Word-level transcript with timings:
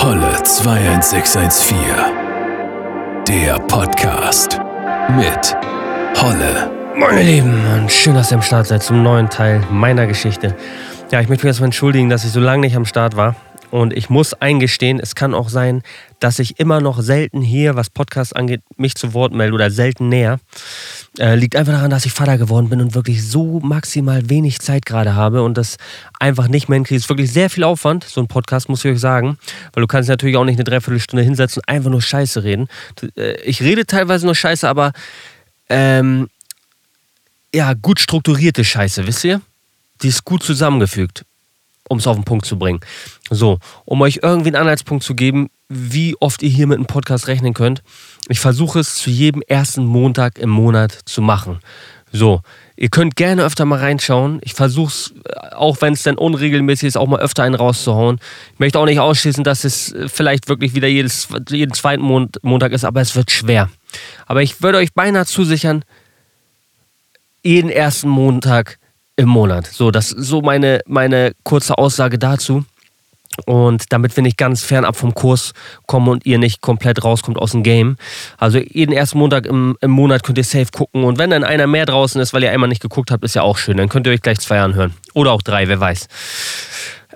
Holle 0.00 0.32
21614. 0.44 1.76
Der 3.26 3.58
Podcast 3.66 4.60
mit 5.16 5.56
Holle. 6.22 6.70
Meine 6.96 7.22
Lieben, 7.22 7.60
und 7.74 7.90
schön, 7.90 8.14
dass 8.14 8.30
ihr 8.30 8.36
am 8.36 8.42
Start 8.42 8.68
seid 8.68 8.84
zum 8.84 9.02
neuen 9.02 9.28
Teil 9.28 9.60
meiner 9.72 10.06
Geschichte. 10.06 10.54
Ja, 11.10 11.20
ich 11.20 11.28
möchte 11.28 11.44
mich 11.44 11.50
erstmal 11.50 11.66
entschuldigen, 11.66 12.08
dass 12.10 12.24
ich 12.24 12.30
so 12.30 12.38
lange 12.38 12.60
nicht 12.60 12.76
am 12.76 12.84
Start 12.84 13.16
war. 13.16 13.34
Und 13.70 13.92
ich 13.92 14.08
muss 14.08 14.34
eingestehen, 14.34 14.98
es 14.98 15.14
kann 15.14 15.34
auch 15.34 15.48
sein, 15.48 15.82
dass 16.20 16.38
ich 16.38 16.58
immer 16.58 16.80
noch 16.80 17.00
selten 17.02 17.42
hier, 17.42 17.76
was 17.76 17.90
Podcasts 17.90 18.32
angeht, 18.32 18.62
mich 18.76 18.94
zu 18.94 19.12
Wort 19.12 19.32
melde 19.32 19.54
oder 19.54 19.70
selten 19.70 20.08
näher. 20.08 20.40
Äh, 21.18 21.34
liegt 21.34 21.54
einfach 21.54 21.74
daran, 21.74 21.90
dass 21.90 22.06
ich 22.06 22.12
Vater 22.12 22.38
geworden 22.38 22.70
bin 22.70 22.80
und 22.80 22.94
wirklich 22.94 23.28
so 23.28 23.60
maximal 23.60 24.28
wenig 24.30 24.60
Zeit 24.60 24.86
gerade 24.86 25.14
habe 25.14 25.42
und 25.42 25.58
das 25.58 25.76
einfach 26.18 26.48
nicht 26.48 26.68
mehr 26.68 26.76
hinkriege. 26.76 26.96
Es 26.96 27.04
ist 27.04 27.08
wirklich 27.08 27.32
sehr 27.32 27.50
viel 27.50 27.64
Aufwand, 27.64 28.04
so 28.04 28.20
ein 28.20 28.26
Podcast, 28.26 28.68
muss 28.68 28.84
ich 28.84 28.92
euch 28.92 29.00
sagen. 29.00 29.38
Weil 29.72 29.82
du 29.82 29.86
kannst 29.86 30.08
natürlich 30.08 30.36
auch 30.36 30.44
nicht 30.44 30.56
eine 30.56 30.64
Dreiviertelstunde 30.64 31.22
hinsetzen 31.22 31.60
und 31.60 31.68
einfach 31.68 31.90
nur 31.90 32.02
Scheiße 32.02 32.42
reden. 32.42 32.68
Äh, 33.16 33.40
ich 33.42 33.62
rede 33.62 33.86
teilweise 33.86 34.24
nur 34.24 34.34
Scheiße, 34.34 34.68
aber 34.68 34.92
ähm, 35.68 36.28
ja, 37.54 37.74
gut 37.74 38.00
strukturierte 38.00 38.64
Scheiße, 38.64 39.06
wisst 39.06 39.24
ihr? 39.24 39.40
Die 40.02 40.08
ist 40.08 40.24
gut 40.24 40.42
zusammengefügt 40.42 41.24
um 41.88 41.98
es 41.98 42.06
auf 42.06 42.16
den 42.16 42.24
Punkt 42.24 42.46
zu 42.46 42.58
bringen. 42.58 42.80
So, 43.30 43.58
um 43.84 44.00
euch 44.02 44.20
irgendwie 44.22 44.48
einen 44.48 44.56
Anhaltspunkt 44.56 45.04
zu 45.04 45.14
geben, 45.14 45.50
wie 45.68 46.16
oft 46.20 46.42
ihr 46.42 46.48
hier 46.48 46.66
mit 46.66 46.78
einem 46.78 46.86
Podcast 46.86 47.28
rechnen 47.28 47.54
könnt. 47.54 47.82
Ich 48.28 48.40
versuche 48.40 48.80
es 48.80 48.94
zu 48.96 49.10
jedem 49.10 49.42
ersten 49.42 49.84
Montag 49.84 50.38
im 50.38 50.50
Monat 50.50 50.98
zu 51.04 51.20
machen. 51.20 51.60
So, 52.10 52.40
ihr 52.76 52.88
könnt 52.88 53.16
gerne 53.16 53.44
öfter 53.44 53.66
mal 53.66 53.80
reinschauen. 53.80 54.38
Ich 54.42 54.54
versuche 54.54 54.88
es, 54.88 55.14
äh, 55.24 55.54
auch 55.54 55.80
wenn 55.80 55.92
es 55.92 56.02
dann 56.02 56.16
unregelmäßig 56.16 56.88
ist, 56.88 56.96
auch 56.96 57.06
mal 57.06 57.20
öfter 57.20 57.42
einen 57.42 57.54
rauszuhauen. 57.54 58.18
Ich 58.54 58.58
möchte 58.58 58.78
auch 58.78 58.86
nicht 58.86 59.00
ausschließen, 59.00 59.44
dass 59.44 59.64
es 59.64 59.92
äh, 59.92 60.08
vielleicht 60.08 60.48
wirklich 60.48 60.74
wieder 60.74 60.88
jedes, 60.88 61.28
jeden 61.50 61.74
zweiten 61.74 62.02
Montag 62.42 62.72
ist, 62.72 62.84
aber 62.84 63.00
es 63.00 63.14
wird 63.14 63.30
schwer. 63.30 63.68
Aber 64.26 64.42
ich 64.42 64.62
würde 64.62 64.78
euch 64.78 64.94
beinahe 64.94 65.26
zusichern, 65.26 65.84
jeden 67.42 67.70
ersten 67.70 68.08
Montag 68.08 68.78
im 69.18 69.28
Monat. 69.28 69.66
So, 69.66 69.90
das 69.90 70.12
ist 70.12 70.28
so 70.28 70.40
meine, 70.40 70.80
meine 70.86 71.32
kurze 71.42 71.76
Aussage 71.76 72.18
dazu. 72.18 72.64
Und 73.46 73.92
damit 73.92 74.16
wir 74.16 74.22
nicht 74.22 74.36
ganz 74.36 74.62
fernab 74.62 74.96
vom 74.96 75.14
Kurs 75.14 75.52
kommen 75.86 76.08
und 76.08 76.26
ihr 76.26 76.38
nicht 76.38 76.60
komplett 76.60 77.04
rauskommt 77.04 77.38
aus 77.38 77.52
dem 77.52 77.62
Game. 77.62 77.96
Also 78.36 78.58
jeden 78.58 78.92
ersten 78.92 79.18
Montag 79.18 79.46
im, 79.46 79.76
im 79.80 79.90
Monat 79.90 80.22
könnt 80.22 80.38
ihr 80.38 80.44
safe 80.44 80.68
gucken. 80.72 81.04
Und 81.04 81.18
wenn 81.18 81.30
dann 81.30 81.44
einer 81.44 81.66
mehr 81.66 81.86
draußen 81.86 82.20
ist, 82.20 82.32
weil 82.32 82.42
ihr 82.42 82.50
einmal 82.50 82.68
nicht 82.68 82.82
geguckt 82.82 83.10
habt, 83.10 83.22
ist 83.24 83.34
ja 83.34 83.42
auch 83.42 83.58
schön. 83.58 83.76
Dann 83.76 83.88
könnt 83.88 84.06
ihr 84.06 84.12
euch 84.12 84.22
gleich 84.22 84.40
zwei 84.40 84.60
anhören. 84.60 84.94
Oder 85.14 85.32
auch 85.32 85.42
drei, 85.42 85.68
wer 85.68 85.78
weiß. 85.78 86.08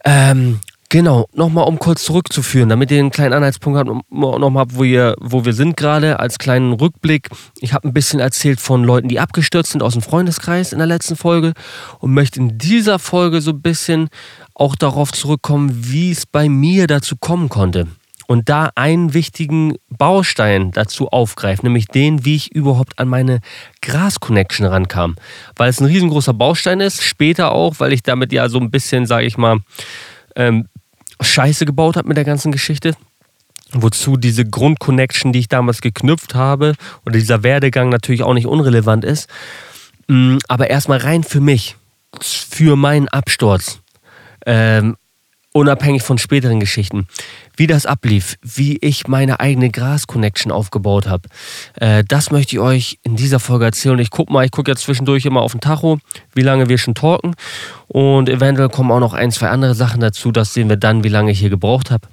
Ähm, 0.05 0.61
Genau, 0.93 1.27
nochmal 1.33 1.67
um 1.69 1.79
kurz 1.79 2.05
zurückzuführen, 2.05 2.69
damit 2.69 2.91
ihr 2.91 2.99
einen 2.99 3.11
kleinen 3.11 3.33
Anhaltspunkt 3.33 3.79
habt, 3.79 3.89
nochmal 4.11 4.67
wo, 4.69 4.85
ihr, 4.85 5.17
wo 5.19 5.47
wir 5.47 5.55
sind 5.55 5.75
gerade, 5.75 6.21
als 6.21 6.37
kleinen 6.37 6.75
Rückblick. 6.75 7.31
Ich 7.61 7.73
habe 7.73 7.89
ein 7.89 7.95
bisschen 7.95 8.21
erzählt 8.21 8.61
von 8.61 8.85
Leuten, 8.85 9.09
die 9.09 9.19
abgestürzt 9.19 9.73
sind 9.73 9.83
aus 9.83 9.95
dem 9.95 10.03
Freundeskreis 10.03 10.71
in 10.71 10.77
der 10.77 10.87
letzten 10.87 11.17
Folge 11.17 11.55
und 12.01 12.13
möchte 12.13 12.41
in 12.41 12.59
dieser 12.59 12.99
Folge 12.99 13.41
so 13.41 13.53
ein 13.53 13.63
bisschen 13.63 14.11
auch 14.55 14.77
darauf 14.77 15.13
zurückkommen, 15.13 15.71
wie 15.75 16.11
es 16.11 16.27
bei 16.27 16.51
mir 16.51 16.87
dazu 16.87 17.17
kommen 17.17 17.49
konnte. 17.49 17.87
Und 18.27 18.51
da 18.51 18.69
einen 18.75 19.15
wichtigen 19.15 19.77
Baustein 19.89 20.73
dazu 20.73 21.09
aufgreift, 21.09 21.63
nämlich 21.63 21.87
den, 21.87 22.27
wie 22.27 22.37
ich 22.37 22.55
überhaupt 22.55 22.99
an 22.99 23.09
meine 23.09 23.41
Gras-Connection 23.81 24.67
rankam. 24.67 25.17
Weil 25.57 25.71
es 25.71 25.81
ein 25.81 25.87
riesengroßer 25.87 26.35
Baustein 26.35 26.81
ist, 26.81 27.03
später 27.03 27.53
auch, 27.53 27.77
weil 27.79 27.95
ich 27.95 28.03
damit 28.03 28.31
ja 28.31 28.51
so 28.51 28.59
ein 28.59 28.71
bisschen, 28.71 29.07
sage 29.07 29.25
ich 29.25 29.39
mal, 29.39 29.61
ähm, 30.37 30.67
Scheiße 31.25 31.65
gebaut 31.65 31.97
habe 31.97 32.09
mit 32.09 32.17
der 32.17 32.25
ganzen 32.25 32.53
Geschichte. 32.53 32.95
Wozu 33.73 34.17
diese 34.17 34.45
Grundconnection, 34.45 35.33
die 35.33 35.41
ich 35.41 35.49
damals 35.49 35.81
geknüpft 35.81 36.35
habe, 36.35 36.75
oder 37.07 37.19
dieser 37.19 37.43
Werdegang 37.43 37.89
natürlich 37.89 38.23
auch 38.23 38.35
nicht 38.35 38.47
unrelevant 38.47 39.05
ist. 39.05 39.29
Mm, 40.09 40.39
aber 40.49 40.69
erstmal 40.69 40.99
rein 40.99 41.25
für 41.25 41.41
mich, 41.41 41.77
für 42.21 42.77
meinen 42.77 43.09
Absturz. 43.09 43.81
Ähm, 44.45 44.97
unabhängig 45.53 46.03
von 46.03 46.19
späteren 46.19 46.61
Geschichten, 46.61 47.07
wie 47.57 47.67
das 47.67 47.87
ablief, 47.87 48.37
wie 48.43 48.79
ich 48.79 49.07
meine 49.07 49.41
eigene 49.41 49.71
Gras-Connection 49.71 50.51
aufgebaut 50.51 51.07
habe. 51.07 51.29
Äh, 51.77 52.05
das 52.07 52.31
möchte 52.31 52.57
ich 52.57 52.61
euch 52.61 52.99
in 53.03 53.17
dieser 53.17 53.41
Folge 53.41 53.67
erzählen. 53.67 53.99
Ich 53.99 54.11
gucke 54.11 54.33
mal, 54.33 54.45
ich 54.45 54.51
gucke 54.51 54.71
jetzt 54.71 54.83
zwischendurch 54.83 55.27
immer 55.27 55.43
auf 55.43 55.53
den 55.53 55.61
Tacho, 55.61 55.99
wie 56.35 56.43
lange 56.43 56.69
wir 56.69 56.79
schon 56.79 56.95
talken. 56.95 57.35
Und 57.89 58.29
eventuell 58.29 58.71
kommen 58.71 58.91
auch 58.91 59.01
noch 59.01 59.13
ein, 59.13 59.31
zwei 59.31 59.49
andere 59.49 59.75
Sachen 59.75 60.01
dazu. 60.01 60.33
Das 60.33 60.55
sehen 60.55 60.69
wir 60.69 60.77
dann, 60.77 61.05
wie 61.05 61.09
lange 61.09 61.31
ich 61.31 61.39
hier 61.39 61.51
gebraucht 61.51 61.91
habe. 61.91 62.09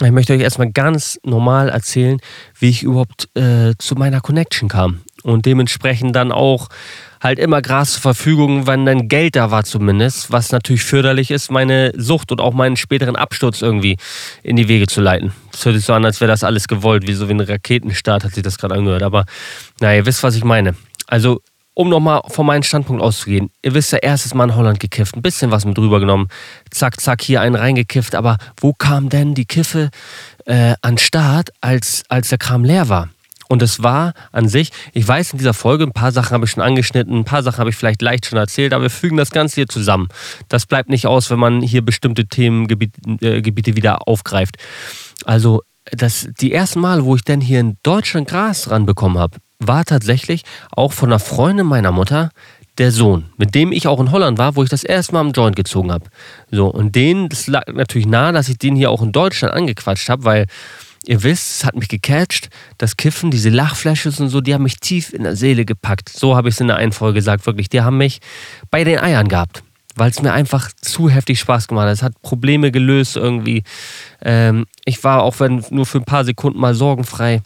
Ich 0.00 0.12
möchte 0.12 0.32
euch 0.32 0.40
erstmal 0.40 0.70
ganz 0.70 1.18
normal 1.24 1.68
erzählen, 1.68 2.18
wie 2.58 2.70
ich 2.70 2.82
überhaupt 2.82 3.28
äh, 3.36 3.74
zu 3.78 3.96
meiner 3.96 4.20
Connection 4.20 4.68
kam. 4.68 5.00
Und 5.22 5.44
dementsprechend 5.44 6.16
dann 6.16 6.32
auch 6.32 6.68
halt 7.20 7.38
immer 7.38 7.62
Gras 7.62 7.92
zur 7.92 8.02
Verfügung, 8.02 8.66
wenn 8.66 8.86
dann 8.86 9.08
Geld 9.08 9.36
da 9.36 9.50
war 9.50 9.64
zumindest, 9.64 10.32
was 10.32 10.52
natürlich 10.52 10.82
förderlich 10.82 11.30
ist, 11.30 11.50
meine 11.50 11.92
Sucht 11.96 12.32
und 12.32 12.40
auch 12.40 12.54
meinen 12.54 12.76
späteren 12.76 13.16
Absturz 13.16 13.62
irgendwie 13.62 13.96
in 14.42 14.56
die 14.56 14.68
Wege 14.68 14.86
zu 14.86 15.00
leiten. 15.00 15.32
Das 15.52 15.64
hört 15.64 15.76
sich 15.76 15.84
so 15.84 15.92
an, 15.92 16.04
als 16.04 16.20
wäre 16.20 16.30
das 16.30 16.44
alles 16.44 16.68
gewollt, 16.68 17.06
wie 17.06 17.14
so 17.14 17.28
wie 17.28 17.34
ein 17.34 17.40
Raketenstart 17.40 18.24
hat 18.24 18.34
sich 18.34 18.42
das 18.42 18.58
gerade 18.58 18.74
angehört. 18.74 19.02
Aber 19.02 19.24
naja, 19.80 19.98
ihr 19.98 20.06
wisst, 20.06 20.22
was 20.22 20.36
ich 20.36 20.44
meine. 20.44 20.74
Also 21.06 21.40
um 21.74 21.88
nochmal 21.88 22.22
von 22.28 22.46
meinem 22.46 22.62
Standpunkt 22.62 23.02
auszugehen, 23.02 23.50
ihr 23.62 23.74
wisst 23.74 23.92
ja, 23.92 23.98
erstes 23.98 24.34
Mal 24.34 24.44
in 24.44 24.56
Holland 24.56 24.80
gekifft, 24.80 25.16
ein 25.16 25.22
bisschen 25.22 25.50
was 25.50 25.64
mit 25.64 25.78
drüber 25.78 26.00
genommen, 26.00 26.28
zack, 26.70 27.00
zack, 27.00 27.22
hier 27.22 27.40
einen 27.40 27.54
reingekifft, 27.54 28.14
aber 28.14 28.38
wo 28.60 28.72
kam 28.72 29.08
denn 29.08 29.34
die 29.34 29.46
Kiffe 29.46 29.90
äh, 30.46 30.74
an 30.82 30.98
Start, 30.98 31.50
als, 31.60 32.02
als 32.08 32.28
der 32.28 32.38
Kram 32.38 32.64
leer 32.64 32.88
war? 32.88 33.08
Und 33.50 33.62
es 33.62 33.82
war 33.82 34.14
an 34.30 34.48
sich, 34.48 34.70
ich 34.92 35.06
weiß 35.06 35.32
in 35.32 35.38
dieser 35.38 35.54
Folge, 35.54 35.82
ein 35.82 35.90
paar 35.90 36.12
Sachen 36.12 36.34
habe 36.34 36.44
ich 36.44 36.52
schon 36.52 36.62
angeschnitten, 36.62 37.18
ein 37.18 37.24
paar 37.24 37.42
Sachen 37.42 37.58
habe 37.58 37.70
ich 37.70 37.74
vielleicht 37.74 38.00
leicht 38.00 38.26
schon 38.26 38.38
erzählt, 38.38 38.72
aber 38.72 38.84
wir 38.84 38.90
fügen 38.90 39.16
das 39.16 39.32
Ganze 39.32 39.56
hier 39.56 39.68
zusammen. 39.68 40.06
Das 40.46 40.66
bleibt 40.66 40.88
nicht 40.88 41.08
aus, 41.08 41.30
wenn 41.30 41.40
man 41.40 41.60
hier 41.60 41.82
bestimmte 41.82 42.26
Themengebiete 42.26 43.00
äh, 43.20 43.76
wieder 43.76 44.06
aufgreift. 44.06 44.54
Also 45.24 45.62
das, 45.90 46.28
die 46.40 46.52
ersten 46.52 46.78
Mal, 46.78 47.04
wo 47.04 47.16
ich 47.16 47.22
denn 47.22 47.40
hier 47.40 47.58
in 47.58 47.76
Deutschland 47.82 48.28
Gras 48.28 48.70
ranbekommen 48.70 49.18
habe, 49.18 49.38
war 49.58 49.84
tatsächlich 49.84 50.42
auch 50.70 50.92
von 50.92 51.08
einer 51.08 51.18
Freundin 51.18 51.66
meiner 51.66 51.90
Mutter 51.90 52.30
der 52.78 52.92
Sohn, 52.92 53.30
mit 53.36 53.56
dem 53.56 53.72
ich 53.72 53.88
auch 53.88 53.98
in 53.98 54.12
Holland 54.12 54.38
war, 54.38 54.54
wo 54.54 54.62
ich 54.62 54.70
das 54.70 54.84
erste 54.84 55.12
Mal 55.12 55.22
am 55.22 55.32
Joint 55.32 55.56
gezogen 55.56 55.90
habe. 55.90 56.06
So, 56.52 56.68
und 56.68 56.94
den, 56.94 57.28
das 57.28 57.48
lag 57.48 57.66
natürlich 57.66 58.06
nahe, 58.06 58.32
dass 58.32 58.48
ich 58.48 58.58
den 58.58 58.76
hier 58.76 58.92
auch 58.92 59.02
in 59.02 59.10
Deutschland 59.10 59.52
angequatscht 59.52 60.08
habe, 60.08 60.22
weil 60.22 60.46
Ihr 61.06 61.22
wisst, 61.22 61.60
es 61.60 61.64
hat 61.64 61.76
mich 61.76 61.88
gecatcht. 61.88 62.50
Das 62.78 62.96
Kiffen, 62.96 63.30
diese 63.30 63.48
Lachflashes 63.48 64.20
und 64.20 64.28
so, 64.28 64.40
die 64.40 64.52
haben 64.52 64.64
mich 64.64 64.76
tief 64.76 65.12
in 65.12 65.22
der 65.22 65.36
Seele 65.36 65.64
gepackt. 65.64 66.10
So 66.10 66.36
habe 66.36 66.48
ich 66.48 66.56
es 66.56 66.60
in 66.60 66.66
der 66.66 66.76
einen 66.76 66.92
Folge 66.92 67.14
gesagt, 67.14 67.46
wirklich. 67.46 67.68
Die 67.68 67.80
haben 67.80 67.96
mich 67.96 68.20
bei 68.70 68.84
den 68.84 68.98
Eiern 68.98 69.28
gehabt, 69.28 69.62
weil 69.96 70.10
es 70.10 70.20
mir 70.20 70.32
einfach 70.32 70.70
zu 70.80 71.08
heftig 71.08 71.40
Spaß 71.40 71.68
gemacht 71.68 71.86
hat. 71.86 71.94
Es 71.94 72.02
hat 72.02 72.20
Probleme 72.22 72.70
gelöst 72.70 73.16
irgendwie. 73.16 73.62
Ähm, 74.22 74.66
ich 74.84 75.02
war 75.02 75.22
auch 75.22 75.40
wenn 75.40 75.64
nur 75.70 75.86
für 75.86 75.98
ein 75.98 76.04
paar 76.04 76.24
Sekunden 76.24 76.60
mal 76.60 76.74
sorgenfrei. 76.74 77.40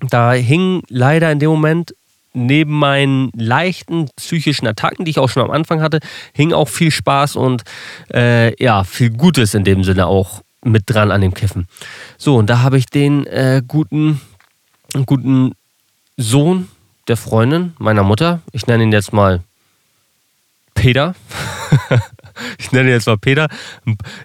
Da 0.00 0.32
hing 0.32 0.82
leider 0.88 1.30
in 1.30 1.38
dem 1.38 1.50
Moment 1.50 1.94
neben 2.34 2.72
meinen 2.72 3.30
leichten 3.34 4.08
psychischen 4.16 4.66
Attacken, 4.66 5.04
die 5.04 5.10
ich 5.10 5.18
auch 5.18 5.28
schon 5.28 5.44
am 5.44 5.50
Anfang 5.50 5.82
hatte, 5.82 6.00
hing 6.32 6.52
auch 6.52 6.68
viel 6.68 6.90
Spaß 6.90 7.36
und 7.36 7.62
äh, 8.12 8.60
ja, 8.62 8.84
viel 8.84 9.10
Gutes 9.10 9.54
in 9.54 9.64
dem 9.64 9.84
Sinne 9.84 10.06
auch 10.06 10.42
mit 10.64 10.84
dran 10.86 11.10
an 11.10 11.20
dem 11.20 11.34
Kiffen. 11.34 11.66
So, 12.18 12.36
und 12.36 12.48
da 12.48 12.60
habe 12.60 12.78
ich 12.78 12.86
den 12.86 13.26
äh, 13.26 13.62
guten, 13.66 14.20
guten 15.06 15.52
Sohn 16.16 16.68
der 17.08 17.16
Freundin 17.16 17.74
meiner 17.78 18.04
Mutter, 18.04 18.40
ich 18.52 18.66
nenne 18.66 18.84
ihn 18.84 18.92
jetzt 18.92 19.12
mal 19.12 19.40
Peter. 20.74 21.14
ich 22.58 22.72
nenne 22.72 22.88
ihn 22.88 22.94
jetzt 22.94 23.06
mal 23.06 23.18
Peter. 23.18 23.48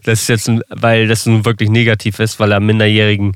Das 0.03 0.21
ist 0.21 0.29
jetzt, 0.29 0.51
weil 0.69 1.07
das 1.07 1.25
nun 1.25 1.45
wirklich 1.45 1.69
negativ 1.69 2.19
ist, 2.19 2.39
weil 2.39 2.51
er 2.51 2.59
Minderjährigen, 2.59 3.33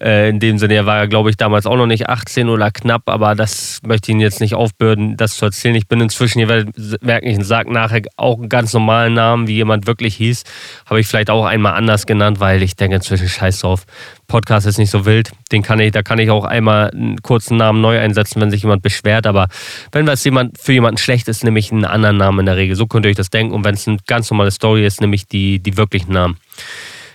äh, 0.00 0.28
in 0.30 0.40
dem 0.40 0.58
Sinne, 0.58 0.74
er 0.74 0.86
war, 0.86 1.06
glaube 1.08 1.30
ich, 1.30 1.36
damals 1.36 1.66
auch 1.66 1.76
noch 1.76 1.86
nicht 1.86 2.08
18 2.08 2.48
oder 2.48 2.70
knapp, 2.70 3.08
aber 3.08 3.34
das 3.34 3.80
möchte 3.86 4.10
ich 4.10 4.14
Ihnen 4.14 4.20
jetzt 4.20 4.40
nicht 4.40 4.54
aufbürden, 4.54 5.16
das 5.16 5.36
zu 5.36 5.44
erzählen. 5.44 5.74
Ich 5.74 5.88
bin 5.88 6.00
inzwischen, 6.00 6.38
ihr 6.38 6.48
werdet 6.48 7.02
merken, 7.02 7.26
ich 7.28 7.44
sage 7.44 7.72
nachher 7.72 8.02
auch 8.16 8.38
einen 8.38 8.48
ganz 8.48 8.72
normalen 8.72 9.14
Namen, 9.14 9.48
wie 9.48 9.54
jemand 9.54 9.86
wirklich 9.86 10.16
hieß. 10.16 10.44
Habe 10.86 11.00
ich 11.00 11.06
vielleicht 11.06 11.30
auch 11.30 11.44
einmal 11.44 11.74
anders 11.74 12.06
genannt, 12.06 12.40
weil 12.40 12.62
ich 12.62 12.76
denke 12.76 12.96
inzwischen 12.96 13.28
scheiß 13.28 13.60
drauf. 13.60 13.86
Podcast 14.26 14.66
ist 14.66 14.78
nicht 14.78 14.90
so 14.90 15.06
wild. 15.06 15.32
Den 15.52 15.62
kann 15.62 15.80
ich, 15.80 15.92
da 15.92 16.02
kann 16.02 16.18
ich 16.18 16.30
auch 16.30 16.44
einmal 16.44 16.90
einen 16.90 17.22
kurzen 17.22 17.56
Namen 17.56 17.80
neu 17.80 17.98
einsetzen, 17.98 18.40
wenn 18.40 18.50
sich 18.50 18.62
jemand 18.62 18.82
beschwert. 18.82 19.26
Aber 19.26 19.48
wenn 19.92 20.06
was 20.06 20.24
jemand, 20.24 20.58
für 20.58 20.72
jemanden 20.72 20.98
schlecht 20.98 21.28
ist, 21.28 21.44
nehme 21.44 21.58
ich 21.58 21.72
einen 21.72 21.84
anderen 21.84 22.16
Namen 22.16 22.40
in 22.40 22.46
der 22.46 22.56
Regel. 22.56 22.76
So 22.76 22.86
könnt 22.86 23.06
ihr 23.06 23.10
euch 23.10 23.16
das 23.16 23.30
denken. 23.30 23.54
Und 23.54 23.64
wenn 23.64 23.74
es 23.74 23.86
eine 23.86 23.98
ganz 24.06 24.30
normale 24.30 24.50
Story 24.50 24.86
ist, 24.86 25.00
nehme 25.00 25.14
ich 25.14 25.26
die, 25.26 25.60
die 25.60 25.76
wirklichen 25.76 26.12
Namen. 26.12 26.36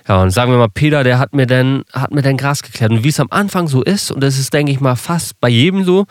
Ja, 0.07 0.23
und 0.23 0.31
sagen 0.31 0.51
wir 0.51 0.57
mal, 0.57 0.69
Peter, 0.69 1.03
der 1.03 1.19
hat 1.19 1.35
mir 1.35 1.45
dann, 1.45 1.83
hat 1.93 2.11
mir 2.11 2.23
dann 2.23 2.35
Gras 2.35 2.63
geklärt. 2.63 2.91
Und 2.91 3.03
wie 3.03 3.09
es 3.09 3.19
am 3.19 3.27
Anfang 3.29 3.67
so 3.67 3.83
ist, 3.83 4.11
und 4.11 4.21
das 4.21 4.39
ist, 4.39 4.51
denke 4.53 4.71
ich 4.71 4.79
mal, 4.79 4.95
fast 4.95 5.39
bei 5.39 5.49
jedem 5.49 5.83
so, 5.83 6.07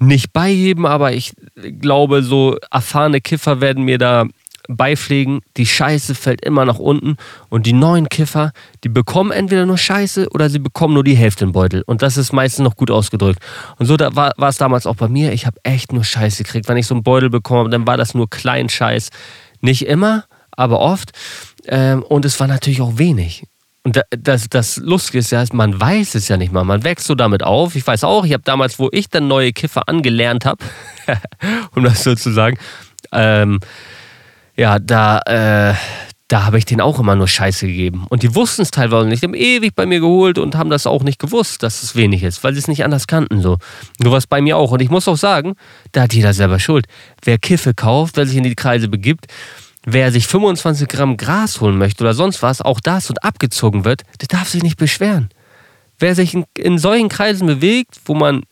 nicht 0.00 0.32
bei 0.32 0.48
jedem, 0.48 0.86
aber 0.86 1.12
ich 1.12 1.32
glaube, 1.80 2.22
so 2.22 2.56
erfahrene 2.70 3.20
Kiffer 3.20 3.60
werden 3.60 3.84
mir 3.84 3.98
da 3.98 4.26
beipflegen, 4.68 5.40
die 5.56 5.66
Scheiße 5.66 6.14
fällt 6.14 6.44
immer 6.44 6.64
nach 6.64 6.78
unten 6.78 7.16
und 7.48 7.66
die 7.66 7.72
neuen 7.72 8.08
Kiffer, 8.08 8.52
die 8.84 8.88
bekommen 8.88 9.32
entweder 9.32 9.66
nur 9.66 9.78
Scheiße 9.78 10.28
oder 10.30 10.50
sie 10.50 10.58
bekommen 10.58 10.94
nur 10.94 11.04
die 11.04 11.16
Hälfte 11.16 11.44
im 11.44 11.52
Beutel. 11.52 11.82
Und 11.86 12.02
das 12.02 12.16
ist 12.16 12.32
meistens 12.32 12.62
noch 12.62 12.76
gut 12.76 12.90
ausgedrückt. 12.90 13.40
Und 13.78 13.86
so 13.86 13.96
da 13.96 14.14
war, 14.14 14.32
war 14.36 14.50
es 14.50 14.58
damals 14.58 14.86
auch 14.86 14.96
bei 14.96 15.08
mir. 15.08 15.32
Ich 15.32 15.46
habe 15.46 15.58
echt 15.62 15.92
nur 15.92 16.04
Scheiße 16.04 16.44
gekriegt. 16.44 16.68
Wenn 16.68 16.76
ich 16.76 16.86
so 16.86 16.94
einen 16.94 17.02
Beutel 17.02 17.30
bekomme, 17.30 17.70
dann 17.70 17.86
war 17.86 17.96
das 17.96 18.14
nur 18.14 18.28
klein 18.28 18.68
Scheiß. 18.68 19.08
Nicht 19.60 19.86
immer, 19.86 20.24
aber 20.50 20.80
oft. 20.80 21.12
Ähm, 21.66 22.02
und 22.02 22.24
es 22.24 22.38
war 22.38 22.46
natürlich 22.46 22.80
auch 22.80 22.98
wenig. 22.98 23.44
Und 23.84 24.02
das, 24.10 24.50
das 24.50 24.76
Lustige 24.76 25.18
ist 25.18 25.30
ja, 25.30 25.42
man 25.52 25.80
weiß 25.80 26.14
es 26.14 26.28
ja 26.28 26.36
nicht 26.36 26.52
mal. 26.52 26.64
Man 26.64 26.84
wächst 26.84 27.06
so 27.06 27.14
damit 27.14 27.42
auf. 27.42 27.74
Ich 27.74 27.86
weiß 27.86 28.04
auch, 28.04 28.26
ich 28.26 28.34
habe 28.34 28.42
damals, 28.42 28.78
wo 28.78 28.90
ich 28.92 29.08
dann 29.08 29.28
neue 29.28 29.52
Kiffer 29.52 29.88
angelernt 29.88 30.44
habe, 30.44 30.62
um 31.74 31.84
das 31.84 32.04
so 32.04 32.14
zu 32.14 32.30
sagen, 32.30 32.58
ähm, 33.12 33.60
ja, 34.58 34.80
da, 34.80 35.20
äh, 35.20 35.74
da 36.26 36.44
habe 36.44 36.58
ich 36.58 36.64
denen 36.64 36.80
auch 36.80 36.98
immer 36.98 37.14
nur 37.14 37.28
Scheiße 37.28 37.68
gegeben. 37.68 38.06
Und 38.08 38.24
die 38.24 38.34
wussten 38.34 38.62
es 38.62 38.72
teilweise 38.72 39.08
nicht. 39.08 39.22
Die 39.22 39.26
haben 39.26 39.34
ewig 39.34 39.74
bei 39.76 39.86
mir 39.86 40.00
geholt 40.00 40.36
und 40.36 40.56
haben 40.56 40.68
das 40.68 40.86
auch 40.86 41.04
nicht 41.04 41.20
gewusst, 41.20 41.62
dass 41.62 41.84
es 41.84 41.94
wenig 41.94 42.24
ist, 42.24 42.42
weil 42.42 42.52
sie 42.52 42.58
es 42.58 42.66
nicht 42.66 42.84
anders 42.84 43.06
kannten. 43.06 43.40
So. 43.40 43.58
Nur 44.00 44.12
was 44.12 44.26
bei 44.26 44.40
mir 44.40 44.56
auch. 44.56 44.72
Und 44.72 44.82
ich 44.82 44.90
muss 44.90 45.06
auch 45.06 45.16
sagen, 45.16 45.54
da 45.92 46.02
hat 46.02 46.12
jeder 46.12 46.34
selber 46.34 46.58
Schuld. 46.58 46.86
Wer 47.22 47.38
Kiffe 47.38 47.72
kauft, 47.72 48.16
wer 48.16 48.26
sich 48.26 48.36
in 48.36 48.42
die 48.42 48.56
Kreise 48.56 48.88
begibt, 48.88 49.28
wer 49.86 50.10
sich 50.10 50.26
25 50.26 50.88
Gramm 50.88 51.16
Gras 51.16 51.60
holen 51.60 51.78
möchte 51.78 52.02
oder 52.02 52.14
sonst 52.14 52.42
was, 52.42 52.60
auch 52.60 52.80
das 52.80 53.08
und 53.08 53.22
abgezogen 53.22 53.84
wird, 53.84 54.02
der 54.20 54.28
darf 54.28 54.48
sich 54.48 54.64
nicht 54.64 54.76
beschweren. 54.76 55.28
Wer 56.00 56.16
sich 56.16 56.34
in, 56.34 56.44
in 56.56 56.78
solchen 56.78 57.08
Kreisen 57.08 57.46
bewegt, 57.46 58.00
wo 58.06 58.14
man 58.14 58.42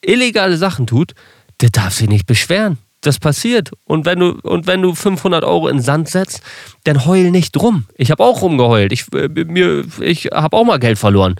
illegale 0.00 0.56
Sachen 0.56 0.86
tut, 0.86 1.12
der 1.60 1.68
darf 1.68 1.92
sich 1.92 2.08
nicht 2.08 2.26
beschweren. 2.26 2.78
Das 3.04 3.18
passiert. 3.18 3.70
Und 3.84 4.06
wenn 4.06 4.18
du, 4.18 4.38
und 4.42 4.66
wenn 4.66 4.80
du 4.80 4.94
500 4.94 5.44
Euro 5.44 5.68
in 5.68 5.80
Sand 5.80 6.08
setzt, 6.08 6.40
dann 6.84 7.04
heul 7.04 7.30
nicht 7.30 7.54
rum. 7.60 7.84
Ich 7.96 8.10
habe 8.10 8.24
auch 8.24 8.40
rumgeheult. 8.40 8.92
Ich, 8.92 9.04
äh, 9.12 9.82
ich 10.00 10.26
habe 10.32 10.56
auch 10.56 10.64
mal 10.64 10.78
Geld 10.78 10.98
verloren. 10.98 11.34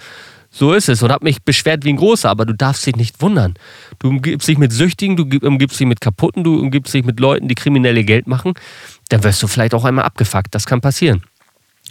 So 0.50 0.75
ist 0.75 0.90
es 0.90 1.02
und 1.02 1.11
habe 1.11 1.25
mich 1.25 1.43
beschwert 1.43 1.84
wie 1.84 1.88
ein 1.88 1.96
Großer, 1.96 2.28
aber 2.28 2.44
du 2.44 2.52
darfst 2.52 2.87
dich 2.87 2.96
nicht 2.96 3.22
wundern. 3.22 3.55
Du 3.99 4.08
umgibst 4.08 4.46
dich 4.46 4.58
mit 4.58 4.72
Süchtigen, 4.72 5.16
du 5.16 5.25
umgibst 5.44 5.81
dich 5.81 5.87
mit 5.87 6.02
Kaputten, 6.02 6.44
du 6.44 6.61
umgibst 6.61 6.93
dich 6.93 7.05
mit 7.05 7.19
Leuten, 7.19 7.49
die 7.49 7.56
kriminelle 7.56 8.05
Geld 8.05 8.26
machen. 8.26 8.52
Dann 9.08 9.25
wirst 9.25 9.43
du 9.43 9.49
vielleicht 9.49 9.75
auch 9.75 9.84
einmal 9.84 10.05
abgefuckt. 10.05 10.55
Das 10.55 10.67
kann 10.67 10.82
passieren. 10.82 11.22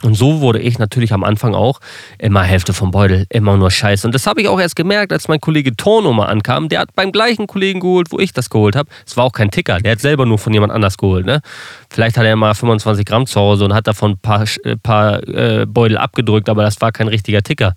Und 0.01 0.15
so 0.15 0.41
wurde 0.41 0.59
ich 0.59 0.79
natürlich 0.79 1.13
am 1.13 1.23
Anfang 1.23 1.55
auch 1.55 1.79
immer 2.17 2.43
Hälfte 2.43 2.73
vom 2.73 2.91
Beutel, 2.91 3.25
immer 3.29 3.55
nur 3.55 3.71
Scheiße. 3.71 4.05
Und 4.05 4.13
das 4.13 4.27
habe 4.27 4.41
ich 4.41 4.47
auch 4.49 4.59
erst 4.59 4.75
gemerkt, 4.75 5.13
als 5.13 5.27
mein 5.27 5.39
Kollege 5.39 5.75
Torno 5.75 6.11
mal 6.11 6.25
ankam. 6.25 6.67
Der 6.67 6.79
hat 6.79 6.93
beim 6.95 7.11
gleichen 7.11 7.47
Kollegen 7.47 7.79
geholt, 7.79 8.11
wo 8.11 8.19
ich 8.19 8.33
das 8.33 8.49
geholt 8.49 8.75
habe. 8.75 8.89
Es 9.05 9.15
war 9.15 9.23
auch 9.23 9.31
kein 9.31 9.51
Ticker, 9.51 9.79
der 9.79 9.93
hat 9.93 10.01
selber 10.01 10.25
nur 10.25 10.39
von 10.39 10.51
jemand 10.53 10.73
anders 10.73 10.97
geholt. 10.97 11.25
Ne? 11.25 11.41
Vielleicht 11.89 12.17
hat 12.17 12.25
er 12.25 12.35
mal 12.35 12.53
25 12.53 13.05
Gramm 13.05 13.27
zu 13.27 13.39
Hause 13.39 13.65
und 13.65 13.73
hat 13.73 13.87
davon 13.87 14.11
ein 14.11 14.17
paar, 14.17 14.45
äh, 14.63 14.75
paar 14.75 15.25
äh, 15.27 15.65
Beutel 15.65 15.97
abgedrückt, 15.97 16.49
aber 16.49 16.63
das 16.63 16.81
war 16.81 16.91
kein 16.91 17.07
richtiger 17.07 17.41
Ticker. 17.41 17.75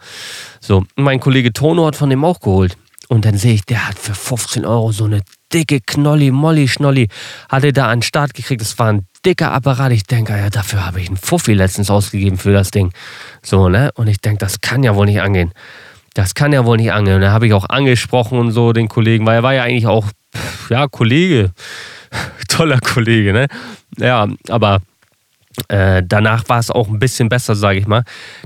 So, 0.61 0.85
mein 0.97 1.21
Kollege 1.21 1.53
Torno 1.53 1.87
hat 1.87 1.97
von 1.97 2.11
dem 2.11 2.25
auch 2.25 2.41
geholt. 2.41 2.77
Und 3.09 3.25
dann 3.25 3.37
sehe 3.37 3.55
ich, 3.55 3.65
der 3.65 3.87
hat 3.87 3.99
für 3.99 4.15
15 4.15 4.65
Euro 4.65 4.91
so 4.91 5.05
eine 5.05 5.23
dicke 5.53 5.81
Knolli, 5.81 6.31
Molly, 6.31 6.69
Schnolli, 6.69 7.09
hatte 7.49 7.73
da 7.73 7.89
einen 7.89 8.03
Start 8.03 8.35
gekriegt. 8.35 8.61
Das 8.61 8.79
war 8.79 8.93
ein 8.93 9.07
dicker 9.25 9.53
Apparat. 9.53 9.93
Ich 9.93 10.05
denke, 10.05 10.37
ja, 10.37 10.51
dafür 10.51 10.87
habe 10.87 11.01
ich 11.01 11.09
einen 11.09 11.17
Fuffi 11.17 11.55
letztens 11.55 11.91
ausgegeben 11.91 12.39
für 12.39 12.53
das 12.53 12.71
Ding. 12.71 12.93
So, 13.43 13.69
ne? 13.69 13.91
Und 13.95 14.09
ich 14.09 14.21
denke, 14.21 14.39
das 14.39 14.61
kann 14.61 14.83
ja 14.83 14.95
wohl 14.95 15.07
nicht 15.07 15.21
angehen. 15.21 15.53
Das 16.15 16.35
kann 16.35 16.53
ja 16.53 16.65
wohl 16.65 16.79
nicht 16.79 16.93
angehen. 16.93 17.17
Und 17.17 17.21
da 17.21 17.31
habe 17.31 17.47
ich 17.47 17.53
auch 17.53 17.69
angesprochen 17.69 18.39
und 18.39 18.51
so 18.53 18.73
den 18.73 18.89
Kollegen, 18.89 19.27
weil 19.27 19.37
er 19.37 19.43
war 19.43 19.55
ja 19.55 19.63
eigentlich 19.63 19.87
auch, 19.87 20.07
ja, 20.69 20.87
Kollege. 20.89 21.53
Toller 22.49 22.79
Kollege, 22.81 23.33
ne? 23.33 23.49
Ja, 23.99 24.27
aber 24.49 24.81
äh, 25.69 26.03
danach 26.07 26.49
war 26.49 26.59
es 26.59 26.71
auch 26.71 26.89
ein 26.89 26.99
bisschen 26.99 27.29
besser, 27.29 27.55
sage 27.55 27.79
ich 27.79 27.87
mal. 27.87 28.05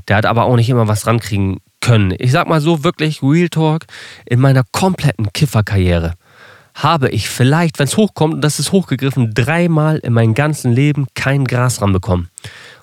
Der 0.09 0.17
hat 0.17 0.27
aber 0.27 0.45
auch 0.45 0.57
nicht 0.57 0.69
immer 0.69 0.89
was 0.89 1.07
rankriegen 1.07 1.59
können. 1.81 2.15
Ich 2.19 2.33
sag 2.33 2.49
mal 2.49 2.61
so, 2.61 2.85
wirklich, 2.85 3.23
Real 3.23 3.49
Talk, 3.49 3.87
in 4.27 4.41
meiner 4.41 4.65
kompletten 4.73 5.33
Kifferkarriere 5.33 6.15
habe 6.75 7.09
ich 7.11 7.29
vielleicht, 7.29 7.79
wenn 7.79 7.87
es 7.87 7.97
hochkommt, 7.97 8.35
und 8.35 8.41
das 8.43 8.59
ist 8.59 8.73
hochgegriffen, 8.73 9.33
dreimal 9.35 9.99
in 9.99 10.13
meinem 10.13 10.35
ganzen 10.35 10.73
Leben 10.73 11.07
kein 11.15 11.45
Gras 11.45 11.81
ranbekommen. 11.81 12.29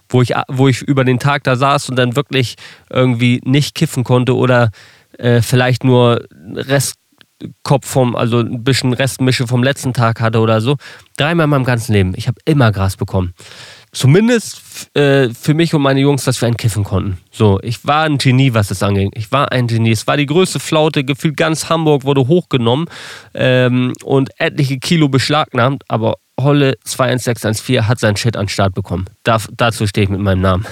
Wo 0.10 0.22
ich, 0.22 0.34
wo 0.48 0.68
ich 0.68 0.82
über 0.82 1.04
den 1.04 1.20
Tag 1.20 1.44
da 1.44 1.56
saß 1.56 1.90
und 1.90 1.98
dann 1.98 2.16
wirklich 2.16 2.56
irgendwie 2.90 3.42
nicht 3.44 3.76
kiffen 3.76 4.04
konnte 4.04 4.36
oder 4.36 4.72
äh, 5.18 5.42
vielleicht 5.42 5.84
nur 5.84 6.26
Restkopf 6.54 7.86
vom, 7.86 8.16
also 8.16 8.40
ein 8.40 8.64
bisschen 8.64 8.94
Restmische 8.94 9.48
vom 9.48 9.64
letzten 9.64 9.94
Tag 9.94 10.22
hatte 10.22 10.40
oder 10.40 10.62
so. 10.62 10.78
Dreimal 11.18 11.44
in 11.44 11.50
meinem 11.50 11.66
ganzen 11.66 11.92
Leben. 11.92 12.14
Ich 12.16 12.28
habe 12.28 12.40
immer 12.46 12.72
Gras 12.72 12.96
bekommen 12.96 13.34
zumindest 13.98 14.62
äh, 14.96 15.30
für 15.30 15.56
mich 15.56 15.74
und 15.74 15.82
meine 15.82 16.00
Jungs, 16.00 16.24
dass 16.24 16.40
wir 16.40 16.48
entkiffen 16.48 16.84
konnten. 16.84 17.18
So, 17.32 17.60
ich 17.64 17.86
war 17.86 18.04
ein 18.04 18.20
Genie, 18.20 18.54
was 18.54 18.68
das 18.68 18.84
anging. 18.84 19.10
Ich 19.16 19.32
war 19.32 19.52
ein 19.52 19.66
Genie. 19.66 19.92
Es 19.92 20.06
war 20.06 20.18
die 20.18 20.28
größte 20.28 20.60
Flaute, 20.60 21.04
gefühlt 21.04 21.36
ganz 21.36 21.68
Hamburg 21.70 22.04
wurde 22.04 22.28
hochgenommen 22.28 22.86
ähm, 23.34 23.94
und 24.04 24.30
etliche 24.38 24.78
Kilo 24.78 25.10
beschlagnahmt, 25.10 25.84
aber 25.88 26.18
Holle 26.40 26.78
21614 26.84 27.88
hat 27.88 28.00
sein 28.00 28.16
Shit 28.16 28.38
an 28.38 28.44
den 28.44 28.50
Start 28.50 28.76
bekommen. 28.76 29.06
Da, 29.24 29.42
dazu 29.52 29.88
stehe 29.88 30.04
ich 30.04 30.12
mit 30.12 30.20
meinem 30.20 30.42
Namen. 30.42 30.68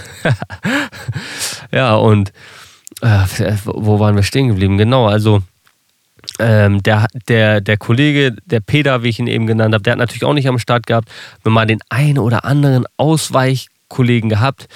ja, 1.72 1.95
und 1.95 2.31
äh, 3.01 3.25
wo 3.63 4.00
waren 4.00 4.16
wir 4.16 4.22
stehen 4.22 4.50
geblieben? 4.50 4.77
Genau, 4.77 5.07
also 5.07 5.42
ähm, 6.39 6.83
der, 6.83 7.07
der, 7.27 7.62
der 7.62 7.77
Kollege, 7.77 8.36
der 8.45 8.60
Peter, 8.60 9.04
wie 9.04 9.10
ich 9.10 9.19
ihn 9.19 9.27
eben 9.27 9.48
genannt 9.48 9.74
habe, 9.74 9.83
der 9.83 9.94
hat 9.94 10.00
natürlich 10.00 10.25
auch 10.25 10.33
nicht 10.33 10.48
am 10.48 10.60
Start 10.60 10.88
gehabt. 10.88 11.10
Haben 11.44 11.54
mal 11.54 11.66
den 11.66 11.80
einen 11.89 12.19
oder 12.19 12.45
anderen 12.45 12.86
Ausweichkollegen 12.98 14.30
gehabt. 14.30 14.68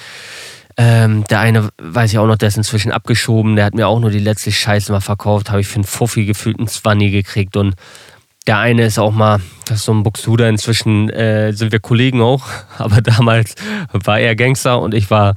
Ähm, 0.76 1.24
der 1.28 1.40
eine, 1.40 1.68
weiß 1.78 2.12
ich 2.12 2.18
auch 2.18 2.26
noch, 2.26 2.38
der 2.38 2.48
ist 2.48 2.56
inzwischen 2.56 2.92
abgeschoben. 2.92 3.56
Der 3.56 3.66
hat 3.66 3.74
mir 3.74 3.88
auch 3.88 4.00
nur 4.00 4.10
die 4.10 4.18
letzte 4.18 4.52
Scheiße 4.52 4.92
mal 4.92 5.00
verkauft. 5.00 5.50
Habe 5.50 5.60
ich 5.60 5.68
für 5.68 5.76
einen 5.76 5.84
Fuffi 5.84 6.24
gefühlt 6.24 6.58
einen 6.58 6.68
Zwanni 6.68 7.10
gekriegt. 7.10 7.56
Und 7.56 7.74
der 8.46 8.58
eine 8.58 8.84
ist 8.84 8.98
auch 8.98 9.12
mal, 9.12 9.40
das 9.66 9.80
ist 9.80 9.84
so 9.84 9.92
ein 9.92 10.02
Buxuder. 10.02 10.48
Inzwischen 10.48 11.10
äh, 11.10 11.52
sind 11.52 11.72
wir 11.72 11.80
Kollegen 11.80 12.22
auch. 12.22 12.46
Aber 12.78 13.02
damals 13.02 13.56
war 13.92 14.18
er 14.18 14.34
Gangster 14.36 14.80
und 14.80 14.94
ich 14.94 15.10
war, 15.10 15.34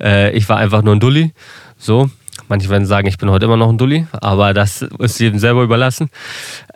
äh, 0.00 0.30
ich 0.32 0.48
war 0.48 0.56
einfach 0.56 0.82
nur 0.82 0.94
ein 0.94 1.00
Dulli. 1.00 1.32
So. 1.76 2.10
Manche 2.48 2.68
werden 2.68 2.86
sagen, 2.86 3.08
ich 3.08 3.18
bin 3.18 3.30
heute 3.30 3.46
immer 3.46 3.56
noch 3.56 3.68
ein 3.68 3.78
Dulli, 3.78 4.06
aber 4.12 4.54
das 4.54 4.82
ist 4.82 5.18
jedem 5.20 5.38
selber 5.38 5.62
überlassen. 5.62 6.10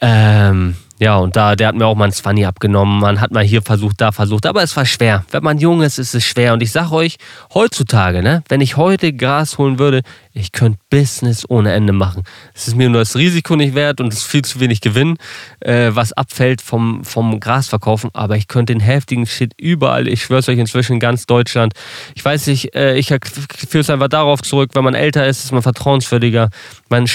Ähm, 0.01 0.77
ja, 1.01 1.17
und 1.17 1.35
da, 1.35 1.57
der 1.57 1.69
hat 1.69 1.75
mir 1.77 1.87
auch 1.87 1.95
mal 1.95 2.05
ein 2.05 2.13
Zwanni 2.13 2.45
abgenommen. 2.45 3.01
Man 3.01 3.23
hat 3.23 3.31
mal 3.31 3.43
hier 3.43 3.63
versucht, 3.63 4.01
da 4.03 4.13
versucht, 4.13 4.45
aber 4.45 4.63
es 4.63 4.77
war 4.77 4.85
schwer. 4.85 5.25
Wenn 5.31 5.43
man 5.43 5.59
jung 5.59 5.81
ist, 5.81 5.99
ist 5.99 6.15
es 6.15 6.25
schwer. 6.25 6.53
Und 6.53 6.63
ich 6.63 6.73
sag 6.73 6.93
euch, 6.93 7.17
heutzutage, 7.55 8.23
ne, 8.23 8.43
wenn 8.49 8.61
ich 8.61 8.77
heute 8.77 9.13
Gras 9.15 9.57
holen 9.57 9.79
würde, 9.79 10.03
ich 10.41 10.53
könnte 10.53 10.79
Business 10.91 11.49
ohne 11.49 11.73
Ende 11.73 11.93
machen. 11.93 12.25
Es 12.55 12.67
ist 12.67 12.77
mir 12.77 12.89
nur 12.89 13.01
das 13.01 13.17
Risiko 13.17 13.57
nicht 13.57 13.75
wert 13.75 14.01
und 14.01 14.13
es 14.13 14.21
ist 14.21 14.27
viel 14.27 14.43
zu 14.43 14.61
wenig 14.61 14.81
Gewinn, 14.81 15.17
äh, 15.61 15.91
was 15.93 16.13
abfällt 16.13 16.61
vom, 16.61 17.05
vom 17.05 17.39
Grasverkaufen. 17.39 18.11
Aber 18.13 18.37
ich 18.37 18.49
könnte 18.49 18.73
den 18.73 18.81
heftigen 18.81 19.27
Shit 19.27 19.53
überall, 19.57 20.09
ich 20.09 20.23
schwör's 20.23 20.49
euch 20.49 20.59
inzwischen 20.59 20.95
in 20.95 21.01
ganz 21.01 21.27
Deutschland. 21.27 21.75
Ich 22.15 22.25
weiß 22.25 22.47
nicht, 22.49 22.75
äh, 22.75 22.97
ich 22.97 23.09
führe 23.09 23.81
es 23.81 23.91
einfach 23.91 24.09
darauf 24.09 24.43
zurück, 24.43 24.71
wenn 24.75 24.85
man 24.85 24.95
älter 24.95 25.27
ist, 25.27 25.45
ist 25.45 25.53
man 25.53 25.63
vertrauenswürdiger. 25.63 26.51
Man, 26.89 27.07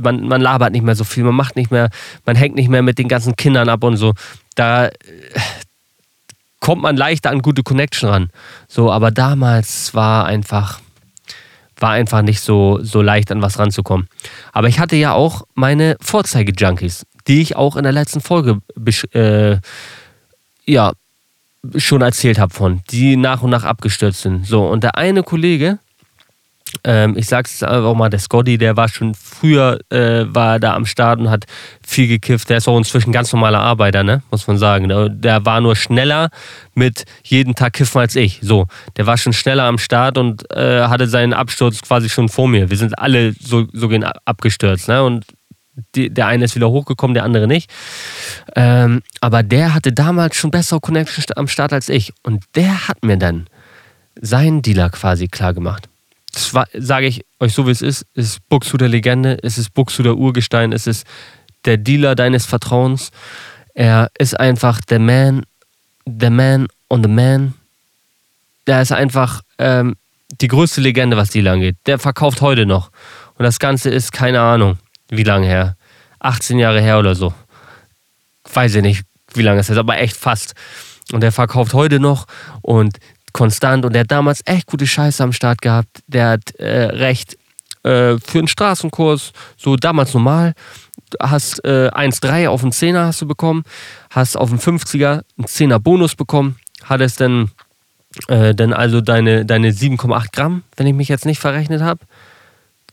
man, 0.00 0.26
man 0.26 0.40
labert 0.40 0.72
nicht 0.72 0.84
mehr 0.84 0.96
so 0.96 1.04
viel, 1.04 1.24
man 1.24 1.34
macht 1.34 1.56
nicht 1.56 1.70
mehr, 1.70 1.90
man 2.24 2.36
hängt 2.36 2.56
nicht 2.56 2.68
mehr 2.68 2.82
mit 2.82 2.98
den 2.98 3.08
ganzen 3.08 3.36
Kindern 3.36 3.68
ab 3.68 3.84
und 3.84 3.96
so. 3.96 4.14
Da, 4.54 4.86
äh, 4.86 4.90
kommt 6.60 6.82
man 6.82 6.96
leichter 6.96 7.30
an 7.30 7.40
gute 7.40 7.62
Connection 7.62 8.08
ran. 8.08 8.30
So, 8.66 8.90
aber 8.90 9.10
damals 9.10 9.94
war 9.94 10.26
einfach 10.26 10.80
war 11.78 11.92
einfach 11.92 12.22
nicht 12.22 12.40
so, 12.40 12.78
so 12.82 13.02
leicht 13.02 13.30
an 13.30 13.42
was 13.42 13.58
ranzukommen. 13.58 14.08
Aber 14.52 14.68
ich 14.68 14.78
hatte 14.78 14.96
ja 14.96 15.12
auch 15.12 15.46
meine 15.54 15.96
Vorzeige-Junkies, 16.00 17.06
die 17.26 17.40
ich 17.40 17.56
auch 17.56 17.76
in 17.76 17.84
der 17.84 17.92
letzten 17.92 18.20
Folge 18.20 18.60
äh, 19.12 19.58
ja, 20.64 20.92
schon 21.76 22.02
erzählt 22.02 22.38
habe 22.38 22.52
von, 22.54 22.82
die 22.90 23.16
nach 23.16 23.42
und 23.42 23.50
nach 23.50 23.64
abgestürzt 23.64 24.22
sind. 24.22 24.46
So, 24.46 24.66
und 24.66 24.84
der 24.84 24.96
eine 24.96 25.22
Kollege, 25.22 25.78
ähm, 26.84 27.16
ich 27.16 27.26
sag's 27.26 27.62
einfach 27.62 27.94
mal, 27.94 28.08
der 28.08 28.18
Scotty, 28.18 28.58
der 28.58 28.76
war 28.76 28.88
schon 28.88 29.14
früher, 29.14 29.78
äh, 29.90 30.24
war 30.26 30.58
da 30.58 30.74
am 30.74 30.86
Start 30.86 31.18
und 31.20 31.30
hat 31.30 31.44
viel 31.86 32.08
gekifft. 32.08 32.48
Der 32.50 32.58
ist 32.58 32.68
auch 32.68 32.76
inzwischen 32.76 33.12
ganz 33.12 33.32
normaler 33.32 33.60
Arbeiter, 33.60 34.02
ne? 34.02 34.22
muss 34.30 34.46
man 34.46 34.58
sagen. 34.58 34.88
Der, 34.88 35.08
der, 35.08 35.44
war 35.44 35.60
nur 35.60 35.76
schneller 35.76 36.30
mit 36.74 37.04
jeden 37.24 37.54
Tag 37.54 37.74
kiffen 37.74 38.00
als 38.00 38.16
ich. 38.16 38.40
So, 38.42 38.66
der 38.96 39.06
war 39.06 39.18
schon 39.18 39.32
schneller 39.32 39.64
am 39.64 39.78
Start 39.78 40.18
und 40.18 40.50
äh, 40.54 40.82
hatte 40.84 41.08
seinen 41.08 41.32
Absturz 41.32 41.82
quasi 41.82 42.08
schon 42.08 42.28
vor 42.28 42.48
mir. 42.48 42.70
Wir 42.70 42.76
sind 42.76 42.98
alle 42.98 43.34
so, 43.40 43.66
so 43.72 43.88
gehen 43.88 44.04
abgestürzt, 44.24 44.88
ne? 44.88 45.02
Und 45.02 45.24
die, 45.94 46.10
der 46.10 46.26
eine 46.26 46.44
ist 46.44 46.56
wieder 46.56 46.70
hochgekommen, 46.70 47.14
der 47.14 47.24
andere 47.24 47.46
nicht. 47.46 47.70
Ähm, 48.56 49.02
aber 49.20 49.42
der 49.42 49.74
hatte 49.74 49.92
damals 49.92 50.36
schon 50.36 50.50
bessere 50.50 50.80
Connection 50.80 51.24
am 51.36 51.46
Start 51.46 51.72
als 51.72 51.88
ich. 51.88 52.12
Und 52.24 52.44
der 52.56 52.88
hat 52.88 53.04
mir 53.04 53.16
dann 53.16 53.46
seinen 54.20 54.62
Dealer 54.62 54.90
quasi 54.90 55.28
klar 55.28 55.54
gemacht 55.54 55.88
das 56.32 56.52
sage 56.74 57.06
ich 57.06 57.24
euch 57.40 57.54
so, 57.54 57.66
wie 57.66 57.70
es 57.70 57.82
ist, 57.82 58.06
es 58.14 58.26
ist 58.26 58.48
Buxhuder 58.48 58.88
Legende, 58.88 59.38
es 59.42 59.58
ist 59.58 59.74
Buxhuder 59.74 60.16
Urgestein, 60.16 60.72
es 60.72 60.86
ist 60.86 61.06
der 61.64 61.76
Dealer 61.76 62.14
deines 62.14 62.46
Vertrauens. 62.46 63.10
Er 63.74 64.10
ist 64.18 64.38
einfach 64.38 64.80
der 64.80 64.98
Man, 64.98 65.44
der 66.06 66.30
Man 66.30 66.68
on 66.90 67.02
the 67.02 67.08
Man, 67.08 67.54
der 68.66 68.82
ist 68.82 68.92
einfach 68.92 69.42
ähm, 69.58 69.96
die 70.40 70.48
größte 70.48 70.80
Legende, 70.80 71.16
was 71.16 71.30
die 71.30 71.46
angeht. 71.48 71.76
Der 71.86 71.98
verkauft 71.98 72.40
heute 72.40 72.66
noch. 72.66 72.90
Und 73.36 73.44
das 73.44 73.58
Ganze 73.58 73.90
ist, 73.90 74.12
keine 74.12 74.40
Ahnung, 74.40 74.78
wie 75.08 75.22
lange 75.22 75.46
her. 75.46 75.76
18 76.20 76.58
Jahre 76.58 76.80
her 76.80 76.98
oder 76.98 77.14
so. 77.14 77.32
Weiß 78.52 78.74
ich 78.74 78.82
nicht, 78.82 79.04
wie 79.34 79.42
lange 79.42 79.60
es 79.60 79.70
ist, 79.70 79.78
aber 79.78 79.98
echt 79.98 80.16
fast. 80.16 80.54
Und 81.12 81.22
der 81.22 81.32
verkauft 81.32 81.72
heute 81.72 82.00
noch 82.00 82.26
und 82.60 82.98
konstant. 83.32 83.84
Und 83.84 83.92
der 83.92 84.00
hat 84.00 84.10
damals 84.10 84.42
echt 84.44 84.66
gute 84.66 84.86
Scheiße 84.86 85.22
am 85.22 85.32
Start 85.32 85.62
gehabt. 85.62 86.02
Der 86.06 86.30
hat 86.30 86.54
äh, 86.56 86.84
recht 86.84 87.36
äh, 87.82 88.18
für 88.18 88.38
einen 88.38 88.48
Straßenkurs, 88.48 89.32
so 89.56 89.76
damals 89.76 90.12
normal, 90.14 90.54
hast 91.20 91.64
äh, 91.64 91.90
1,3 91.90 92.48
auf 92.48 92.60
den 92.60 92.72
10er 92.72 93.06
hast 93.06 93.22
du 93.22 93.26
bekommen, 93.26 93.62
hast 94.10 94.36
auf 94.36 94.50
den 94.50 94.58
50er 94.58 95.22
einen 95.38 95.46
10er 95.46 95.78
Bonus 95.78 96.14
bekommen, 96.14 96.56
hattest 96.84 97.20
dann, 97.20 97.50
äh, 98.28 98.54
dann 98.54 98.72
also 98.72 99.00
deine, 99.00 99.44
deine 99.46 99.70
7,8 99.70 100.26
Gramm, 100.32 100.64
wenn 100.76 100.86
ich 100.86 100.94
mich 100.94 101.08
jetzt 101.08 101.26
nicht 101.26 101.40
verrechnet 101.40 101.82
habe. 101.82 102.00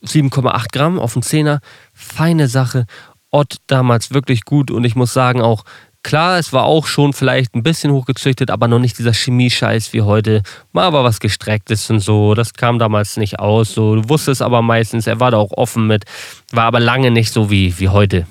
7,8 0.05 0.65
Gramm 0.71 0.99
auf 0.99 1.13
den 1.13 1.23
10er, 1.23 1.59
feine 1.93 2.47
Sache. 2.47 2.85
Ott 3.31 3.57
damals 3.67 4.13
wirklich 4.13 4.45
gut 4.45 4.71
und 4.71 4.85
ich 4.85 4.95
muss 4.95 5.11
sagen 5.11 5.41
auch 5.41 5.65
Klar, 6.05 6.37
es 6.37 6.53
war 6.53 6.65
auch 6.65 6.85
schon 6.85 7.13
vielleicht 7.13 7.55
ein 7.55 7.63
bisschen 7.63 7.91
hochgezüchtet, 7.91 8.51
aber 8.51 8.67
noch 8.67 8.77
nicht 8.77 8.99
dieser 8.99 9.11
Chemie-Scheiß 9.11 9.91
wie 9.91 10.03
heute. 10.03 10.43
Mal 10.71 10.83
aber 10.83 11.03
was 11.03 11.19
gestrecktes 11.19 11.89
und 11.89 11.99
so. 11.99 12.35
Das 12.35 12.53
kam 12.53 12.77
damals 12.77 13.17
nicht 13.17 13.39
aus. 13.39 13.73
So, 13.73 13.95
du 13.95 14.07
wusstest 14.07 14.43
aber 14.43 14.61
meistens, 14.61 15.07
er 15.07 15.19
war 15.19 15.31
da 15.31 15.37
auch 15.37 15.49
offen 15.53 15.87
mit. 15.87 16.05
War 16.51 16.65
aber 16.65 16.79
lange 16.79 17.09
nicht 17.09 17.33
so 17.33 17.49
wie, 17.49 17.79
wie 17.79 17.89
heute. 17.89 18.27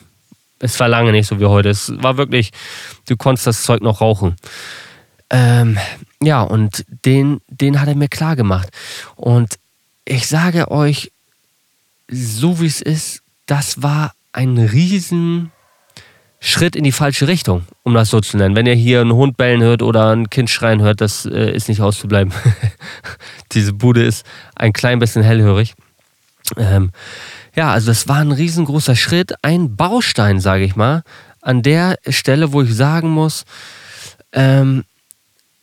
Es 0.61 0.79
war 0.79 0.89
lange 0.89 1.11
nicht 1.11 1.27
so 1.27 1.41
wie 1.41 1.47
heute. 1.47 1.71
Es 1.71 1.93
war 2.01 2.17
wirklich, 2.17 2.53
du 3.09 3.17
konntest 3.17 3.49
das 3.49 3.65
Zeug 3.65 3.83
noch 3.83 4.01
rauchen. 4.01 4.37
Ähm, 5.31 5.77
ja, 6.23 6.43
und 6.43 6.85
den, 7.05 7.41
den 7.49 7.81
hat 7.81 7.89
er 7.89 7.97
mir 7.97 8.09
klar 8.09 8.37
gemacht. 8.37 8.69
Und 9.17 9.57
ich 10.05 10.29
sage 10.29 10.71
euch, 10.71 11.11
so 12.09 12.61
wie 12.61 12.67
es 12.67 12.81
ist, 12.81 13.23
das 13.47 13.83
war 13.83 14.13
ein 14.33 14.59
riesen 14.59 15.51
Schritt 16.47 16.77
in 16.77 16.85
die 16.85 16.93
falsche 16.93 17.27
Richtung, 17.27 17.65
um 17.85 17.95
das 17.95 18.11
so 18.11 18.21
zu 18.21 18.37
nennen. 18.37 18.55
Wenn 18.55 18.67
ihr 18.67 18.75
hier 18.75 19.01
einen 19.01 19.15
Hund 19.15 19.39
bellen 19.39 19.63
hört 19.63 19.81
oder 19.81 20.15
ein 20.15 20.29
Kind 20.29 20.51
schreien 20.51 20.83
hört, 20.83 21.01
das 21.01 21.25
äh, 21.25 21.51
ist 21.51 21.71
nicht 21.71 21.81
auszubleiben. 21.81 22.35
Diese 23.53 23.73
Bude 23.73 24.05
ist 24.05 24.27
ein 24.55 24.75
klein 24.75 24.99
bisschen 24.99 25.23
hellhörig. 25.23 25.73
Ähm, 26.59 26.91
ja, 27.57 27.73
also 27.73 27.87
das 27.87 28.09
war 28.09 28.19
ein 28.19 28.31
riesengroßer 28.31 28.95
Schritt, 28.95 29.33
ein 29.41 29.75
Baustein, 29.75 30.39
sage 30.39 30.65
ich 30.65 30.77
mal, 30.77 31.03
an 31.41 31.63
der 31.63 31.97
Stelle, 32.09 32.53
wo 32.53 32.61
ich 32.61 32.75
sagen 32.75 33.09
muss, 33.09 33.47
ähm, 34.33 34.85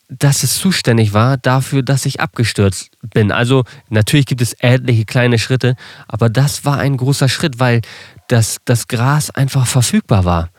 dass 0.09 0.41
es 0.41 0.57
zuständig 0.57 1.13
war 1.13 1.37
dafür, 1.37 1.83
dass 1.83 2.07
ich 2.07 2.19
abgestürzt 2.19 2.89
bin. 3.13 3.31
Also 3.31 3.65
natürlich 3.89 4.25
gibt 4.25 4.41
es 4.41 4.53
etliche 4.53 5.05
kleine 5.05 5.37
Schritte, 5.37 5.75
aber 6.07 6.29
das 6.29 6.65
war 6.65 6.79
ein 6.79 6.97
großer 6.97 7.29
Schritt, 7.29 7.59
weil 7.59 7.81
das, 8.27 8.57
das 8.65 8.87
Gras 8.87 9.29
einfach 9.29 9.67
verfügbar 9.67 10.25
war. 10.25 10.49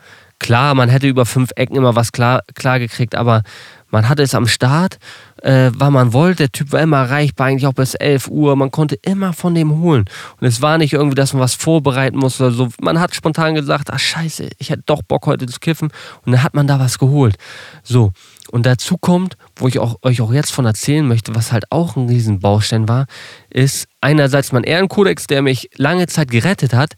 Klar, 0.43 0.75
man 0.75 0.89
hätte 0.89 1.07
über 1.07 1.25
fünf 1.25 1.51
Ecken 1.55 1.77
immer 1.77 1.95
was 1.95 2.11
klar, 2.11 2.43
klar 2.53 2.77
gekriegt, 2.77 3.15
aber 3.15 3.43
man 3.89 4.09
hatte 4.09 4.23
es 4.23 4.35
am 4.35 4.45
Start, 4.45 4.97
äh, 5.41 5.71
wann 5.73 5.93
man 5.93 6.11
wollte. 6.11 6.43
Der 6.43 6.51
Typ 6.51 6.73
war 6.73 6.81
immer 6.81 6.97
erreichbar, 6.97 7.47
eigentlich 7.47 7.65
auch 7.65 7.73
bis 7.73 7.93
11 7.93 8.27
Uhr. 8.27 8.53
Man 8.57 8.69
konnte 8.69 8.95
immer 9.03 9.31
von 9.31 9.55
dem 9.55 9.79
holen. 9.79 10.03
Und 10.41 10.45
es 10.45 10.61
war 10.61 10.77
nicht 10.77 10.91
irgendwie, 10.91 11.15
dass 11.15 11.31
man 11.31 11.41
was 11.41 11.53
vorbereiten 11.53 12.17
musste 12.17 12.47
oder 12.47 12.53
so. 12.55 12.67
Man 12.81 12.99
hat 12.99 13.15
spontan 13.15 13.55
gesagt, 13.55 13.89
ach 13.89 13.99
scheiße, 13.99 14.49
ich 14.57 14.69
hätte 14.69 14.83
doch 14.85 15.01
Bock 15.01 15.27
heute 15.27 15.45
zu 15.45 15.61
kiffen. 15.61 15.91
Und 16.25 16.33
dann 16.33 16.43
hat 16.43 16.55
man 16.55 16.67
da 16.67 16.77
was 16.77 16.99
geholt. 16.99 17.37
So, 17.81 18.11
und 18.51 18.65
dazu 18.65 18.97
kommt, 18.97 19.37
wo 19.55 19.69
ich 19.69 19.79
auch, 19.79 19.95
euch 20.01 20.19
auch 20.19 20.33
jetzt 20.33 20.51
von 20.51 20.65
erzählen 20.65 21.07
möchte, 21.07 21.33
was 21.35 21.53
halt 21.53 21.71
auch 21.71 21.95
ein 21.95 22.09
Riesenbaustein 22.09 22.89
war, 22.89 23.05
ist 23.49 23.87
einerseits 24.01 24.51
mein 24.51 24.65
Ehrenkodex, 24.65 25.27
der 25.27 25.41
mich 25.41 25.69
lange 25.77 26.07
Zeit 26.07 26.29
gerettet 26.31 26.73
hat, 26.73 26.95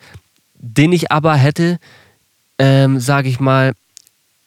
den 0.55 0.93
ich 0.93 1.11
aber 1.11 1.35
hätte, 1.35 1.77
ähm, 2.59 3.00
sage 3.00 3.29
ich 3.29 3.39
mal, 3.39 3.74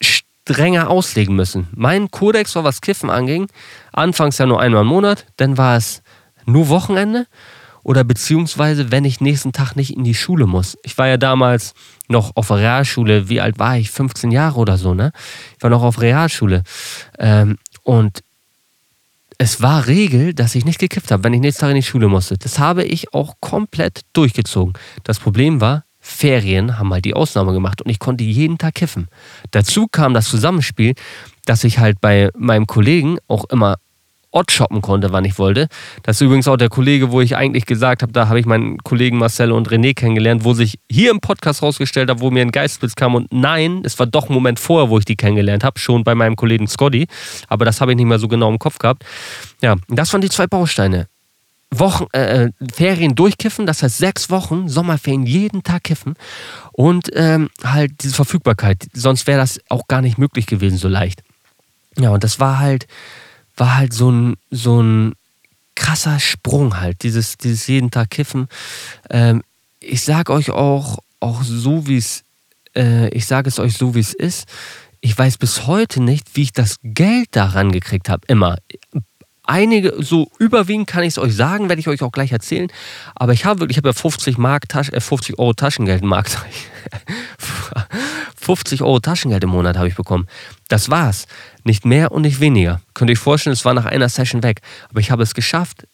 strenger 0.01 0.89
auslegen 0.89 1.35
müssen. 1.35 1.67
Mein 1.75 2.09
Kodex 2.09 2.55
war, 2.55 2.63
was 2.63 2.81
Kiffen 2.81 3.09
anging, 3.09 3.47
anfangs 3.93 4.37
ja 4.37 4.45
nur 4.45 4.59
einmal 4.59 4.81
im 4.81 4.87
Monat, 4.87 5.25
dann 5.37 5.57
war 5.57 5.77
es 5.77 6.01
nur 6.45 6.69
Wochenende 6.69 7.27
oder 7.83 8.03
beziehungsweise, 8.03 8.91
wenn 8.91 9.05
ich 9.05 9.21
nächsten 9.21 9.51
Tag 9.51 9.75
nicht 9.75 9.95
in 9.95 10.03
die 10.03 10.15
Schule 10.15 10.47
muss. 10.47 10.77
Ich 10.83 10.97
war 10.97 11.07
ja 11.07 11.17
damals 11.17 11.73
noch 12.07 12.35
auf 12.35 12.51
Realschule, 12.51 13.29
wie 13.29 13.41
alt 13.41 13.59
war 13.59 13.77
ich? 13.77 13.91
15 13.91 14.31
Jahre 14.31 14.59
oder 14.59 14.77
so, 14.77 14.93
ne? 14.93 15.11
Ich 15.57 15.63
war 15.63 15.69
noch 15.69 15.83
auf 15.83 16.01
Realschule. 16.01 16.63
Ähm, 17.19 17.57
und 17.83 18.23
es 19.37 19.61
war 19.61 19.87
Regel, 19.87 20.33
dass 20.33 20.55
ich 20.55 20.65
nicht 20.65 20.79
gekifft 20.79 21.11
habe, 21.11 21.23
wenn 21.23 21.33
ich 21.33 21.39
nächsten 21.39 21.61
Tag 21.61 21.69
in 21.69 21.77
die 21.77 21.83
Schule 21.83 22.09
musste. 22.09 22.37
Das 22.37 22.59
habe 22.59 22.83
ich 22.83 23.13
auch 23.13 23.35
komplett 23.39 24.01
durchgezogen. 24.13 24.73
Das 25.03 25.19
Problem 25.19 25.61
war, 25.61 25.83
Ferien 26.09 26.79
haben 26.79 26.91
halt 26.91 27.05
die 27.05 27.13
Ausnahme 27.13 27.53
gemacht 27.53 27.81
und 27.81 27.89
ich 27.89 27.99
konnte 27.99 28.23
jeden 28.23 28.57
Tag 28.57 28.75
kiffen. 28.75 29.07
Dazu 29.51 29.87
kam 29.87 30.13
das 30.13 30.27
Zusammenspiel, 30.27 30.95
dass 31.45 31.63
ich 31.63 31.79
halt 31.79 32.01
bei 32.01 32.29
meinem 32.35 32.67
Kollegen 32.67 33.17
auch 33.27 33.45
immer 33.45 33.77
Ott 34.31 34.51
shoppen 34.51 34.81
konnte, 34.81 35.11
wann 35.11 35.25
ich 35.25 35.39
wollte. 35.39 35.67
Das 36.03 36.17
ist 36.17 36.21
übrigens 36.21 36.47
auch 36.47 36.57
der 36.57 36.69
Kollege, 36.69 37.11
wo 37.11 37.19
ich 37.21 37.35
eigentlich 37.35 37.65
gesagt 37.65 38.03
habe, 38.03 38.11
da 38.11 38.27
habe 38.27 38.39
ich 38.39 38.45
meinen 38.45 38.77
Kollegen 38.79 39.17
Marcel 39.17 39.51
und 39.51 39.69
René 39.69 39.95
kennengelernt, 39.95 40.43
wo 40.43 40.53
sich 40.53 40.79
hier 40.89 41.09
im 41.09 41.19
Podcast 41.19 41.63
rausgestellt 41.63 42.09
hat, 42.09 42.19
wo 42.19 42.29
mir 42.29 42.41
ein 42.41 42.51
Geistblitz 42.51 42.95
kam 42.95 43.15
und 43.15 43.31
nein, 43.31 43.81
es 43.83 43.97
war 43.97 44.05
doch 44.05 44.29
ein 44.29 44.33
Moment 44.33 44.59
vorher, 44.59 44.89
wo 44.89 44.99
ich 44.99 45.05
die 45.05 45.15
kennengelernt 45.15 45.63
habe, 45.63 45.79
schon 45.79 46.03
bei 46.03 46.13
meinem 46.13 46.35
Kollegen 46.35 46.67
Scotty, 46.67 47.07
aber 47.47 47.65
das 47.65 47.81
habe 47.81 47.91
ich 47.91 47.97
nicht 47.97 48.05
mehr 48.05 48.19
so 48.19 48.27
genau 48.27 48.49
im 48.49 48.59
Kopf 48.59 48.77
gehabt. 48.77 49.03
Ja, 49.61 49.75
das 49.87 50.13
waren 50.13 50.21
die 50.21 50.29
zwei 50.29 50.45
Bausteine. 50.45 51.07
Wochen, 51.71 52.05
äh, 52.13 52.45
äh, 52.45 52.51
Ferien 52.73 53.15
durchkiffen, 53.15 53.65
das 53.65 53.83
heißt 53.83 53.97
sechs 53.97 54.29
Wochen, 54.29 54.69
Sommerferien, 54.69 55.25
jeden 55.25 55.63
Tag 55.63 55.83
kiffen 55.83 56.15
und 56.71 57.09
ähm, 57.13 57.49
halt 57.63 58.03
diese 58.03 58.15
Verfügbarkeit. 58.15 58.87
Sonst 58.93 59.27
wäre 59.27 59.39
das 59.39 59.59
auch 59.69 59.87
gar 59.87 60.01
nicht 60.01 60.17
möglich 60.17 60.47
gewesen, 60.47 60.77
so 60.77 60.87
leicht. 60.87 61.21
Ja, 61.97 62.09
und 62.09 62.23
das 62.23 62.39
war 62.39 62.59
halt, 62.59 62.87
war 63.55 63.77
halt 63.77 63.93
so 63.93 64.11
ein, 64.11 64.35
so 64.49 64.81
ein 64.81 65.13
krasser 65.75 66.19
Sprung 66.19 66.79
halt, 66.79 67.03
dieses, 67.03 67.37
dieses 67.37 67.67
jeden 67.67 67.91
Tag 67.91 68.09
kiffen. 68.09 68.47
Ähm, 69.09 69.43
ich 69.79 70.01
sage 70.01 70.33
euch 70.33 70.49
auch, 70.49 70.99
auch 71.19 71.43
so 71.43 71.87
wie 71.87 71.97
es, 71.97 72.23
äh, 72.75 73.09
ich 73.09 73.27
sage 73.27 73.47
es 73.47 73.59
euch 73.59 73.77
so 73.77 73.95
wie 73.95 73.99
es 73.99 74.13
ist. 74.13 74.47
Ich 75.01 75.17
weiß 75.17 75.37
bis 75.37 75.67
heute 75.67 76.01
nicht, 76.01 76.35
wie 76.35 76.43
ich 76.43 76.51
das 76.51 76.77
Geld 76.83 77.29
daran 77.31 77.71
gekriegt 77.71 78.09
habe. 78.09 78.27
Immer 78.27 78.57
einige, 79.49 79.95
so 79.97 80.31
überwiegend 80.37 80.87
kann 80.87 81.03
ich 81.03 81.09
es 81.09 81.17
euch 81.17 81.35
sagen, 81.35 81.67
werde 81.69 81.79
ich 81.79 81.87
euch 81.87 82.01
auch 82.03 82.11
gleich 82.11 82.31
erzählen. 82.31 82.71
Aber 83.15 83.33
ich 83.33 83.45
habe 83.45 83.59
wirklich, 83.59 83.75
ich 83.75 83.77
habe 83.77 83.89
ja 83.89 83.93
50 83.93 84.37
Mark, 84.37 84.69
Tasch, 84.69 84.89
äh, 84.89 85.01
50 85.01 85.39
Euro 85.39 85.53
Taschengeld, 85.53 86.03
Mark, 86.03 86.29
50 88.35 88.81
Euro 88.83 88.99
Taschengeld 88.99 89.43
im 89.43 89.49
Monat 89.49 89.77
habe 89.77 89.87
ich 89.87 89.95
bekommen. 89.95 90.27
Das 90.69 90.89
war's. 90.89 91.25
Nicht 91.63 91.85
mehr 91.85 92.11
und 92.11 92.21
nicht 92.21 92.39
weniger. 92.39 92.81
Könnt 92.93 93.09
ihr 93.09 93.13
euch 93.13 93.19
vorstellen, 93.19 93.53
es 93.53 93.65
war 93.65 93.73
nach 93.73 93.85
einer 93.85 94.07
Session 94.07 94.43
weg. 94.43 94.61
Aber 94.89 94.99
ich 94.99 95.11
habe 95.11 95.23
es 95.23 95.33
geschafft, 95.33 95.87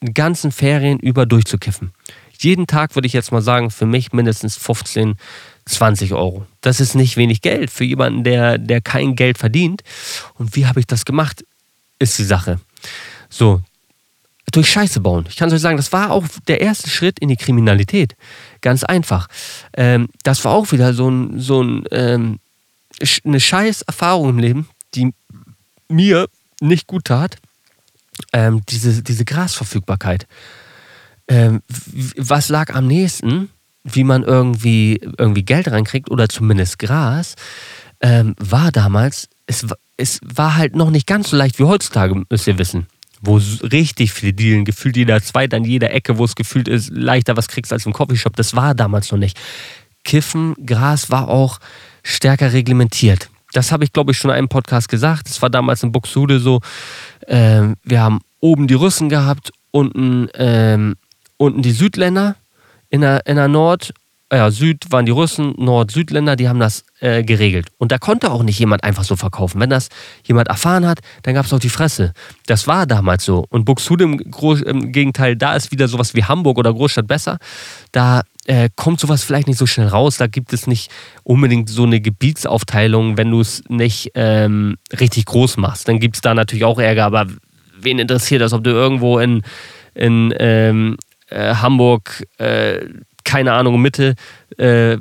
die 0.00 0.14
ganzen 0.14 0.50
Ferien 0.50 0.98
über 0.98 1.26
durchzukiffen. 1.26 1.92
Jeden 2.40 2.66
Tag 2.66 2.96
würde 2.96 3.06
ich 3.06 3.12
jetzt 3.12 3.30
mal 3.30 3.42
sagen, 3.42 3.70
für 3.70 3.86
mich 3.86 4.12
mindestens 4.12 4.56
15, 4.56 5.14
20 5.66 6.12
Euro. 6.12 6.44
Das 6.60 6.80
ist 6.80 6.96
nicht 6.96 7.16
wenig 7.16 7.40
Geld 7.40 7.70
für 7.70 7.84
jemanden, 7.84 8.24
der, 8.24 8.58
der 8.58 8.80
kein 8.80 9.14
Geld 9.14 9.38
verdient. 9.38 9.82
Und 10.34 10.56
wie 10.56 10.66
habe 10.66 10.80
ich 10.80 10.86
das 10.88 11.04
gemacht, 11.04 11.44
ist 12.00 12.18
die 12.18 12.24
Sache. 12.24 12.58
So, 13.28 13.62
durch 14.52 14.70
Scheiße 14.70 15.00
bauen. 15.00 15.24
Ich 15.28 15.36
kann 15.36 15.48
es 15.48 15.54
euch 15.54 15.60
sagen, 15.60 15.78
das 15.78 15.92
war 15.92 16.10
auch 16.10 16.24
der 16.46 16.60
erste 16.60 16.88
Schritt 16.90 17.18
in 17.18 17.28
die 17.28 17.36
Kriminalität. 17.36 18.16
Ganz 18.60 18.84
einfach. 18.84 19.28
Ähm, 19.74 20.08
das 20.22 20.44
war 20.44 20.52
auch 20.52 20.72
wieder 20.72 20.94
so, 20.94 21.10
ein, 21.10 21.40
so 21.40 21.62
ein, 21.62 21.84
ähm, 21.90 22.38
eine 23.24 23.40
scheiß 23.40 23.82
Erfahrung 23.82 24.28
im 24.30 24.38
Leben, 24.38 24.68
die 24.94 25.12
mir 25.88 26.28
nicht 26.60 26.86
gut 26.86 27.06
tat. 27.06 27.36
Ähm, 28.32 28.62
diese, 28.68 29.02
diese 29.02 29.24
Grasverfügbarkeit. 29.24 30.26
Ähm, 31.28 31.62
was 32.16 32.48
lag 32.50 32.74
am 32.74 32.86
nächsten, 32.86 33.48
wie 33.84 34.04
man 34.04 34.22
irgendwie, 34.22 35.00
irgendwie 35.16 35.44
Geld 35.44 35.68
reinkriegt 35.68 36.10
oder 36.10 36.28
zumindest 36.28 36.78
Gras, 36.78 37.36
ähm, 38.00 38.34
war 38.38 38.70
damals, 38.70 39.28
es, 39.46 39.66
es 39.96 40.20
war 40.22 40.56
halt 40.56 40.76
noch 40.76 40.90
nicht 40.90 41.06
ganz 41.06 41.30
so 41.30 41.36
leicht 41.36 41.58
wie 41.58 41.64
heutzutage, 41.64 42.22
müsst 42.28 42.46
ihr 42.46 42.58
wissen 42.58 42.86
wo 43.22 43.40
richtig 43.62 44.12
viele 44.12 44.32
dealen, 44.32 44.64
gefühlt 44.64 44.96
jeder 44.96 45.22
Zweite 45.22 45.56
an 45.56 45.64
jeder 45.64 45.92
Ecke, 45.92 46.18
wo 46.18 46.24
es 46.24 46.34
gefühlt 46.34 46.66
ist, 46.66 46.90
leichter 46.90 47.36
was 47.36 47.48
kriegst 47.48 47.72
als 47.72 47.86
im 47.86 47.92
Coffeeshop. 47.92 48.34
Das 48.34 48.56
war 48.56 48.74
damals 48.74 49.12
noch 49.12 49.18
nicht. 49.18 49.38
Kiffen, 50.02 50.54
Gras 50.66 51.08
war 51.08 51.28
auch 51.28 51.60
stärker 52.02 52.52
reglementiert. 52.52 53.30
Das 53.52 53.70
habe 53.70 53.84
ich, 53.84 53.92
glaube 53.92 54.10
ich, 54.10 54.18
schon 54.18 54.30
in 54.30 54.36
einem 54.36 54.48
Podcast 54.48 54.88
gesagt. 54.88 55.28
Das 55.28 55.40
war 55.40 55.50
damals 55.50 55.84
in 55.84 55.92
Buxude 55.92 56.40
so. 56.40 56.60
Ähm, 57.28 57.76
wir 57.84 58.00
haben 58.00 58.20
oben 58.40 58.66
die 58.66 58.74
Russen 58.74 59.08
gehabt, 59.08 59.52
unten, 59.70 60.28
ähm, 60.34 60.96
unten 61.36 61.62
die 61.62 61.70
Südländer 61.70 62.34
in 62.90 63.02
der, 63.02 63.24
in 63.26 63.36
der 63.36 63.48
Nord, 63.48 63.94
ja, 64.36 64.50
Süd 64.50 64.90
waren 64.90 65.04
die 65.04 65.12
Russen, 65.12 65.54
Nord-Südländer, 65.58 66.36
die 66.36 66.48
haben 66.48 66.58
das 66.58 66.84
äh, 67.00 67.22
geregelt. 67.22 67.68
Und 67.76 67.92
da 67.92 67.98
konnte 67.98 68.30
auch 68.30 68.42
nicht 68.42 68.58
jemand 68.58 68.82
einfach 68.82 69.04
so 69.04 69.14
verkaufen. 69.14 69.60
Wenn 69.60 69.68
das 69.68 69.88
jemand 70.24 70.48
erfahren 70.48 70.86
hat, 70.86 71.00
dann 71.22 71.34
gab 71.34 71.44
es 71.44 71.52
auch 71.52 71.58
die 71.58 71.68
Fresse. 71.68 72.14
Das 72.46 72.66
war 72.66 72.86
damals 72.86 73.24
so. 73.24 73.44
Und 73.50 73.64
Buxtehude 73.66 74.04
im, 74.04 74.20
im, 74.64 74.92
Gegenteil, 74.92 75.36
da 75.36 75.54
ist 75.54 75.70
wieder 75.70 75.86
sowas 75.86 76.14
wie 76.14 76.24
Hamburg 76.24 76.58
oder 76.58 76.72
Großstadt 76.72 77.06
besser. 77.06 77.38
Da 77.92 78.22
äh, 78.46 78.70
kommt 78.74 79.00
sowas 79.00 79.22
vielleicht 79.22 79.48
nicht 79.48 79.58
so 79.58 79.66
schnell 79.66 79.88
raus. 79.88 80.16
Da 80.16 80.26
gibt 80.28 80.54
es 80.54 80.66
nicht 80.66 80.90
unbedingt 81.24 81.68
so 81.68 81.82
eine 81.82 82.00
Gebietsaufteilung, 82.00 83.18
wenn 83.18 83.30
du 83.30 83.40
es 83.40 83.62
nicht 83.68 84.12
ähm, 84.14 84.76
richtig 84.98 85.26
groß 85.26 85.58
machst. 85.58 85.88
Dann 85.88 86.00
gibt 86.00 86.16
es 86.16 86.22
da 86.22 86.32
natürlich 86.32 86.64
auch 86.64 86.78
Ärger, 86.78 87.04
aber 87.04 87.26
wen 87.78 87.98
interessiert 87.98 88.40
das, 88.40 88.54
ob 88.54 88.64
du 88.64 88.70
irgendwo 88.70 89.18
in, 89.18 89.42
in 89.94 90.32
ähm, 90.38 90.96
äh, 91.28 91.54
Hamburg 91.56 92.26
äh, 92.38 92.86
keine 93.24 93.52
Ahnung, 93.52 93.80
Mitte 93.80 94.14
äh, 94.58 94.98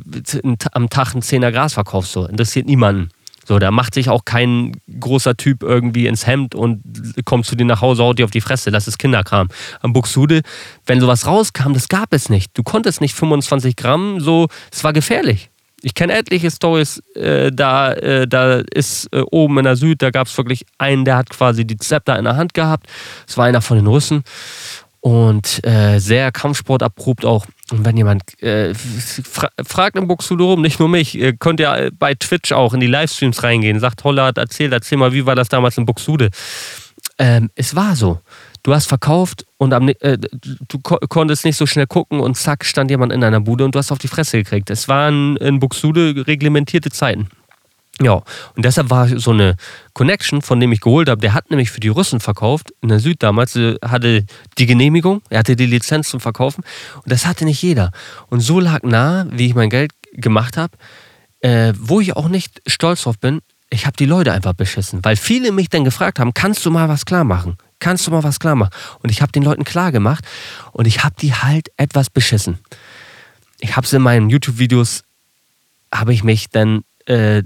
am 0.72 0.90
Tag 0.90 1.14
ein 1.14 1.22
Zehner 1.22 1.52
Gras 1.52 1.74
verkaufst. 1.74 2.12
So. 2.12 2.26
Interessiert 2.26 2.68
niemanden. 2.68 3.10
So, 3.48 3.60
da 3.60 3.72
macht 3.72 3.96
sich 3.96 4.08
auch 4.10 4.24
kein 4.24 4.78
großer 5.00 5.36
Typ 5.36 5.64
irgendwie 5.64 6.08
ins 6.08 6.28
Hemd 6.28 6.54
und 6.54 6.82
kommt 7.26 7.46
zu 7.46 7.56
dir 7.56 7.66
nach 7.66 7.82
Hause, 7.82 8.04
haut 8.04 8.20
dir 8.20 8.26
auf 8.26 8.32
die 8.32 8.42
Fresse. 8.42 8.72
Das 8.72 8.88
ist 8.88 8.98
Kinderkram. 8.98 9.50
Am 9.82 9.94
Buxude, 9.94 10.42
wenn 10.86 11.00
sowas 11.00 11.26
rauskam, 11.26 11.74
das 11.74 11.88
gab 11.88 12.14
es 12.14 12.30
nicht. 12.30 12.58
Du 12.58 12.64
konntest 12.64 13.02
nicht 13.02 13.16
25 13.16 13.76
Gramm, 13.76 14.20
so, 14.20 14.48
es 14.72 14.84
war 14.84 14.94
gefährlich. 14.94 15.50
Ich 15.82 15.96
kenne 15.96 16.14
etliche 16.14 16.52
Stories, 16.52 17.00
äh, 17.16 17.52
da, 17.52 17.92
äh, 17.94 18.28
da 18.28 18.62
ist 18.74 19.12
äh, 19.12 19.22
oben 19.32 19.58
in 19.58 19.64
der 19.64 19.76
Süd, 19.76 20.02
da 20.02 20.12
gab 20.12 20.28
es 20.28 20.38
wirklich 20.38 20.64
einen, 20.78 21.06
der 21.06 21.18
hat 21.18 21.32
quasi 21.32 21.66
die 21.66 21.78
Zepter 21.78 22.20
in 22.20 22.26
der 22.26 22.38
Hand 22.38 22.54
gehabt. 22.54 22.86
Es 23.28 23.36
war 23.38 23.46
einer 23.46 23.62
von 23.62 23.78
den 23.78 23.88
Russen 23.88 24.24
und 25.00 25.66
äh, 25.66 25.98
sehr 25.98 26.32
Kampfsport 26.32 26.84
erprobt 26.84 27.26
auch. 27.26 27.48
Und 27.72 27.86
wenn 27.86 27.96
jemand 27.96 28.42
äh, 28.44 28.74
fra 28.74 29.50
fragt 29.66 29.96
im 29.96 30.08
Buxtehude 30.08 30.44
rum, 30.44 30.62
nicht 30.62 30.80
nur 30.80 30.90
mich, 30.90 31.16
ihr 31.16 31.34
könnt 31.34 31.60
ja 31.60 31.90
bei 31.98 32.14
Twitch 32.14 32.52
auch 32.52 32.74
in 32.74 32.82
die 32.82 32.88
Livestreams 32.88 33.44
reingehen, 33.44 33.80
sagt 33.80 34.04
Hollert, 34.04 34.38
erzähl, 34.38 34.74
erzähl 34.74 34.98
mal, 34.98 35.14
wie 35.14 35.26
war 35.26 35.36
das 35.36 35.48
damals 35.48 35.78
in 35.78 35.86
Buxtehude? 35.86 36.30
Ähm, 37.18 37.50
es 37.56 37.76
war 37.76 37.96
so. 37.96 38.20
Du 38.64 38.74
hast 38.74 38.88
verkauft 38.88 39.46
und 39.58 39.74
am, 39.74 39.90
äh, 39.90 40.18
du 40.18 40.80
ko 40.84 40.98
konntest 41.10 41.46
nicht 41.46 41.58
so 41.58 41.66
schnell 41.66 41.88
gucken 41.88 42.20
und 42.20 42.36
zack 42.36 42.66
stand 42.66 42.92
jemand 42.92 43.12
in 43.12 43.24
einer 43.24 43.40
Bude 43.40 43.66
und 43.66 43.74
du 43.74 43.80
hast 43.80 43.92
auf 43.92 43.98
die 43.98 44.08
Fresse 44.08 44.38
gekriegt. 44.38 44.70
Es 44.70 44.88
waren 44.88 45.38
in 45.38 45.60
Buxtehude 45.60 46.28
reglementierte 46.28 46.92
Zeiten. 46.92 47.30
Ja, 48.02 48.24
und 48.56 48.66
deshalb 48.66 48.90
war 48.90 49.08
so 49.20 49.32
eine 49.32 49.56
Connection, 49.94 50.42
von 50.42 50.60
dem 50.60 50.72
ich 50.72 50.82
geholt 50.82 51.08
habe, 51.08 51.22
der 51.22 51.34
hat 51.34 51.50
nämlich 51.50 51.70
für 51.70 51.80
die 51.80 51.90
Russen 51.90 52.20
verkauft, 52.20 52.74
in 52.82 52.90
der 52.90 53.00
Süd 53.00 53.22
damals, 53.22 53.56
äh, 53.56 53.76
hatte 53.84 54.26
die 54.58 54.66
Genehmigung, 54.66 55.22
er 55.30 55.40
hatte 55.40 55.56
die 55.56 55.68
Lizenz 55.68 56.10
zum 56.10 56.20
Verkaufen 56.20 56.64
und 56.96 57.12
das 57.12 57.26
hatte 57.26 57.46
nicht 57.46 57.62
jeder. 57.62 57.92
Und 58.30 58.40
so 58.40 58.60
lag 58.60 58.84
nah, 58.84 59.28
wie 59.30 59.48
ich 59.48 59.56
mein 59.56 59.70
Geld 59.70 59.92
gemacht 60.14 60.58
habe, 60.58 60.78
äh, 61.42 61.74
wo 61.78 62.00
ich 62.00 62.16
auch 62.16 62.28
nicht 62.28 62.62
stolz 62.66 63.04
drauf 63.04 63.20
bin, 63.20 63.42
ich 63.70 63.86
habe 63.86 63.96
die 63.96 64.06
Leute 64.06 64.34
einfach 64.34 64.54
beschissen, 64.54 65.04
weil 65.04 65.16
viele 65.16 65.52
mich 65.52 65.70
dann 65.70 65.86
gefragt 65.86 66.20
haben, 66.20 66.34
kannst 66.34 66.66
du 66.66 66.72
mal 66.72 66.90
was 66.90 67.06
klar 67.06 67.24
machen? 67.24 67.58
Kannst 67.80 68.06
du 68.06 68.12
mal 68.12 68.24
was 68.24 68.40
klar 68.40 68.56
machen? 68.56 68.72
Und 69.02 69.10
ich 69.10 69.22
habe 69.22 69.32
den 69.32 69.44
Leuten 69.44 69.64
klar 69.64 69.92
gemacht 69.92 70.26
und 70.72 70.86
ich 70.86 71.04
habe 71.04 71.16
die 71.20 71.34
halt 71.34 71.72
etwas 71.78 72.10
beschissen. 72.10 72.60
Ich 73.60 73.76
habe 73.76 73.86
es 73.86 73.94
in 73.94 74.02
meinen 74.02 74.30
YouTube-Videos, 74.30 75.04
habe 75.94 76.14
ich 76.14 76.24
mich 76.24 76.50
dann 76.50 76.84
äh, 77.06 77.44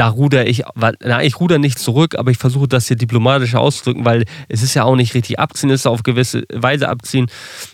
da 0.00 0.08
ruder 0.08 0.46
ich, 0.46 0.62
na, 0.74 1.22
ich 1.22 1.40
ruder 1.40 1.58
nicht 1.58 1.78
zurück, 1.78 2.14
aber 2.16 2.30
ich 2.30 2.38
versuche 2.38 2.66
das 2.66 2.88
hier 2.88 2.96
diplomatisch 2.96 3.54
auszudrücken, 3.54 4.06
weil 4.06 4.24
es 4.48 4.62
ist 4.62 4.72
ja 4.72 4.84
auch 4.84 4.96
nicht 4.96 5.12
richtig 5.12 5.38
abziehen, 5.38 5.68
es 5.68 5.82
ist 5.82 5.86
auf 5.86 6.02
gewisse 6.02 6.44
Weise 6.50 6.88
abziehen. 6.88 7.26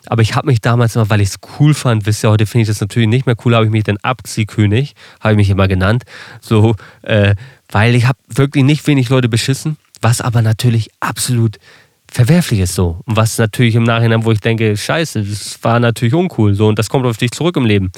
Aber 0.06 0.22
ich 0.22 0.34
habe 0.34 0.48
mich 0.48 0.60
damals 0.60 0.96
immer, 0.96 1.08
weil 1.08 1.20
ich 1.20 1.28
es 1.28 1.36
cool 1.60 1.72
fand, 1.72 2.04
wisst 2.04 2.24
ihr, 2.24 2.30
heute 2.30 2.46
finde 2.46 2.62
ich 2.62 2.68
das 2.68 2.80
natürlich 2.80 3.08
nicht 3.08 3.26
mehr 3.26 3.36
cool, 3.44 3.54
habe 3.54 3.66
ich 3.66 3.70
mich 3.70 3.84
den 3.84 4.02
Abziehkönig, 4.02 4.96
habe 5.20 5.34
ich 5.34 5.36
mich 5.36 5.50
immer 5.50 5.68
genannt, 5.68 6.02
so, 6.40 6.74
äh, 7.02 7.36
weil 7.70 7.94
ich 7.94 8.08
habe 8.08 8.18
wirklich 8.26 8.64
nicht 8.64 8.84
wenig 8.88 9.08
Leute 9.08 9.28
beschissen, 9.28 9.76
was 10.00 10.20
aber 10.20 10.42
natürlich 10.42 10.90
absolut 10.98 11.58
verwerflich 12.10 12.58
ist 12.58 12.74
so. 12.74 13.02
Und 13.04 13.16
was 13.16 13.38
natürlich 13.38 13.76
im 13.76 13.84
Nachhinein, 13.84 14.24
wo 14.24 14.32
ich 14.32 14.40
denke, 14.40 14.76
scheiße, 14.76 15.22
das 15.22 15.62
war 15.62 15.78
natürlich 15.78 16.14
uncool, 16.14 16.56
so, 16.56 16.66
und 16.66 16.76
das 16.76 16.88
kommt 16.88 17.06
auf 17.06 17.18
dich 17.18 17.30
zurück 17.30 17.56
im 17.56 17.66
Leben. 17.66 17.92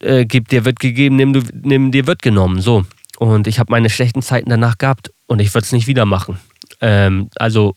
Äh, 0.00 0.24
gib 0.24 0.48
dir 0.48 0.64
wird 0.64 0.80
gegeben, 0.80 1.16
nimm, 1.16 1.34
du, 1.34 1.42
nimm 1.62 1.90
dir 1.92 2.06
wird 2.06 2.22
genommen, 2.22 2.62
so. 2.62 2.86
Und 3.18 3.48
ich 3.48 3.58
habe 3.58 3.72
meine 3.72 3.90
schlechten 3.90 4.22
Zeiten 4.22 4.48
danach 4.48 4.78
gehabt 4.78 5.10
und 5.26 5.40
ich 5.40 5.52
würde 5.52 5.64
es 5.64 5.72
nicht 5.72 5.88
wieder 5.88 6.04
machen. 6.04 6.38
Ähm, 6.80 7.30
also, 7.36 7.74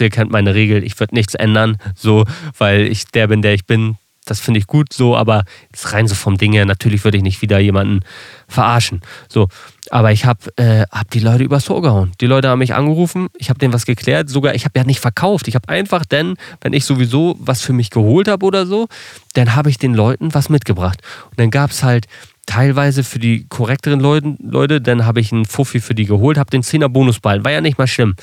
ihr 0.00 0.10
kennt 0.10 0.30
meine 0.30 0.54
Regel, 0.54 0.82
ich 0.82 0.98
würde 0.98 1.14
nichts 1.14 1.34
ändern, 1.34 1.76
so, 1.94 2.24
weil 2.56 2.82
ich 2.86 3.04
der 3.06 3.26
bin, 3.26 3.42
der 3.42 3.52
ich 3.52 3.66
bin. 3.66 3.96
Das 4.24 4.38
finde 4.38 4.60
ich 4.60 4.68
gut 4.68 4.92
so, 4.92 5.16
aber 5.16 5.42
jetzt 5.72 5.92
rein 5.92 6.06
so 6.06 6.14
vom 6.14 6.38
Ding 6.38 6.52
her, 6.52 6.64
natürlich 6.64 7.02
würde 7.02 7.16
ich 7.16 7.24
nicht 7.24 7.42
wieder 7.42 7.58
jemanden 7.58 8.00
verarschen. 8.46 9.02
So, 9.28 9.48
aber 9.90 10.12
ich 10.12 10.24
habe 10.24 10.56
äh, 10.56 10.86
hab 10.92 11.10
die 11.10 11.18
Leute 11.18 11.42
übers 11.42 11.68
Ohr 11.68 11.82
gehauen. 11.82 12.12
Die 12.20 12.26
Leute 12.26 12.48
haben 12.48 12.60
mich 12.60 12.72
angerufen, 12.72 13.28
ich 13.36 13.50
habe 13.50 13.58
denen 13.58 13.72
was 13.72 13.84
geklärt, 13.84 14.30
sogar 14.30 14.54
ich 14.54 14.64
habe 14.64 14.78
ja 14.78 14.84
nicht 14.84 15.00
verkauft. 15.00 15.48
Ich 15.48 15.56
habe 15.56 15.68
einfach 15.68 16.06
denn, 16.06 16.36
wenn 16.60 16.72
ich 16.72 16.84
sowieso 16.84 17.36
was 17.40 17.62
für 17.62 17.72
mich 17.72 17.90
geholt 17.90 18.28
habe 18.28 18.46
oder 18.46 18.64
so, 18.64 18.86
dann 19.34 19.56
habe 19.56 19.70
ich 19.70 19.78
den 19.78 19.92
Leuten 19.92 20.32
was 20.32 20.48
mitgebracht. 20.48 21.02
Und 21.30 21.40
dann 21.40 21.50
gab 21.50 21.72
es 21.72 21.82
halt 21.82 22.06
teilweise 22.46 23.04
für 23.04 23.18
die 23.18 23.46
korrekteren 23.48 24.00
Leute, 24.00 24.36
Leute 24.42 24.80
dann 24.80 25.06
habe 25.06 25.20
ich 25.20 25.32
einen 25.32 25.44
Fuffi 25.44 25.80
für 25.80 25.94
die 25.94 26.06
geholt, 26.06 26.38
habe 26.38 26.50
den 26.50 26.62
10er 26.62 26.88
Bonusball, 26.88 27.44
war 27.44 27.52
ja 27.52 27.60
nicht 27.60 27.78
mal 27.78 27.86
schlimm. 27.86 28.14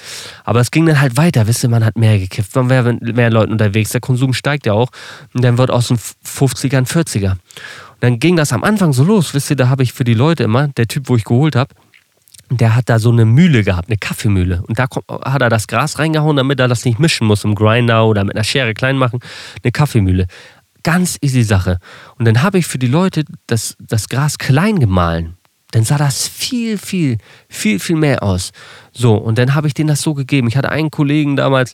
Aber 0.44 0.60
es 0.60 0.72
ging 0.72 0.86
dann 0.86 1.00
halt 1.00 1.18
weiter, 1.18 1.48
wisst 1.48 1.64
ihr, 1.64 1.70
man 1.70 1.86
hat 1.86 1.98
mehr 1.98 2.20
gekifft, 2.20 2.56
man 2.56 2.70
wäre 2.70 2.94
mit 2.94 3.16
mehr 3.16 3.30
Leuten 3.30 3.52
unterwegs, 3.52 3.92
der 3.92 4.02
Konsum 4.02 4.34
steigt 4.34 4.66
ja 4.66 4.74
auch 4.74 4.90
und 5.34 5.44
dann 5.44 5.58
wird 5.58 5.72
aus 5.72 5.88
dem 5.88 5.98
50er 5.98 6.78
ein 6.78 6.86
40er. 6.86 7.32
Und 7.32 7.38
dann 8.02 8.20
ging 8.20 8.36
das 8.36 8.52
am 8.52 8.64
Anfang 8.64 8.94
so 8.94 9.04
los, 9.04 9.34
wisst 9.34 9.50
ihr, 9.50 9.56
da 9.56 9.70
habe 9.70 9.84
ich 9.84 9.94
für 9.94 10.04
die 10.04 10.14
Leute 10.14 10.44
immer, 10.44 10.68
der 10.68 10.88
Typ, 10.88 11.08
wo 11.10 11.16
ich 11.16 11.24
geholt 11.24 11.56
habe, 11.56 11.74
der 12.52 12.76
hat 12.76 12.90
da 12.90 13.00
so 13.00 13.12
eine 13.12 13.26
Mühle 13.26 13.64
gehabt, 13.64 13.90
eine 13.90 13.98
Kaffeemühle. 13.98 14.64
Und 14.68 14.80
da 14.80 14.88
hat 15.24 15.42
er 15.42 15.50
das 15.50 15.68
Gras 15.68 16.00
reingehauen, 16.00 16.36
damit 16.36 16.60
er 16.60 16.68
das 16.68 16.84
nicht 16.84 16.98
mischen 16.98 17.28
muss 17.28 17.44
im 17.44 17.54
Grinder 17.54 18.08
oder 18.08 18.24
mit 18.24 18.36
einer 18.36 18.44
Schere 18.44 18.74
klein 18.74 18.98
machen. 18.98 19.20
Eine 19.64 19.72
Kaffeemühle 19.72 20.26
ganz 20.90 21.20
easy 21.22 21.44
Sache. 21.44 21.78
Und 22.18 22.26
dann 22.26 22.42
habe 22.42 22.58
ich 22.58 22.66
für 22.66 22.80
die 22.80 22.88
Leute 22.88 23.24
das, 23.46 23.76
das 23.80 24.10
Gras 24.10 24.40
klein 24.40 24.80
gemahlen. 24.80 25.38
Dann 25.70 25.84
sah 25.84 26.00
das 26.00 26.28
viel, 26.28 26.80
viel, 26.80 27.20
viel, 27.48 27.80
viel 27.80 27.96
mehr 27.96 28.24
aus. 28.24 28.50
So, 28.92 29.14
und 29.14 29.38
dann 29.38 29.54
habe 29.54 29.68
ich 29.68 29.76
denen 29.76 29.90
das 29.90 30.02
so 30.02 30.16
gegeben. 30.16 30.48
Ich 30.48 30.58
hatte 30.58 30.72
einen 30.72 30.90
Kollegen 30.90 31.36
damals, 31.36 31.74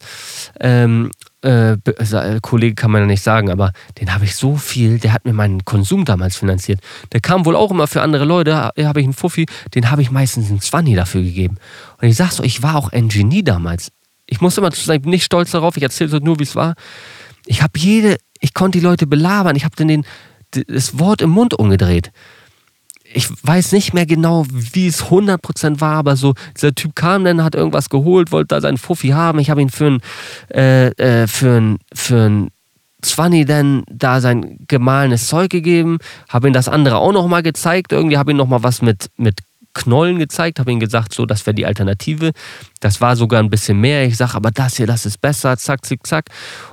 ähm, 0.60 1.10
äh, 1.40 1.78
also, 1.98 2.18
äh, 2.18 2.40
Kollege 2.42 2.74
kann 2.74 2.90
man 2.90 3.00
ja 3.00 3.06
nicht 3.06 3.22
sagen, 3.22 3.48
aber 3.48 3.72
den 3.98 4.12
habe 4.12 4.26
ich 4.26 4.36
so 4.36 4.56
viel, 4.56 4.98
der 4.98 5.14
hat 5.14 5.24
mir 5.24 5.32
meinen 5.32 5.64
Konsum 5.64 6.04
damals 6.04 6.36
finanziert. 6.36 6.80
Der 7.12 7.20
kam 7.20 7.46
wohl 7.46 7.56
auch 7.56 7.70
immer 7.70 7.86
für 7.86 8.02
andere 8.02 8.26
Leute, 8.26 8.54
habe 8.54 9.00
ich 9.00 9.06
einen 9.06 9.14
Fuffi, 9.14 9.46
den 9.74 9.90
habe 9.90 10.02
ich 10.02 10.10
meistens 10.10 10.50
einen 10.50 10.60
Zwanni 10.60 10.94
dafür 10.94 11.22
gegeben. 11.22 11.56
Und 12.02 12.08
ich 12.08 12.16
sag 12.16 12.32
so, 12.32 12.42
ich 12.42 12.62
war 12.62 12.76
auch 12.76 12.92
ein 12.92 13.08
Genie 13.08 13.42
damals. 13.42 13.92
Ich 14.26 14.42
muss 14.42 14.58
immer 14.58 14.70
sagen, 14.72 14.96
ich 14.98 15.02
bin 15.02 15.10
nicht 15.10 15.24
stolz 15.24 15.52
darauf, 15.52 15.78
ich 15.78 15.82
erzähle 15.82 16.10
so 16.10 16.18
nur, 16.18 16.38
wie 16.38 16.42
es 16.42 16.54
war. 16.54 16.74
Ich 17.46 17.62
habe 17.62 17.78
jede 17.78 18.18
ich 18.40 18.54
konnte 18.54 18.78
die 18.78 18.84
Leute 18.84 19.06
belabern. 19.06 19.56
Ich 19.56 19.64
habe 19.64 19.76
den 19.76 20.04
das 20.50 20.98
Wort 20.98 21.22
im 21.22 21.30
Mund 21.30 21.54
umgedreht. 21.54 22.12
Ich 23.12 23.28
weiß 23.42 23.72
nicht 23.72 23.94
mehr 23.94 24.06
genau, 24.06 24.46
wie 24.50 24.88
es 24.88 25.04
100% 25.04 25.80
war, 25.80 25.96
aber 25.96 26.16
so, 26.16 26.34
dieser 26.54 26.74
Typ 26.74 26.94
kam 26.96 27.24
dann, 27.24 27.42
hat 27.42 27.54
irgendwas 27.54 27.88
geholt, 27.88 28.32
wollte 28.32 28.48
da 28.48 28.60
seinen 28.60 28.78
Fuffi 28.78 29.08
haben. 29.08 29.38
Ich 29.38 29.48
habe 29.48 29.62
ihn 29.62 29.70
für 29.70 29.86
ein, 29.86 30.00
äh, 30.52 30.88
äh, 30.88 31.26
für 31.26 31.76
für 31.94 32.28
ein 32.28 32.48
20 33.02 33.46
dann 33.46 33.84
da 33.90 34.20
sein 34.20 34.58
gemahlenes 34.66 35.28
Zeug 35.28 35.50
gegeben, 35.50 35.98
habe 36.28 36.48
ihm 36.48 36.52
das 36.52 36.68
andere 36.68 36.96
auch 36.96 37.12
nochmal 37.12 37.42
gezeigt. 37.42 37.92
Irgendwie 37.92 38.18
habe 38.18 38.32
ich 38.32 38.36
nochmal 38.36 38.62
was 38.62 38.82
mit, 38.82 39.10
mit 39.16 39.40
Knollen 39.74 40.18
gezeigt, 40.18 40.58
habe 40.58 40.72
ihm 40.72 40.80
gesagt, 40.80 41.14
so, 41.14 41.26
das 41.26 41.46
wäre 41.46 41.54
die 41.54 41.66
Alternative. 41.66 42.32
Das 42.86 43.00
war 43.00 43.16
sogar 43.16 43.42
ein 43.42 43.50
bisschen 43.50 43.80
mehr. 43.80 44.06
Ich 44.06 44.16
sage, 44.16 44.36
aber 44.36 44.52
das 44.52 44.76
hier, 44.76 44.86
das 44.86 45.06
ist 45.06 45.20
besser, 45.20 45.56
zack, 45.56 45.84
zack, 45.84 46.06
zack. 46.06 46.26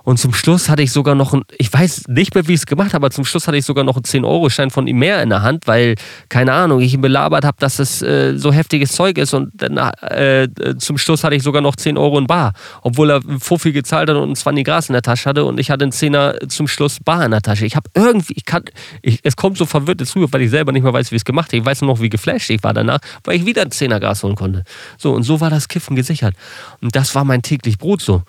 Und 0.03 0.19
zum 0.19 0.31
Schluss 0.31 0.69
hatte 0.69 0.83
ich 0.83 0.91
sogar 0.91 1.15
noch 1.15 1.33
ein, 1.33 1.41
ich 1.57 1.73
weiß 1.73 2.03
nicht 2.07 2.35
mehr, 2.35 2.47
wie 2.47 2.53
ich 2.53 2.59
es 2.59 2.65
gemacht 2.67 2.93
habe, 2.93 2.97
aber 3.07 3.09
zum 3.09 3.25
Schluss 3.25 3.47
hatte 3.47 3.57
ich 3.57 3.65
sogar 3.65 3.83
noch 3.83 3.95
einen 3.95 4.03
10-Euro-Schein 4.03 4.69
von 4.69 4.85
ihm 4.85 4.99
mehr 4.99 5.23
in 5.23 5.29
der 5.29 5.41
Hand, 5.41 5.65
weil, 5.65 5.95
keine 6.29 6.53
Ahnung, 6.53 6.81
ich 6.81 6.93
ihn 6.93 7.01
belabert 7.01 7.45
habe, 7.45 7.57
dass 7.59 7.79
es 7.79 8.03
äh, 8.03 8.37
so 8.37 8.53
heftiges 8.53 8.91
Zeug 8.91 9.17
ist. 9.17 9.33
Und 9.33 9.53
dann, 9.55 9.75
äh, 10.01 10.47
zum 10.77 10.99
Schluss 10.99 11.23
hatte 11.23 11.35
ich 11.35 11.41
sogar 11.41 11.63
noch 11.63 11.75
10 11.75 11.97
Euro 11.97 12.19
in 12.19 12.27
Bar, 12.27 12.53
obwohl 12.83 13.09
er 13.09 13.21
Fuffi 13.39 13.71
gezahlt 13.71 14.07
hat 14.07 14.15
und 14.15 14.29
ein 14.29 14.35
20 14.35 14.63
Gras 14.63 14.89
in 14.89 14.93
der 14.93 15.01
Tasche 15.01 15.27
hatte 15.27 15.45
und 15.45 15.59
ich 15.59 15.71
hatte 15.71 15.83
einen 15.83 15.91
Zehner 15.91 16.35
zum 16.47 16.67
Schluss 16.67 16.99
Bar 17.03 17.25
in 17.25 17.31
der 17.31 17.41
Tasche. 17.41 17.65
Ich 17.65 17.75
habe 17.75 17.89
irgendwie, 17.95 18.33
ich 18.35 18.45
kann, 18.45 18.65
ich, 19.01 19.19
es 19.23 19.35
kommt 19.35 19.57
so 19.57 19.65
verwirrt 19.65 19.99
dazu, 19.99 20.31
weil 20.31 20.43
ich 20.43 20.51
selber 20.51 20.73
nicht 20.73 20.83
mehr 20.83 20.93
weiß, 20.93 21.09
wie 21.09 21.15
ich 21.15 21.21
es 21.21 21.25
gemacht 21.25 21.47
habe. 21.47 21.57
Ich 21.57 21.65
weiß 21.65 21.81
nur 21.81 21.95
noch, 21.95 22.01
wie 22.01 22.09
geflasht 22.09 22.51
ich 22.51 22.61
war 22.61 22.75
danach, 22.75 22.99
weil 23.23 23.37
ich 23.37 23.47
wieder 23.47 23.63
ein 23.63 23.71
Zehner 23.71 23.99
Gras 23.99 24.21
holen 24.21 24.35
konnte. 24.35 24.63
So, 24.99 25.11
und 25.13 25.23
so 25.23 25.41
war 25.41 25.49
das 25.49 25.67
Kiffen 25.67 25.95
gesichert. 26.03 26.35
Und 26.81 26.95
das 26.95 27.15
war 27.15 27.23
mein 27.23 27.41
täglich 27.41 27.77
Brot 27.77 28.01
so. 28.01 28.23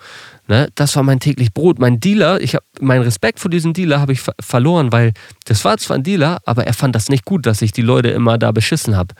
Ne? 0.47 0.69
Das 0.75 0.95
war 0.95 1.03
mein 1.03 1.19
täglich 1.19 1.53
Brot. 1.53 1.79
Mein 1.79 1.99
Dealer, 1.99 2.41
ich 2.41 2.55
habe 2.55 2.65
meinen 2.79 3.03
Respekt 3.03 3.39
vor 3.39 3.51
diesem 3.51 3.73
Dealer 3.73 3.99
habe 3.99 4.13
ich 4.13 4.21
ver 4.21 4.33
verloren, 4.39 4.91
weil 4.91 5.13
das 5.45 5.65
war 5.65 5.77
zwar 5.77 5.97
ein 5.97 6.03
Dealer, 6.03 6.39
aber 6.45 6.65
er 6.65 6.73
fand 6.73 6.95
das 6.95 7.09
nicht 7.09 7.25
gut, 7.25 7.45
dass 7.45 7.61
ich 7.61 7.71
die 7.71 7.81
Leute 7.81 8.09
immer 8.09 8.37
da 8.37 8.51
beschissen 8.51 8.95
habe. 8.95 9.13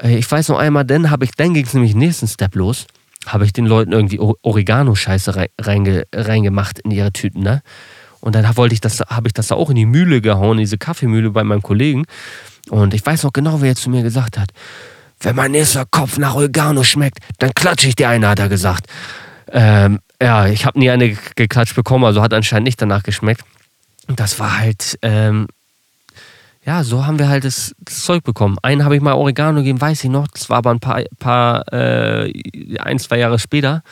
Äh, 0.00 0.18
ich 0.18 0.30
weiß 0.30 0.48
noch 0.48 0.58
einmal, 0.58 0.84
dann 0.84 1.10
habe 1.10 1.24
ich, 1.24 1.32
dann 1.32 1.54
ging 1.54 1.64
es 1.64 1.74
nämlich 1.74 1.94
nächsten 1.94 2.28
Step 2.28 2.54
los, 2.54 2.86
habe 3.26 3.44
ich 3.44 3.52
den 3.52 3.66
Leuten 3.66 3.92
irgendwie 3.92 4.18
Oregano-Scheiße 4.18 5.48
reingemacht 6.14 6.80
in 6.80 6.90
ihre 6.90 7.12
Tüten, 7.12 7.42
ne? 7.42 7.62
Und 8.20 8.34
dann 8.34 8.56
wollte 8.56 8.74
ich 8.74 8.82
das, 8.82 9.00
habe 9.00 9.28
ich 9.28 9.32
das 9.32 9.48
da 9.48 9.54
auch 9.54 9.70
in 9.70 9.76
die 9.76 9.86
Mühle 9.86 10.20
gehauen, 10.20 10.58
diese 10.58 10.76
Kaffeemühle 10.76 11.30
bei 11.30 11.42
meinem 11.42 11.62
Kollegen. 11.62 12.04
Und 12.68 12.92
ich 12.92 13.04
weiß 13.04 13.22
noch 13.22 13.32
genau, 13.32 13.62
wer 13.62 13.68
jetzt 13.68 13.82
zu 13.82 13.88
mir 13.88 14.02
gesagt 14.02 14.38
hat, 14.38 14.50
wenn 15.20 15.36
mein 15.36 15.50
nächster 15.50 15.84
Kopf 15.84 16.18
nach 16.18 16.34
Oregano 16.34 16.82
schmeckt, 16.82 17.18
dann 17.38 17.52
klatsche 17.54 17.88
ich 17.88 17.96
dir 17.96 18.08
eine, 18.08 18.28
hat 18.28 18.38
er 18.38 18.48
gesagt. 18.48 18.86
Ähm, 19.52 20.00
ja, 20.20 20.46
ich 20.46 20.64
habe 20.64 20.78
nie 20.78 20.90
eine 20.90 21.16
geklatscht 21.36 21.74
bekommen, 21.74 22.04
also 22.04 22.22
hat 22.22 22.32
anscheinend 22.32 22.64
nicht 22.64 22.80
danach 22.80 23.02
geschmeckt. 23.02 23.42
Und 24.08 24.20
das 24.20 24.38
war 24.38 24.58
halt, 24.58 24.98
ähm, 25.02 25.46
ja, 26.64 26.84
so 26.84 27.06
haben 27.06 27.18
wir 27.18 27.28
halt 27.28 27.44
das, 27.44 27.74
das 27.78 28.02
Zeug 28.02 28.22
bekommen. 28.22 28.58
Einen 28.62 28.84
habe 28.84 28.96
ich 28.96 29.02
mal 29.02 29.14
Oregano 29.14 29.58
gegeben, 29.58 29.80
weiß 29.80 30.04
ich 30.04 30.10
noch. 30.10 30.28
Das 30.28 30.50
war 30.50 30.58
aber 30.58 30.70
ein 30.70 30.80
paar, 30.80 31.02
paar 31.18 31.72
äh, 31.72 32.32
ein, 32.78 32.98
zwei 32.98 33.18
Jahre 33.18 33.38
später. 33.38 33.82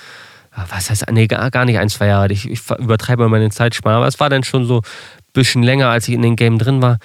Was 0.71 0.91
heißt, 0.91 1.07
nee, 1.13 1.27
gar 1.29 1.65
nicht 1.65 1.79
ein, 1.79 1.89
zwei 1.89 2.09
Jahre. 2.09 2.33
Ich, 2.33 2.51
ich 2.51 2.69
übertreibe 2.79 3.23
mal 3.23 3.29
meine 3.29 3.51
Zeitspanne. 3.51 3.97
Aber 3.97 4.09
es 4.09 4.21
war 4.21 4.29
dann 4.29 4.43
schon 4.43 4.67
so 4.67 4.79
ein 4.79 5.33
bisschen 5.33 5.63
länger, 5.63 5.89
als 5.89 6.09
ich 6.09 6.15
in 6.15 6.23
dem 6.23 6.37
Game 6.37 6.59
drin 6.59 6.83
war. 6.83 6.99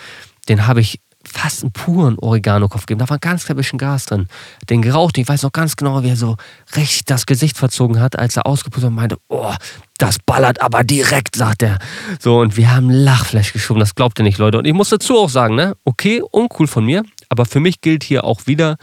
Den 0.50 0.68
habe 0.68 0.82
ich 0.82 1.00
fast 1.34 1.64
einen 1.64 1.72
puren 1.72 2.18
Oregano-Kopf 2.20 2.86
gegeben. 2.86 3.00
Da 3.00 3.10
war 3.10 3.18
ein 3.18 3.22
ganz 3.22 3.46
klein 3.46 3.58
bisschen 3.58 3.80
Gas 3.80 4.06
drin. 4.06 4.28
Den 4.70 4.82
geraucht, 4.82 5.18
ich 5.18 5.28
weiß 5.28 5.44
noch 5.44 5.52
ganz 5.52 5.76
genau, 5.76 6.04
wie 6.04 6.10
er 6.10 6.16
so 6.16 6.38
richtig 6.76 7.06
das 7.06 7.26
Gesicht 7.26 7.58
verzogen 7.58 8.00
hat, 8.00 8.18
als 8.18 8.38
er 8.38 8.46
ausgepustet 8.46 8.90
und 8.90 8.96
meinte, 8.96 9.18
oh, 9.30 9.54
das 9.98 10.20
ballert 10.20 10.62
aber 10.62 10.84
direkt, 10.84 11.36
sagt 11.36 11.64
er. 11.64 11.80
So, 12.20 12.40
und 12.40 12.56
wir 12.56 12.74
haben 12.74 12.90
Lachfleisch 12.90 13.52
geschoben, 13.52 13.80
das 13.80 13.96
glaubt 13.96 14.20
ihr 14.20 14.24
nicht, 14.24 14.38
Leute. 14.38 14.60
Und 14.60 14.66
ich 14.66 14.74
muss 14.74 14.90
dazu 14.90 15.18
auch 15.18 15.30
sagen, 15.30 15.56
ne, 15.56 15.76
okay, 15.86 16.22
uncool 16.22 16.68
von 16.68 16.86
mir, 16.86 17.04
aber 17.30 17.46
für 17.46 17.60
mich 17.60 17.82
gilt 17.82 18.04
hier 18.04 18.24
auch 18.24 18.46
wieder 18.46 18.78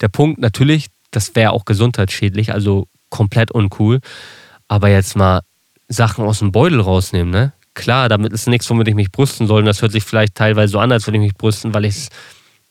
der 0.00 0.08
Punkt, 0.08 0.40
natürlich, 0.40 0.86
das 1.10 1.34
wäre 1.34 1.52
auch 1.52 1.64
gesundheitsschädlich, 1.64 2.52
also 2.52 2.86
komplett 3.10 3.50
uncool. 3.50 4.00
Aber 4.68 4.88
jetzt 4.88 5.16
mal 5.16 5.40
Sachen 5.88 6.24
aus 6.24 6.38
dem 6.38 6.52
Beutel 6.52 6.80
rausnehmen, 6.80 7.30
ne? 7.30 7.52
Klar, 7.76 8.08
damit 8.08 8.32
ist 8.32 8.48
nichts, 8.48 8.68
womit 8.68 8.88
ich 8.88 8.96
mich 8.96 9.12
brüsten 9.12 9.46
soll. 9.46 9.60
Und 9.60 9.66
das 9.66 9.82
hört 9.82 9.92
sich 9.92 10.02
vielleicht 10.02 10.34
teilweise 10.34 10.72
so 10.72 10.78
an, 10.80 10.90
als 10.90 11.06
würde 11.06 11.18
ich 11.18 11.22
mich 11.22 11.34
brüsten, 11.34 11.72
weil 11.72 11.84
ich 11.84 11.94
es, 11.94 12.08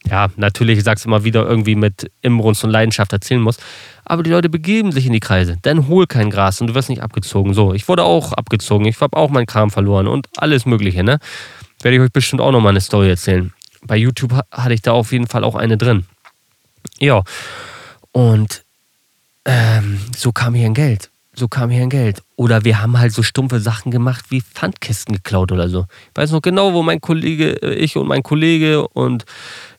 ja, 0.05 0.27
natürlich, 0.35 0.79
ich 0.79 0.83
sage 0.83 0.97
es 0.97 1.05
immer 1.05 1.23
wieder, 1.23 1.45
irgendwie 1.45 1.75
mit 1.75 2.11
Imbrunst 2.21 2.63
und 2.65 2.71
Leidenschaft 2.71 3.13
erzählen 3.13 3.39
muss. 3.39 3.57
Aber 4.03 4.23
die 4.23 4.29
Leute 4.29 4.49
begeben 4.49 4.91
sich 4.91 5.05
in 5.05 5.13
die 5.13 5.21
Kreise. 5.21 5.57
Dann 5.61 5.87
hol 5.87 6.05
kein 6.05 6.29
Gras 6.29 6.59
und 6.59 6.67
du 6.67 6.75
wirst 6.75 6.89
nicht 6.89 7.01
abgezogen. 7.01 7.53
So, 7.53 7.73
ich 7.73 7.87
wurde 7.87 8.03
auch 8.03 8.33
abgezogen. 8.33 8.85
Ich 8.85 8.99
habe 8.99 9.15
auch 9.15 9.29
meinen 9.29 9.45
Kram 9.45 9.71
verloren 9.71 10.07
und 10.07 10.27
alles 10.37 10.65
Mögliche, 10.65 11.03
ne? 11.03 11.19
Werde 11.81 11.97
ich 11.97 12.01
euch 12.01 12.11
bestimmt 12.11 12.41
auch 12.41 12.51
nochmal 12.51 12.71
eine 12.71 12.81
Story 12.81 13.09
erzählen. 13.09 13.53
Bei 13.83 13.95
YouTube 13.95 14.33
hatte 14.51 14.73
ich 14.73 14.81
da 14.81 14.91
auf 14.91 15.11
jeden 15.11 15.27
Fall 15.27 15.43
auch 15.43 15.55
eine 15.55 15.77
drin. 15.77 16.05
Ja. 16.99 17.23
Und 18.11 18.63
ähm, 19.45 19.99
so 20.15 20.31
kam 20.31 20.55
hier 20.55 20.65
ein 20.65 20.73
Geld 20.73 21.09
so 21.37 21.47
kam 21.47 21.69
hier 21.69 21.83
ein 21.83 21.89
Geld. 21.89 22.21
Oder 22.35 22.63
wir 22.63 22.81
haben 22.81 22.97
halt 22.99 23.13
so 23.13 23.23
stumpfe 23.23 23.59
Sachen 23.59 23.91
gemacht 23.91 24.25
wie 24.29 24.41
Pfandkisten 24.41 25.15
geklaut 25.15 25.51
oder 25.51 25.69
so. 25.69 25.85
Ich 26.11 26.17
weiß 26.21 26.31
noch 26.31 26.41
genau, 26.41 26.73
wo 26.73 26.83
mein 26.83 27.01
Kollege, 27.01 27.61
äh, 27.61 27.73
ich 27.75 27.97
und 27.97 28.07
mein 28.07 28.23
Kollege 28.23 28.87
und 28.87 29.25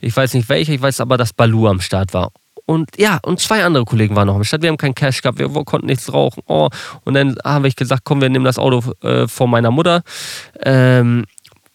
ich 0.01 0.17
weiß 0.17 0.35
nicht 0.35 0.49
welcher, 0.49 0.73
ich 0.73 0.83
weiß 0.83 1.01
aber, 1.01 1.17
dass 1.17 1.33
Balu 1.33 1.69
am 1.69 1.81
Start 1.81 2.15
war. 2.15 2.31
Und 2.67 2.91
ja, 2.99 3.21
und 3.23 3.39
zwei 3.41 3.65
andere 3.65 3.85
Kollegen 3.85 4.17
waren 4.17 4.27
noch 4.27 4.35
am 4.35 4.45
Start. 4.45 4.63
Wir 4.63 4.71
haben 4.71 4.77
keinen 4.77 4.95
Cash 4.95 5.23
gehabt, 5.23 5.39
wir 5.39 5.49
konnten 5.65 5.87
nichts 5.87 6.13
rauchen. 6.13 6.43
Oh. 6.47 6.69
Und 7.05 7.15
dann 7.15 7.37
habe 7.45 7.69
ich 7.69 7.77
gesagt, 7.77 8.03
komm, 8.05 8.21
wir 8.21 8.29
nehmen 8.29 8.45
das 8.45 8.59
Auto 8.59 8.93
äh, 9.03 9.29
von 9.29 9.49
meiner 9.49 9.71
Mutter. 9.71 10.03
Ähm, 10.63 11.25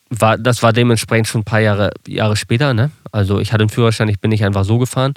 war, 0.10 0.38
das 0.38 0.62
war 0.62 0.74
dementsprechend 0.74 1.28
schon 1.28 1.42
ein 1.42 1.46
paar 1.46 1.62
Jahre, 1.62 1.92
Jahre 2.08 2.36
später. 2.36 2.74
Ne? 2.74 2.92
Also 3.14 3.40
ich 3.40 3.54
hatte 3.54 3.62
einen 3.62 3.70
Führerschein, 3.70 4.10
ich 4.10 4.20
bin 4.20 4.30
nicht 4.30 4.44
einfach 4.44 4.66
so 4.66 4.78
gefahren. 4.78 5.14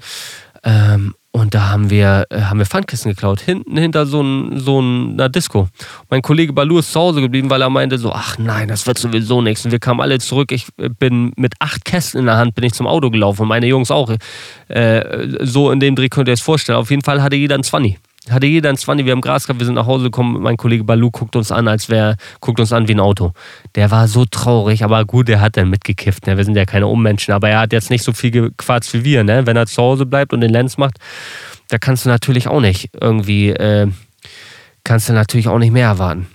Ähm, 0.63 1.15
und 1.37 1.53
da 1.53 1.69
haben 1.69 1.91
wir, 1.91 2.27
äh, 2.31 2.43
haben 2.43 2.61
wir 2.61 2.65
Pfandkissen 2.65 3.11
geklaut, 3.11 3.41
hinten 3.41 3.77
hinter 3.77 4.07
so, 4.07 4.23
ein, 4.23 4.61
so 4.61 4.79
einer 4.79 5.29
Disco. 5.29 5.67
Mein 6.09 6.23
Kollege 6.23 6.53
Balu 6.53 6.79
ist 6.79 6.93
zu 6.93 7.01
Hause 7.01 7.21
geblieben, 7.21 7.51
weil 7.51 7.61
er 7.61 7.71
meinte 7.71 7.99
so, 7.99 8.13
ach 8.13 8.39
nein, 8.39 8.69
das 8.69 8.87
wird 8.87 8.99
sowieso 8.99 9.43
nichts. 9.43 9.65
Und 9.65 9.73
wir 9.73 9.81
kamen 9.81 10.01
alle 10.01 10.21
zurück. 10.21 10.53
Ich 10.53 10.69
äh, 10.77 10.89
bin 10.89 11.33
mit 11.37 11.55
acht 11.59 11.85
Kästen 11.85 12.21
in 12.21 12.27
der 12.27 12.37
Hand 12.37 12.55
bin 12.55 12.63
ich 12.63 12.73
zum 12.73 12.87
Auto 12.87 13.11
gelaufen 13.11 13.43
und 13.43 13.49
meine 13.49 13.67
Jungs 13.67 13.91
auch. 13.91 14.15
Äh, 14.69 15.27
so 15.41 15.73
in 15.73 15.81
dem 15.81 15.97
Dreh 15.97 16.09
könnt 16.09 16.29
ihr 16.29 16.35
es 16.35 16.41
vorstellen. 16.41 16.79
Auf 16.79 16.91
jeden 16.91 17.03
Fall 17.03 17.21
hatte 17.21 17.35
jeder 17.35 17.57
ein 17.57 17.65
20 17.65 17.99
hatte 18.31 18.47
jeder 18.47 18.71
ein 18.71 18.77
20, 18.77 19.05
wir 19.05 19.13
haben 19.13 19.21
Gras 19.21 19.47
gehabt, 19.47 19.61
wir 19.61 19.67
sind 19.67 19.75
nach 19.75 19.87
Hause 19.87 20.05
gekommen, 20.05 20.43
mein 20.43 20.57
Kollege 20.57 20.85
Balu 20.85 21.11
guckt 21.11 21.37
uns 21.37 21.53
an, 21.53 21.69
als 21.69 21.89
wäre, 21.89 22.17
guckt 22.41 22.59
uns 22.59 22.73
an 22.73 22.89
wie 22.89 22.95
ein 22.95 23.01
Auto. 23.01 23.33
Der 23.75 23.91
war 23.91 24.09
so 24.09 24.25
traurig, 24.25 24.83
aber 24.83 25.05
gut, 25.05 25.29
der 25.29 25.41
hat 25.41 25.57
dann 25.57 25.69
mitgekifft, 25.71 26.27
ne? 26.27 26.37
wir 26.37 26.45
sind 26.45 26.57
ja 26.57 26.65
keine 26.65 26.87
Ummenschen, 26.87 27.35
aber 27.35 27.51
er 27.51 27.61
hat 27.61 27.73
jetzt 27.73 27.91
nicht 27.91 28.03
so 28.03 28.13
viel 28.13 28.31
gequatscht 28.31 28.95
wie 28.95 29.05
wir, 29.05 29.25
ne? 29.25 29.47
wenn 29.47 29.57
er 29.57 29.67
zu 29.67 29.83
Hause 29.83 30.07
bleibt 30.07 30.33
und 30.33 30.41
den 30.41 30.51
Lenz 30.51 30.79
macht, 30.79 30.99
da 31.69 31.79
kannst 31.79 32.05
du 32.05 32.09
natürlich 32.09 32.49
auch 32.49 32.61
nicht 32.61 32.91
irgendwie, 32.99 33.51
äh, 33.51 33.89
kannst 34.85 35.09
du 35.09 35.13
natürlich 35.13 35.49
auch 35.49 35.59
nicht 35.59 35.73
mehr 35.73 35.89
erwarten. 35.89 36.27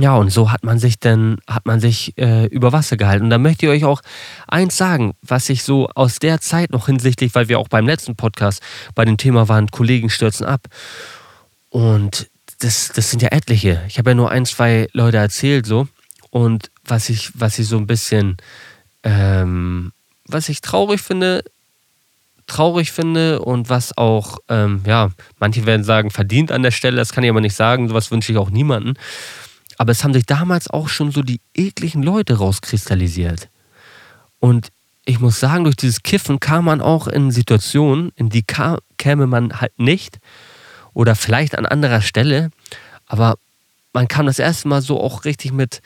Ja, 0.00 0.16
und 0.16 0.30
so 0.30 0.50
hat 0.50 0.64
man 0.64 0.78
sich 0.78 0.98
dann, 0.98 1.36
hat 1.46 1.66
man 1.66 1.78
sich 1.78 2.16
äh, 2.16 2.46
über 2.46 2.72
Wasser 2.72 2.96
gehalten. 2.96 3.24
Und 3.24 3.30
da 3.30 3.36
möchte 3.36 3.66
ich 3.66 3.72
euch 3.72 3.84
auch 3.84 4.00
eins 4.48 4.78
sagen, 4.78 5.12
was 5.20 5.50
ich 5.50 5.62
so 5.62 5.90
aus 5.94 6.18
der 6.18 6.40
Zeit 6.40 6.70
noch 6.70 6.86
hinsichtlich, 6.86 7.34
weil 7.34 7.48
wir 7.50 7.58
auch 7.58 7.68
beim 7.68 7.86
letzten 7.86 8.16
Podcast 8.16 8.62
bei 8.94 9.04
dem 9.04 9.18
Thema 9.18 9.48
waren, 9.48 9.70
Kollegen 9.70 10.08
stürzen 10.08 10.46
ab. 10.46 10.68
Und 11.68 12.30
das, 12.60 12.92
das 12.94 13.10
sind 13.10 13.20
ja 13.20 13.28
etliche. 13.30 13.82
Ich 13.88 13.98
habe 13.98 14.10
ja 14.10 14.14
nur 14.14 14.30
ein, 14.30 14.46
zwei 14.46 14.88
Leute 14.94 15.18
erzählt 15.18 15.66
so. 15.66 15.86
Und 16.30 16.70
was 16.82 17.10
ich, 17.10 17.32
was 17.34 17.58
ich 17.58 17.68
so 17.68 17.76
ein 17.76 17.86
bisschen, 17.86 18.38
ähm, 19.02 19.92
was 20.24 20.48
ich 20.48 20.62
traurig 20.62 21.02
finde, 21.02 21.44
traurig 22.46 22.90
finde 22.90 23.42
und 23.42 23.68
was 23.68 23.98
auch, 23.98 24.38
ähm, 24.48 24.80
ja, 24.86 25.10
manche 25.38 25.66
werden 25.66 25.84
sagen, 25.84 26.10
verdient 26.10 26.52
an 26.52 26.62
der 26.62 26.70
Stelle, 26.70 26.96
das 26.96 27.12
kann 27.12 27.22
ich 27.22 27.28
aber 27.28 27.42
nicht 27.42 27.54
sagen, 27.54 27.88
sowas 27.88 28.10
wünsche 28.10 28.32
ich 28.32 28.38
auch 28.38 28.48
niemanden. 28.48 28.94
Aber 29.80 29.92
es 29.92 30.04
haben 30.04 30.12
sich 30.12 30.26
damals 30.26 30.68
auch 30.68 30.90
schon 30.90 31.10
so 31.10 31.22
die 31.22 31.40
ekligen 31.54 32.02
Leute 32.02 32.36
rauskristallisiert. 32.36 33.48
Und 34.38 34.68
ich 35.06 35.20
muss 35.20 35.40
sagen, 35.40 35.64
durch 35.64 35.76
dieses 35.76 36.02
Kiffen 36.02 36.38
kam 36.38 36.66
man 36.66 36.82
auch 36.82 37.08
in 37.08 37.30
Situationen, 37.30 38.12
in 38.14 38.28
die 38.28 38.42
kam, 38.42 38.76
käme 38.98 39.26
man 39.26 39.58
halt 39.58 39.78
nicht. 39.78 40.18
Oder 40.92 41.14
vielleicht 41.14 41.56
an 41.56 41.64
anderer 41.64 42.02
Stelle. 42.02 42.50
Aber 43.06 43.38
man 43.94 44.06
kam 44.06 44.26
das 44.26 44.38
erste 44.38 44.68
Mal 44.68 44.82
so 44.82 45.00
auch 45.00 45.24
richtig 45.24 45.50
mit 45.50 45.80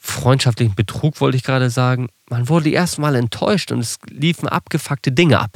freundschaftlichem 0.00 0.74
Betrug, 0.74 1.20
wollte 1.20 1.36
ich 1.36 1.44
gerade 1.44 1.70
sagen. 1.70 2.08
Man 2.30 2.48
wurde 2.48 2.64
die 2.64 2.72
erste 2.72 3.00
Mal 3.00 3.14
enttäuscht 3.14 3.70
und 3.70 3.78
es 3.78 3.98
liefen 4.08 4.48
abgefuckte 4.48 5.12
Dinge 5.12 5.38
ab. 5.38 5.52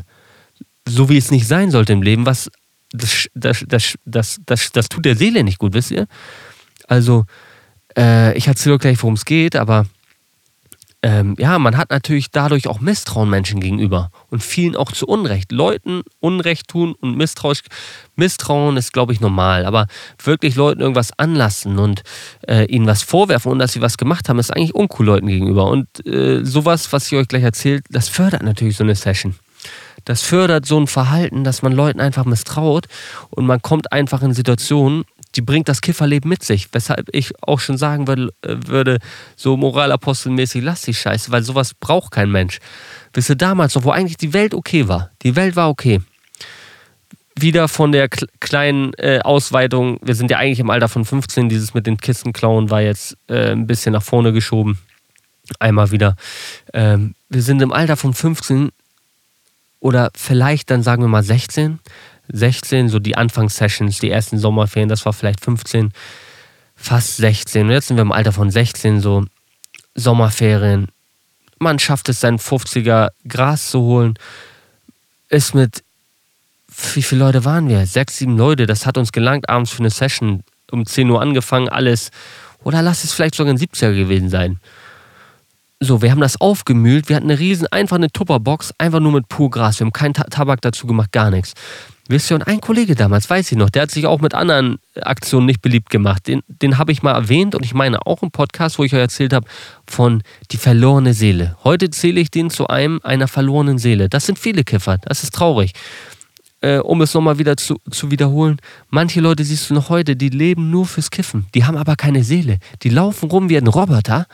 So 0.87 1.09
wie 1.09 1.19
es 1.19 1.33
nicht 1.33 1.49
sein 1.49 1.73
sollte 1.73 1.93
im 1.93 2.03
Leben, 2.03 2.25
was 2.25 2.53
das, 2.93 3.29
das, 3.35 3.65
das, 3.67 3.99
das, 4.05 4.41
das, 4.47 4.71
das 4.71 4.89
tut 4.89 5.05
der 5.05 5.17
Seele 5.17 5.43
nicht 5.43 5.59
gut, 5.59 5.75
wisst 5.75 5.91
ihr? 5.91 6.07
Also, 6.87 7.25
äh, 7.97 8.37
ich 8.37 8.47
erzähle 8.47 8.79
gleich, 8.79 9.03
worum 9.03 9.15
es 9.15 9.25
geht, 9.25 9.57
aber 9.57 9.87
ähm, 11.05 11.35
ja, 11.39 11.59
man 11.59 11.77
hat 11.77 11.91
natürlich 11.91 12.31
dadurch 12.31 12.67
auch 12.67 12.81
Misstrauen 12.81 13.29
Menschen 13.29 13.61
gegenüber 13.61 14.11
und 14.31 14.43
vielen 14.43 14.75
auch 14.75 14.91
zu 14.91 15.07
Unrecht. 15.07 15.53
Leuten 15.53 16.01
Unrecht 16.19 16.69
tun 16.69 16.95
und 16.99 17.19
misstrauisch, 17.19 17.61
Misstrauen 18.17 18.79
ist, 18.79 18.95
glaube 18.95 19.13
ich, 19.13 19.21
normal, 19.21 19.67
aber 19.67 19.87
wirklich 20.23 20.55
Leuten 20.55 20.81
irgendwas 20.81 21.11
anlassen 21.19 21.79
und 21.79 22.05
äh, 22.49 22.65
ihnen 22.65 22.87
was 22.87 23.03
vorwerfen 23.03 23.53
und 23.53 23.59
dass 23.59 23.75
sie 23.75 23.83
was 23.83 23.99
gemacht 23.99 24.31
haben, 24.31 24.39
ist 24.39 24.51
eigentlich 24.51 24.75
uncool 24.75 25.05
Leuten 25.05 25.27
gegenüber. 25.27 25.67
Und 25.67 26.07
äh, 26.07 26.43
sowas, 26.43 26.91
was 26.91 27.13
ich 27.13 27.19
euch 27.19 27.29
gleich 27.29 27.43
erzählt, 27.43 27.85
das 27.91 28.09
fördert 28.09 28.43
natürlich 28.43 28.79
so 28.79 28.85
eine 28.85 28.95
Session. 28.95 29.35
Das 30.07 30.23
fördert 30.23 30.65
so 30.65 30.81
ein 30.81 30.87
Verhalten, 30.87 31.45
dass 31.45 31.61
man 31.61 31.73
Leuten 31.75 32.01
einfach 32.01 32.25
misstraut 32.25 32.87
und 33.29 33.45
man 33.45 33.61
kommt 33.61 33.93
einfach 33.93 34.23
in 34.23 34.33
Situationen, 34.33 35.05
die 35.37 35.43
bringt 35.43 35.69
das 35.69 35.81
Kifferleben 35.81 36.29
mit 36.29 36.43
sich. 36.43 36.69
Weshalb 36.73 37.09
ich 37.13 37.33
auch 37.43 37.61
schon 37.61 37.77
sagen 37.77 38.07
würde, 38.07 38.31
äh, 38.43 38.57
würde 38.67 38.99
so 39.37 39.57
moralapostelmäßig, 39.57 40.63
lass 40.63 40.83
die 40.83 40.95
Scheiße, 40.95 41.31
weil 41.31 41.43
sowas 41.43 41.75
braucht 41.75 42.13
kein 42.13 42.31
Mensch. 42.31 42.59
Wisst 43.13 43.31
ihr, 43.31 43.37
damals 43.37 43.75
noch, 43.75 43.85
wo 43.85 43.91
eigentlich 43.91 44.17
die 44.17 44.33
Welt 44.33 44.55
okay 44.55 44.89
war. 44.89 45.11
Die 45.23 45.37
Welt 45.37 45.57
war 45.57 45.69
okay. 45.69 46.01
Wieder 47.37 47.67
von 47.67 47.91
der 47.91 48.09
kleinen 48.09 48.93
äh, 48.95 49.21
Ausweitung, 49.23 49.99
wir 50.03 50.15
sind 50.15 50.31
ja 50.31 50.39
eigentlich 50.39 50.61
im 50.61 50.71
Alter 50.71 50.89
von 50.89 51.05
15, 51.05 51.49
dieses 51.49 51.75
mit 51.75 51.87
den 51.87 51.99
Kisten 51.99 52.33
klauen 52.33 52.71
war 52.71 52.81
jetzt 52.81 53.17
äh, 53.29 53.51
ein 53.51 53.67
bisschen 53.67 53.93
nach 53.93 54.05
vorne 54.05 54.33
geschoben. 54.33 54.79
Einmal 55.59 55.91
wieder. 55.91 56.17
Ähm, 56.73 57.15
wir 57.29 57.43
sind 57.43 57.61
im 57.61 57.73
Alter 57.73 57.97
von 57.97 58.15
15 58.15 58.71
oder 59.81 60.11
vielleicht 60.15 60.71
dann 60.71 60.83
sagen 60.83 61.03
wir 61.03 61.09
mal 61.09 61.23
16 61.23 61.81
16, 62.33 62.89
so 62.89 62.99
die 62.99 63.17
Anfangssessions, 63.17 63.99
die 63.99 64.11
ersten 64.11 64.39
Sommerferien, 64.39 64.89
das 64.89 65.05
war 65.05 65.13
vielleicht 65.13 65.41
15, 65.45 65.93
fast 66.77 67.17
16. 67.17 67.67
Und 67.67 67.73
jetzt 67.73 67.89
sind 67.89 67.97
wir 67.97 68.03
im 68.03 68.13
Alter 68.13 68.33
von 68.33 68.51
16, 68.51 69.01
so 69.01 69.25
Sommerferien. 69.95 70.89
Man 71.59 71.79
schafft 71.79 72.09
es, 72.09 72.21
sein 72.21 72.39
50er 72.39 73.11
Gras 73.29 73.71
zu 73.71 73.81
holen. 73.81 74.15
Ist 75.29 75.55
mit, 75.55 75.83
wie 76.95 77.03
viele 77.03 77.25
Leute 77.25 77.45
waren 77.45 77.69
wir? 77.69 77.87
Sechs, 77.87 78.19
sieben 78.19 78.37
Leute. 78.37 78.67
Das 78.67 78.87
hat 78.87 78.99
uns 78.99 79.13
gelangt 79.13 79.49
abends 79.49 79.71
für 79.71 79.81
eine 79.81 79.91
Session. 79.91 80.43
Um 80.71 80.87
10 80.87 81.09
Uhr 81.09 81.21
angefangen, 81.21 81.69
alles. 81.69 82.11
Oder 82.65 82.83
lass 82.83 83.05
es 83.05 83.13
vielleicht 83.13 83.35
sogar 83.35 83.53
ein 83.53 83.59
70er 83.59 83.95
gewesen 83.95 84.29
sein. 84.29 84.59
So, 85.81 86.03
wir 86.03 86.11
haben 86.11 86.21
das 86.21 86.41
aufgemühlt. 86.41 87.09
Wir 87.09 87.17
hatten 87.17 87.31
eine 87.31 87.39
riesen, 87.39 87.67
einfach 87.69 87.97
eine 87.97 88.11
Tupperbox, 88.11 88.75
einfach 88.79 89.01
nur 89.01 89.13
mit 89.13 89.29
pur 89.29 89.51
Gras. 89.51 89.79
Wir 89.79 89.85
haben 89.85 89.93
keinen 89.93 90.15
Tabak 90.15 90.63
dazu 90.63 90.87
gemacht, 90.87 91.13
gar 91.13 91.31
nichts. 91.31 91.53
Wisst 92.07 92.31
ihr, 92.31 92.35
und 92.35 92.47
ein 92.47 92.61
Kollege 92.61 92.95
damals, 92.95 93.31
weiß 93.31 93.51
ich 93.51 93.57
noch, 93.57 93.71
der 93.71 93.83
hat 93.83 93.91
sich 93.91 94.07
auch 94.07 94.21
mit 94.21 94.35
anderen 94.35 94.79
Aktionen 95.01 95.47
nicht 95.47 95.63
beliebt 95.63 95.89
gemacht. 95.89 96.27
Den, 96.27 96.43
den 96.49 96.77
habe 96.77 96.93
ich 96.93 97.03
mal 97.03 97.13
erwähnt 97.13 97.55
und 97.55 97.65
ich 97.65 97.73
meine 97.73 98.07
auch 98.07 98.23
im 98.23 98.31
Podcast, 98.31 98.79
wo 98.79 98.85
ich 98.85 98.93
euch 98.93 99.01
erzählt 99.01 99.33
habe, 99.33 99.47
von 99.87 100.23
die 100.51 100.59
verlorene 100.59 101.15
Seele. 101.15 101.57
Heute 101.65 101.89
zähle 101.89 102.21
ich 102.21 102.31
den 102.31 102.51
zu 102.51 102.67
einem 102.67 103.01
einer 103.03 103.27
verlorenen 103.27 103.79
Seele. 103.79 104.11
Das 104.11 104.27
sind 104.27 104.39
viele 104.39 104.65
Kiffer, 104.65 104.99
das 104.99 105.23
ist 105.23 105.35
traurig. 105.35 105.73
Äh, 106.61 106.79
um 106.79 107.01
es 107.01 107.15
nochmal 107.15 107.39
wieder 107.39 107.57
zu, 107.57 107.77
zu 107.91 108.11
wiederholen, 108.11 108.59
manche 108.91 109.21
Leute 109.21 109.45
siehst 109.45 109.71
du 109.71 109.75
noch 109.75 109.89
heute, 109.89 110.15
die 110.15 110.29
leben 110.29 110.71
nur 110.71 110.85
fürs 110.87 111.11
Kiffen. 111.11 111.47
Die 111.55 111.65
haben 111.65 111.77
aber 111.77 111.97
keine 111.97 112.23
Seele. 112.23 112.59
Die 112.83 112.91
laufen 112.91 113.31
rum 113.31 113.49
wie 113.49 113.57
ein 113.57 113.67
Roboter, 113.67 114.27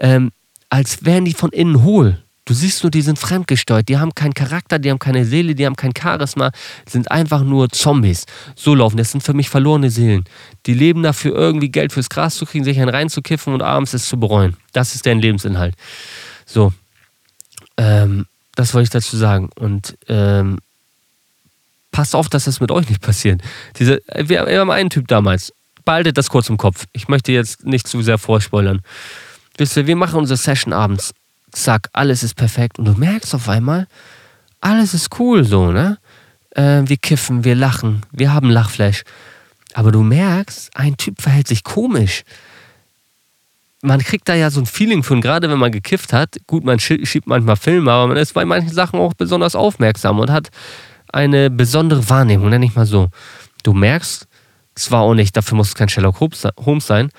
ähm, 0.00 0.32
als 0.70 1.04
wären 1.04 1.24
die 1.24 1.34
von 1.34 1.50
innen 1.50 1.84
hohl. 1.84 2.18
Du 2.46 2.54
siehst 2.54 2.84
nur, 2.84 2.92
die 2.92 3.02
sind 3.02 3.18
fremdgesteuert, 3.18 3.88
die 3.88 3.98
haben 3.98 4.14
keinen 4.14 4.32
Charakter, 4.32 4.78
die 4.78 4.88
haben 4.88 5.00
keine 5.00 5.24
Seele, 5.24 5.56
die 5.56 5.66
haben 5.66 5.74
kein 5.74 5.92
Charisma, 6.00 6.52
sind 6.88 7.10
einfach 7.10 7.42
nur 7.42 7.68
Zombies. 7.70 8.24
So 8.54 8.76
laufen, 8.76 8.96
das 8.96 9.10
sind 9.10 9.22
für 9.22 9.34
mich 9.34 9.50
verlorene 9.50 9.90
Seelen. 9.90 10.24
Die 10.66 10.72
leben 10.72 11.02
dafür, 11.02 11.34
irgendwie 11.34 11.70
Geld 11.70 11.92
fürs 11.92 12.08
Gras 12.08 12.36
zu 12.36 12.46
kriegen, 12.46 12.64
sich 12.64 12.78
einen 12.78 12.88
reinzukiffen 12.88 13.52
und 13.52 13.62
abends 13.62 13.94
es 13.94 14.08
zu 14.08 14.18
bereuen. 14.20 14.56
Das 14.72 14.94
ist 14.94 15.04
deren 15.06 15.18
Lebensinhalt. 15.18 15.74
So, 16.46 16.72
ähm, 17.78 18.26
das 18.54 18.74
wollte 18.74 18.84
ich 18.84 18.90
dazu 18.90 19.16
sagen. 19.16 19.50
Und 19.56 19.98
ähm, 20.06 20.58
passt 21.90 22.14
auf, 22.14 22.28
dass 22.28 22.44
das 22.44 22.60
mit 22.60 22.70
euch 22.70 22.88
nicht 22.88 23.02
passiert. 23.02 23.42
Diese, 23.76 24.00
wir, 24.14 24.42
haben 24.60 24.70
einen 24.70 24.90
Typ 24.90 25.08
damals, 25.08 25.52
behaltet 25.84 26.16
das 26.16 26.30
kurz 26.30 26.48
im 26.48 26.58
Kopf. 26.58 26.84
Ich 26.92 27.08
möchte 27.08 27.32
jetzt 27.32 27.66
nicht 27.66 27.88
zu 27.88 28.02
sehr 28.02 28.18
vorspoilern. 28.18 28.82
Wisst 29.58 29.76
ihr, 29.76 29.88
wir 29.88 29.96
machen 29.96 30.20
unsere 30.20 30.36
Session 30.36 30.72
abends 30.72 31.12
zack, 31.56 31.88
alles 31.92 32.22
ist 32.22 32.34
perfekt. 32.34 32.78
Und 32.78 32.84
du 32.86 32.92
merkst 32.92 33.34
auf 33.34 33.48
einmal, 33.48 33.86
alles 34.60 34.94
ist 34.94 35.18
cool 35.18 35.44
so, 35.44 35.72
ne? 35.72 35.98
Äh, 36.50 36.82
wir 36.86 36.96
kiffen, 36.96 37.44
wir 37.44 37.54
lachen, 37.54 38.02
wir 38.12 38.32
haben 38.32 38.50
Lachflash. 38.50 39.02
Aber 39.74 39.92
du 39.92 40.02
merkst, 40.02 40.70
ein 40.74 40.96
Typ 40.96 41.20
verhält 41.20 41.48
sich 41.48 41.64
komisch. 41.64 42.22
Man 43.82 44.00
kriegt 44.00 44.28
da 44.28 44.34
ja 44.34 44.50
so 44.50 44.60
ein 44.60 44.66
Feeling 44.66 45.02
von, 45.02 45.20
gerade 45.20 45.50
wenn 45.50 45.58
man 45.58 45.70
gekifft 45.70 46.12
hat. 46.12 46.36
Gut, 46.46 46.64
man 46.64 46.78
schiebt 46.78 47.26
manchmal 47.26 47.56
Filme, 47.56 47.92
aber 47.92 48.06
man 48.08 48.16
ist 48.16 48.32
bei 48.32 48.44
manchen 48.44 48.72
Sachen 48.72 48.98
auch 48.98 49.12
besonders 49.14 49.54
aufmerksam 49.54 50.18
und 50.18 50.30
hat 50.30 50.48
eine 51.12 51.50
besondere 51.50 52.08
Wahrnehmung, 52.08 52.48
nenne 52.48 52.64
ich 52.64 52.74
mal 52.74 52.86
so. 52.86 53.10
Du 53.62 53.74
merkst, 53.74 54.26
zwar 54.74 55.02
auch 55.02 55.14
nicht, 55.14 55.36
dafür 55.36 55.56
muss 55.56 55.68
es 55.68 55.74
kein 55.74 55.88
Sherlock 55.88 56.20
Holmes 56.20 56.86
sein, 56.86 57.10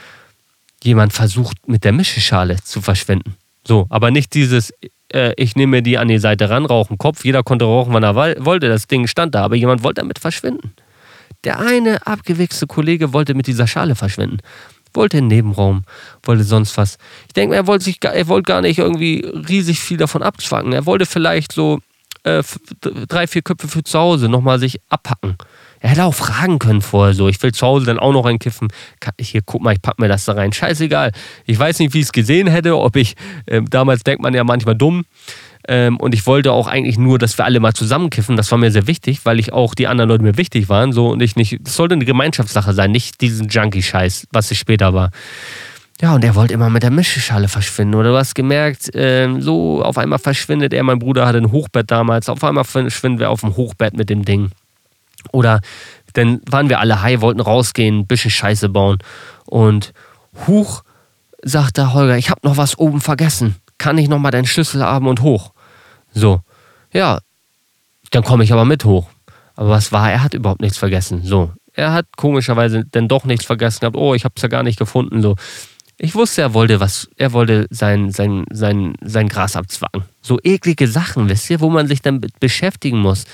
jemand 0.83 1.13
versucht 1.13 1.67
mit 1.67 1.83
der 1.83 1.93
Mischeschale 1.93 2.61
zu 2.63 2.81
verschwinden. 2.81 3.35
So, 3.67 3.85
aber 3.89 4.11
nicht 4.11 4.33
dieses, 4.33 4.73
äh, 5.11 5.33
ich 5.35 5.57
nehme 5.57 5.83
die 5.83 5.97
an 5.97 6.07
die 6.07 6.19
Seite 6.19 6.49
ran, 6.49 6.65
rauchen 6.65 6.97
Kopf, 6.97 7.25
jeder 7.25 7.43
konnte 7.43 7.65
rauchen, 7.65 7.93
wann 7.93 8.03
er 8.03 8.15
wollte, 8.15 8.69
das 8.69 8.87
Ding 8.87 9.07
stand 9.07 9.35
da, 9.35 9.43
aber 9.43 9.55
jemand 9.55 9.83
wollte 9.83 10.01
damit 10.01 10.19
verschwinden. 10.19 10.71
Der 11.43 11.59
eine 11.59 12.07
abgewichste 12.07 12.65
Kollege 12.65 13.11
wollte 13.11 13.33
mit 13.33 13.45
dieser 13.45 13.67
Schale 13.67 13.95
verschwinden. 13.95 14.37
Wollte 14.93 15.17
in 15.17 15.27
den 15.27 15.37
Nebenraum, 15.37 15.83
wollte 16.23 16.45
sonst 16.45 16.77
was. 16.77 16.97
Ich 17.27 17.33
denke, 17.33 17.55
er 17.55 17.67
wollte 17.67 17.83
sich, 17.83 18.01
er 18.01 18.27
wollte 18.29 18.47
gar 18.47 18.61
nicht 18.61 18.79
irgendwie 18.79 19.19
riesig 19.19 19.81
viel 19.81 19.97
davon 19.97 20.23
abzwacken. 20.23 20.71
Er 20.71 20.85
wollte 20.85 21.05
vielleicht 21.05 21.51
so 21.51 21.79
äh, 22.23 22.41
drei, 22.81 23.27
vier 23.27 23.41
Köpfe 23.41 23.67
für 23.67 23.83
zu 23.83 23.99
Hause 23.99 24.29
nochmal 24.29 24.59
sich 24.59 24.79
abpacken. 24.89 25.35
Er 25.79 25.91
hätte 25.91 26.05
auch 26.05 26.15
fragen 26.15 26.59
können 26.59 26.81
vorher 26.81 27.13
so, 27.13 27.27
ich 27.27 27.41
will 27.43 27.53
zu 27.53 27.65
Hause 27.65 27.85
dann 27.85 27.99
auch 27.99 28.13
noch 28.13 28.25
einkiffen. 28.25 28.69
Hier, 29.19 29.41
guck 29.45 29.61
mal, 29.61 29.73
ich 29.73 29.81
pack 29.81 29.99
mir 29.99 30.07
das 30.07 30.25
da 30.25 30.33
rein. 30.33 30.51
Scheißegal. 30.53 31.11
Ich 31.45 31.57
weiß 31.57 31.79
nicht, 31.79 31.93
wie 31.93 31.99
ich 31.99 32.05
es 32.05 32.11
gesehen 32.11 32.47
hätte, 32.47 32.77
ob 32.77 32.95
ich, 32.95 33.15
äh, 33.45 33.61
damals 33.61 34.03
denkt 34.03 34.21
man 34.21 34.33
ja 34.33 34.43
manchmal 34.43 34.75
dumm. 34.75 35.05
Ähm, 35.67 35.97
und 35.97 36.13
ich 36.13 36.25
wollte 36.25 36.53
auch 36.53 36.67
eigentlich 36.67 36.97
nur, 36.97 37.19
dass 37.19 37.37
wir 37.37 37.45
alle 37.45 37.59
mal 37.59 37.73
zusammenkiffen. 37.73 38.37
Das 38.37 38.51
war 38.51 38.57
mir 38.57 38.71
sehr 38.71 38.87
wichtig, 38.87 39.25
weil 39.25 39.39
ich 39.39 39.53
auch 39.53 39.75
die 39.75 39.87
anderen 39.87 40.09
Leute 40.09 40.23
mir 40.23 40.37
wichtig 40.37 40.69
waren. 40.69 40.93
So 40.93 41.09
und 41.09 41.21
ich 41.21 41.35
nicht, 41.35 41.59
das 41.61 41.75
sollte 41.75 41.93
eine 41.93 42.05
Gemeinschaftssache 42.05 42.73
sein, 42.73 42.91
nicht 42.91 43.21
diesen 43.21 43.49
Junkie-Scheiß, 43.49 44.27
was 44.31 44.49
es 44.49 44.57
später 44.57 44.93
war. 44.93 45.11
Ja, 45.99 46.13
und 46.13 46.23
er 46.23 46.35
wollte 46.35 46.53
immer 46.53 46.69
mit 46.69 46.83
der 46.83 46.91
Mischeschale 46.91 47.47
verschwinden. 47.47 47.95
Oder 47.95 48.11
du 48.11 48.17
hast 48.17 48.35
gemerkt, 48.35 48.93
äh, 48.95 49.29
so 49.39 49.83
auf 49.83 49.97
einmal 49.97 50.19
verschwindet 50.19 50.73
er. 50.73 50.83
Mein 50.83 50.99
Bruder 50.99 51.25
hatte 51.25 51.39
ein 51.39 51.51
Hochbett 51.51 51.89
damals. 51.91 52.29
Auf 52.29 52.43
einmal 52.43 52.63
verschwinden 52.63 53.19
wir 53.19 53.29
auf 53.29 53.41
dem 53.41 53.55
Hochbett 53.57 53.97
mit 53.97 54.09
dem 54.09 54.23
Ding. 54.23 54.51
Oder 55.31 55.61
dann 56.13 56.41
waren 56.49 56.69
wir 56.69 56.79
alle 56.79 57.01
high, 57.01 57.21
wollten 57.21 57.41
rausgehen, 57.41 57.99
ein 57.99 58.07
bisschen 58.07 58.31
Scheiße 58.31 58.69
bauen. 58.69 58.97
Und 59.45 59.93
huch, 60.47 60.83
sagt 61.43 61.77
der 61.77 61.93
Holger, 61.93 62.17
ich 62.17 62.29
habe 62.29 62.41
noch 62.43 62.57
was 62.57 62.77
oben 62.77 63.01
vergessen. 63.01 63.55
Kann 63.77 63.97
ich 63.97 64.07
noch 64.07 64.19
mal 64.19 64.31
deinen 64.31 64.47
Schlüssel 64.47 64.83
haben 64.83 65.07
und 65.07 65.21
hoch? 65.21 65.53
So, 66.13 66.41
ja, 66.91 67.19
dann 68.11 68.23
komme 68.23 68.43
ich 68.43 68.53
aber 68.53 68.65
mit 68.65 68.85
hoch. 68.85 69.07
Aber 69.55 69.69
was 69.69 69.91
war? 69.91 70.11
Er 70.11 70.23
hat 70.23 70.33
überhaupt 70.33 70.61
nichts 70.61 70.77
vergessen. 70.77 71.21
So, 71.23 71.51
er 71.73 71.93
hat 71.93 72.05
komischerweise 72.15 72.85
dann 72.85 73.07
doch 73.07 73.25
nichts 73.25 73.45
vergessen 73.45 73.81
gehabt. 73.81 73.95
Oh, 73.95 74.13
ich 74.15 74.23
habe 74.23 74.33
es 74.35 74.41
ja 74.41 74.47
gar 74.47 74.63
nicht 74.63 74.79
gefunden. 74.79 75.21
So, 75.21 75.35
ich 75.97 76.15
wusste, 76.15 76.41
er 76.41 76.53
wollte 76.53 76.79
was, 76.79 77.09
er 77.17 77.33
wollte 77.33 77.67
sein, 77.69 78.11
sein, 78.11 78.45
sein, 78.51 78.95
sein 79.01 79.27
Gras 79.29 79.55
abzwacken. 79.55 80.03
So 80.21 80.39
eklige 80.43 80.87
Sachen, 80.87 81.29
wisst 81.29 81.49
ihr, 81.49 81.59
wo 81.59 81.69
man 81.69 81.87
sich 81.87 82.01
dann 82.01 82.21
beschäftigen 82.39 82.99
muss. 82.99 83.25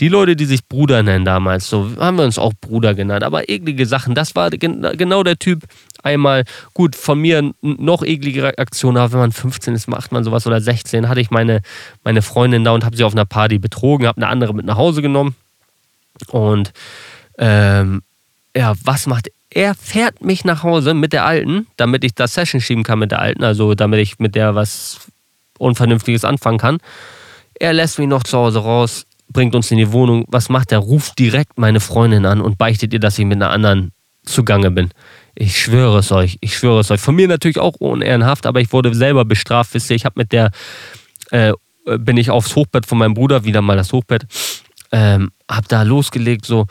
Die 0.00 0.08
Leute, 0.08 0.34
die 0.34 0.46
sich 0.46 0.66
Bruder 0.66 1.02
nennen 1.02 1.26
damals, 1.26 1.68
so 1.68 1.90
haben 1.98 2.16
wir 2.16 2.24
uns 2.24 2.38
auch 2.38 2.54
Bruder 2.58 2.94
genannt, 2.94 3.22
aber 3.22 3.50
eklige 3.50 3.84
Sachen, 3.84 4.14
das 4.14 4.34
war 4.34 4.50
genau 4.50 5.22
der 5.22 5.38
Typ. 5.38 5.64
Einmal, 6.02 6.44
gut, 6.72 6.96
von 6.96 7.20
mir 7.20 7.52
noch 7.60 8.02
eklige 8.02 8.56
Aktionen, 8.58 8.96
aber 8.96 9.12
wenn 9.12 9.20
man 9.20 9.32
15 9.32 9.74
ist, 9.74 9.88
macht 9.88 10.10
man 10.10 10.24
sowas 10.24 10.46
oder 10.46 10.58
16, 10.58 11.10
hatte 11.10 11.20
ich 11.20 11.30
meine, 11.30 11.60
meine 12.02 12.22
Freundin 12.22 12.64
da 12.64 12.72
und 12.72 12.86
habe 12.86 12.96
sie 12.96 13.04
auf 13.04 13.12
einer 13.12 13.26
Party 13.26 13.58
betrogen, 13.58 14.06
habe 14.06 14.16
eine 14.16 14.28
andere 14.28 14.54
mit 14.54 14.64
nach 14.64 14.78
Hause 14.78 15.02
genommen. 15.02 15.36
Und 16.28 16.72
ähm, 17.36 18.02
ja, 18.56 18.72
was 18.82 19.06
macht 19.06 19.30
er? 19.50 19.74
fährt 19.74 20.24
mich 20.24 20.46
nach 20.46 20.62
Hause 20.62 20.94
mit 20.94 21.12
der 21.12 21.26
Alten, 21.26 21.66
damit 21.76 22.04
ich 22.04 22.14
das 22.14 22.32
Session 22.32 22.62
schieben 22.62 22.84
kann 22.84 22.98
mit 22.98 23.10
der 23.10 23.20
Alten, 23.20 23.44
also 23.44 23.74
damit 23.74 24.00
ich 24.00 24.18
mit 24.18 24.34
der 24.34 24.54
was 24.54 25.00
Unvernünftiges 25.58 26.24
anfangen 26.24 26.58
kann. 26.58 26.78
Er 27.54 27.74
lässt 27.74 27.98
mich 27.98 28.08
noch 28.08 28.22
zu 28.22 28.38
Hause 28.38 28.60
raus, 28.60 29.04
bringt 29.32 29.54
uns 29.54 29.70
in 29.70 29.78
die 29.78 29.92
Wohnung. 29.92 30.24
Was 30.28 30.48
macht 30.48 30.72
er? 30.72 30.78
Ruft 30.78 31.18
direkt 31.18 31.58
meine 31.58 31.80
Freundin 31.80 32.26
an 32.26 32.40
und 32.40 32.58
beichtet 32.58 32.92
ihr, 32.92 33.00
dass 33.00 33.18
ich 33.18 33.24
mit 33.24 33.36
einer 33.36 33.50
anderen 33.50 33.92
zugange 34.24 34.70
bin. 34.70 34.90
Ich 35.34 35.60
schwöre 35.60 35.98
es 35.98 36.12
euch, 36.12 36.38
ich 36.40 36.56
schwöre 36.56 36.80
es 36.80 36.90
euch. 36.90 37.00
Von 37.00 37.14
mir 37.14 37.28
natürlich 37.28 37.58
auch 37.58 37.76
unehrenhaft, 37.76 38.46
aber 38.46 38.60
ich 38.60 38.72
wurde 38.72 38.94
selber 38.94 39.24
bestraft. 39.24 39.74
Wisst 39.74 39.90
ihr, 39.90 39.96
ich 39.96 40.04
habe 40.04 40.20
mit 40.20 40.32
der, 40.32 40.50
äh, 41.30 41.52
bin 41.98 42.16
ich 42.16 42.30
aufs 42.30 42.54
Hochbett 42.56 42.86
von 42.86 42.98
meinem 42.98 43.14
Bruder, 43.14 43.44
wieder 43.44 43.62
mal 43.62 43.76
das 43.76 43.92
Hochbett, 43.92 44.26
ähm, 44.92 45.30
hab 45.48 45.68
da 45.68 45.82
losgelegt, 45.82 46.44
so. 46.44 46.66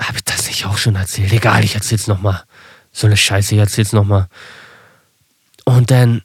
Habe 0.00 0.16
ich 0.16 0.24
das 0.24 0.46
nicht 0.46 0.64
auch 0.64 0.78
schon 0.78 0.94
erzählt? 0.94 1.32
Egal, 1.32 1.62
ich 1.62 1.74
erzähl's 1.74 2.06
nochmal. 2.06 2.42
So 2.90 3.06
eine 3.06 3.18
Scheiße, 3.18 3.54
ich 3.54 3.60
erzähl's 3.60 3.92
nochmal. 3.92 4.28
Und 5.66 5.90
dann 5.90 6.22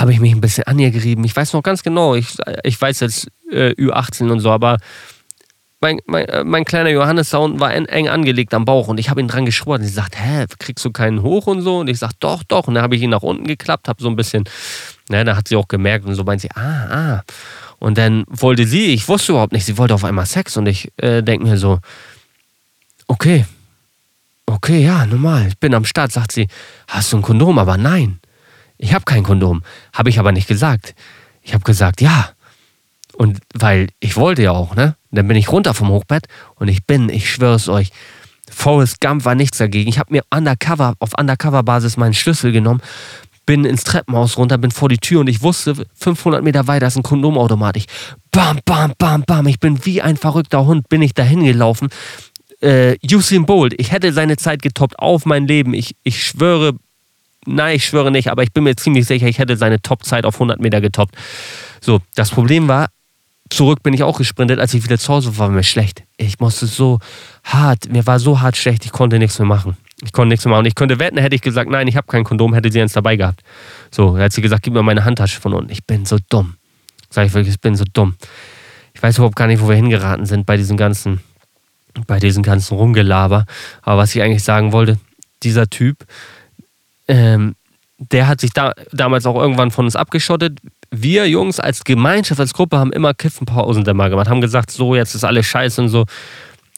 habe 0.00 0.12
ich 0.12 0.20
mich 0.20 0.32
ein 0.32 0.40
bisschen 0.40 0.64
an 0.64 0.78
ihr 0.78 0.90
gerieben. 0.90 1.24
Ich 1.24 1.34
weiß 1.34 1.52
noch 1.52 1.62
ganz 1.62 1.82
genau, 1.82 2.14
ich, 2.14 2.36
ich 2.62 2.80
weiß 2.80 3.00
jetzt 3.00 3.28
äh, 3.50 3.70
Ü18 3.70 4.30
und 4.30 4.40
so, 4.40 4.50
aber 4.50 4.78
mein, 5.80 6.00
mein, 6.06 6.24
äh, 6.26 6.44
mein 6.44 6.64
kleiner 6.64 6.90
Johannes 6.90 7.30
da 7.30 7.38
unten 7.38 7.60
war 7.60 7.74
en, 7.74 7.86
eng 7.86 8.08
angelegt 8.08 8.54
am 8.54 8.64
Bauch 8.64 8.88
und 8.88 8.98
ich 8.98 9.10
habe 9.10 9.20
ihn 9.20 9.28
dran 9.28 9.44
geschrubert 9.44 9.80
und 9.80 9.86
sie 9.86 9.92
sagt, 9.92 10.18
hä, 10.18 10.46
kriegst 10.58 10.84
du 10.84 10.90
keinen 10.90 11.22
hoch 11.22 11.46
und 11.46 11.60
so? 11.60 11.80
Und 11.80 11.88
ich 11.88 11.98
sag, 11.98 12.12
doch, 12.20 12.42
doch. 12.42 12.68
Und 12.68 12.74
dann 12.74 12.82
habe 12.82 12.96
ich 12.96 13.02
ihn 13.02 13.10
nach 13.10 13.22
unten 13.22 13.46
geklappt, 13.46 13.88
habe 13.88 14.02
so 14.02 14.08
ein 14.08 14.16
bisschen, 14.16 14.44
ne, 15.10 15.24
da 15.24 15.36
hat 15.36 15.48
sie 15.48 15.56
auch 15.56 15.68
gemerkt 15.68 16.06
und 16.06 16.14
so 16.14 16.24
meint 16.24 16.40
sie, 16.40 16.50
ah, 16.54 17.18
ah. 17.18 17.22
Und 17.78 17.98
dann 17.98 18.24
wollte 18.28 18.66
sie, 18.66 18.94
ich 18.94 19.06
wusste 19.08 19.32
überhaupt 19.32 19.52
nicht, 19.52 19.66
sie 19.66 19.76
wollte 19.76 19.94
auf 19.94 20.04
einmal 20.04 20.24
Sex 20.24 20.56
und 20.56 20.66
ich 20.66 20.90
äh, 20.96 21.22
denke 21.22 21.46
mir 21.46 21.58
so, 21.58 21.80
okay, 23.06 23.44
okay, 24.46 24.82
ja, 24.82 25.04
normal, 25.04 25.48
ich 25.48 25.58
bin 25.58 25.74
am 25.74 25.84
Start, 25.84 26.12
sagt 26.12 26.32
sie, 26.32 26.48
hast 26.88 27.12
du 27.12 27.18
ein 27.18 27.22
Kondom? 27.22 27.58
Aber 27.58 27.76
nein, 27.76 28.20
ich 28.84 28.92
habe 28.92 29.06
kein 29.06 29.22
Kondom. 29.22 29.62
Habe 29.94 30.10
ich 30.10 30.18
aber 30.18 30.30
nicht 30.30 30.46
gesagt. 30.46 30.94
Ich 31.42 31.54
habe 31.54 31.64
gesagt, 31.64 32.02
ja. 32.02 32.28
Und 33.14 33.38
weil 33.54 33.88
ich 33.98 34.16
wollte 34.16 34.42
ja 34.42 34.52
auch, 34.52 34.74
ne? 34.76 34.96
Dann 35.10 35.26
bin 35.26 35.38
ich 35.38 35.50
runter 35.50 35.72
vom 35.72 35.88
Hochbett 35.88 36.26
und 36.56 36.68
ich 36.68 36.84
bin, 36.84 37.08
ich 37.08 37.32
schwöre 37.32 37.54
es 37.54 37.68
euch, 37.68 37.90
Forrest 38.50 39.00
Gump 39.00 39.24
war 39.24 39.34
nichts 39.34 39.56
dagegen. 39.56 39.88
Ich 39.88 39.98
habe 39.98 40.12
mir 40.12 40.22
undercover, 40.30 40.94
auf 40.98 41.12
Undercover-Basis 41.18 41.96
meinen 41.96 42.12
Schlüssel 42.12 42.52
genommen, 42.52 42.82
bin 43.46 43.64
ins 43.64 43.84
Treppenhaus 43.84 44.36
runter, 44.36 44.58
bin 44.58 44.70
vor 44.70 44.90
die 44.90 44.98
Tür 44.98 45.20
und 45.20 45.28
ich 45.28 45.40
wusste, 45.40 45.86
500 45.94 46.42
Meter 46.42 46.66
weiter 46.66 46.86
ist 46.86 46.96
ein 46.96 47.02
Kondomautomat. 47.02 47.78
Ich 47.78 47.86
bam, 48.32 48.58
bam, 48.66 48.92
bam, 48.98 49.22
bam. 49.22 49.46
Ich 49.46 49.60
bin 49.60 49.86
wie 49.86 50.02
ein 50.02 50.18
verrückter 50.18 50.66
Hund, 50.66 50.90
bin 50.90 51.00
ich 51.00 51.14
dahin 51.14 51.44
gelaufen. 51.44 51.88
Äh, 52.60 52.96
Usain 53.10 53.46
Bolt, 53.46 53.74
ich 53.78 53.92
hätte 53.92 54.12
seine 54.12 54.36
Zeit 54.36 54.60
getoppt 54.60 54.98
auf 54.98 55.24
mein 55.24 55.46
Leben. 55.46 55.72
Ich, 55.72 55.96
ich 56.02 56.22
schwöre, 56.22 56.74
nein, 57.46 57.76
ich 57.76 57.84
schwöre 57.84 58.10
nicht, 58.10 58.30
aber 58.30 58.42
ich 58.42 58.52
bin 58.52 58.64
mir 58.64 58.76
ziemlich 58.76 59.06
sicher, 59.06 59.26
ich 59.26 59.38
hätte 59.38 59.56
seine 59.56 59.80
Topzeit 59.80 60.24
auf 60.24 60.34
100 60.34 60.60
Meter 60.60 60.80
getoppt. 60.80 61.14
So, 61.80 62.00
das 62.14 62.30
Problem 62.30 62.68
war, 62.68 62.88
zurück 63.50 63.82
bin 63.82 63.94
ich 63.94 64.02
auch 64.02 64.18
gesprintet, 64.18 64.58
als 64.58 64.74
ich 64.74 64.84
wieder 64.84 64.98
zu 64.98 65.12
Hause 65.12 65.36
war, 65.38 65.48
war 65.48 65.54
mir 65.54 65.62
schlecht. 65.62 66.02
Ich 66.16 66.40
musste 66.40 66.66
so 66.66 66.98
hart, 67.44 67.90
mir 67.90 68.06
war 68.06 68.18
so 68.18 68.40
hart 68.40 68.56
schlecht, 68.56 68.84
ich 68.84 68.92
konnte 68.92 69.18
nichts 69.18 69.38
mehr 69.38 69.46
machen. 69.46 69.76
Ich 70.02 70.12
konnte 70.12 70.30
nichts 70.30 70.44
mehr 70.44 70.54
machen. 70.54 70.66
Ich 70.66 70.74
könnte 70.74 70.98
wetten, 70.98 71.18
hätte 71.18 71.36
ich 71.36 71.42
gesagt, 71.42 71.70
nein, 71.70 71.86
ich 71.86 71.96
habe 71.96 72.06
kein 72.06 72.24
Kondom, 72.24 72.52
hätte 72.54 72.70
sie 72.70 72.80
eins 72.80 72.92
dabei 72.92 73.16
gehabt. 73.16 73.40
So, 73.90 74.18
hat 74.18 74.32
sie 74.32 74.42
gesagt, 74.42 74.62
gib 74.62 74.74
mir 74.74 74.82
meine 74.82 75.04
Handtasche 75.04 75.40
von 75.40 75.54
unten. 75.54 75.70
Ich 75.70 75.84
bin 75.84 76.04
so 76.04 76.18
dumm. 76.28 76.56
Sag 77.10 77.26
ich 77.26 77.32
wirklich, 77.32 77.54
ich 77.54 77.60
bin 77.60 77.76
so 77.76 77.84
dumm. 77.92 78.16
ich 78.92 79.02
weiß 79.02 79.16
überhaupt 79.18 79.36
gar 79.36 79.46
nicht, 79.46 79.62
wo 79.62 79.68
wir 79.68 79.76
hingeraten 79.76 80.26
sind 80.26 80.46
bei 80.46 80.56
diesem 80.56 80.76
ganzen, 80.76 81.20
bei 82.06 82.18
diesem 82.18 82.42
ganzen 82.42 82.74
Rumgelaber. 82.76 83.46
Aber 83.82 83.98
was 83.98 84.14
ich 84.14 84.22
eigentlich 84.22 84.42
sagen 84.42 84.72
wollte, 84.72 84.98
dieser 85.42 85.68
Typ, 85.68 86.04
ähm, 87.08 87.54
der 87.98 88.26
hat 88.26 88.40
sich 88.40 88.52
da, 88.52 88.72
damals 88.92 89.26
auch 89.26 89.36
irgendwann 89.36 89.70
von 89.70 89.84
uns 89.84 89.96
abgeschottet. 89.96 90.58
Wir 90.90 91.28
Jungs 91.28 91.60
als 91.60 91.84
Gemeinschaft, 91.84 92.40
als 92.40 92.52
Gruppe 92.52 92.78
haben 92.78 92.92
immer 92.92 93.14
Kiffenpausen 93.14 93.84
dann 93.84 93.98
gemacht, 93.98 94.28
haben 94.28 94.40
gesagt, 94.40 94.70
so, 94.70 94.94
jetzt 94.94 95.14
ist 95.14 95.24
alles 95.24 95.46
scheiße 95.46 95.80
und 95.80 95.88
so. 95.88 96.04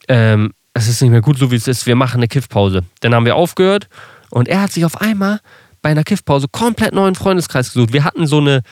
Ähm, 0.09 0.53
es 0.75 0.89
ist 0.89 1.01
nicht 1.01 1.11
mehr 1.11 1.23
gut, 1.23 1.39
so 1.39 1.51
wie 1.51 1.57
es 1.57 1.67
ist, 1.67 1.87
wir 1.87 1.97
machen 1.97 2.19
eine 2.19 2.29
Kiffpause. 2.29 2.83
Dann 3.01 3.15
haben 3.15 3.25
wir 3.25 3.35
aufgehört 3.35 3.89
und 4.31 4.49
er 4.49 4.63
hat 4.63 4.73
sich 4.73 4.85
auf 4.85 5.01
einmal 5.01 5.41
bei 5.81 5.91
einer 5.91 6.05
Kiffpause 6.05 6.49
komplett 6.51 6.95
neuen 6.95 7.15
Freundeskreis 7.15 7.73
gesucht. 7.73 7.93
Wir 7.93 8.05
hatten 8.05 8.27
so 8.27 8.39
eine, 8.39 8.63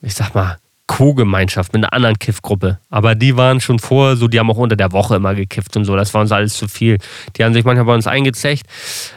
ich 0.00 0.14
sag 0.14 0.34
mal, 0.34 0.56
Co-Gemeinschaft 0.86 1.74
mit 1.74 1.84
einer 1.84 1.92
anderen 1.92 2.18
Kiffgruppe. 2.18 2.78
Aber 2.88 3.14
die 3.14 3.36
waren 3.36 3.60
schon 3.60 3.78
vorher 3.78 4.16
so, 4.16 4.26
die 4.26 4.38
haben 4.38 4.50
auch 4.50 4.56
unter 4.56 4.74
der 4.74 4.92
Woche 4.92 5.16
immer 5.16 5.34
gekifft 5.34 5.76
und 5.76 5.84
so. 5.84 5.94
Das 5.96 6.14
war 6.14 6.22
uns 6.22 6.32
alles 6.32 6.54
zu 6.54 6.66
viel. 6.66 6.98
Die 7.36 7.44
haben 7.44 7.52
sich 7.52 7.64
manchmal 7.64 7.84
bei 7.84 7.94
uns 7.94 8.06
eingezecht. 8.06 8.66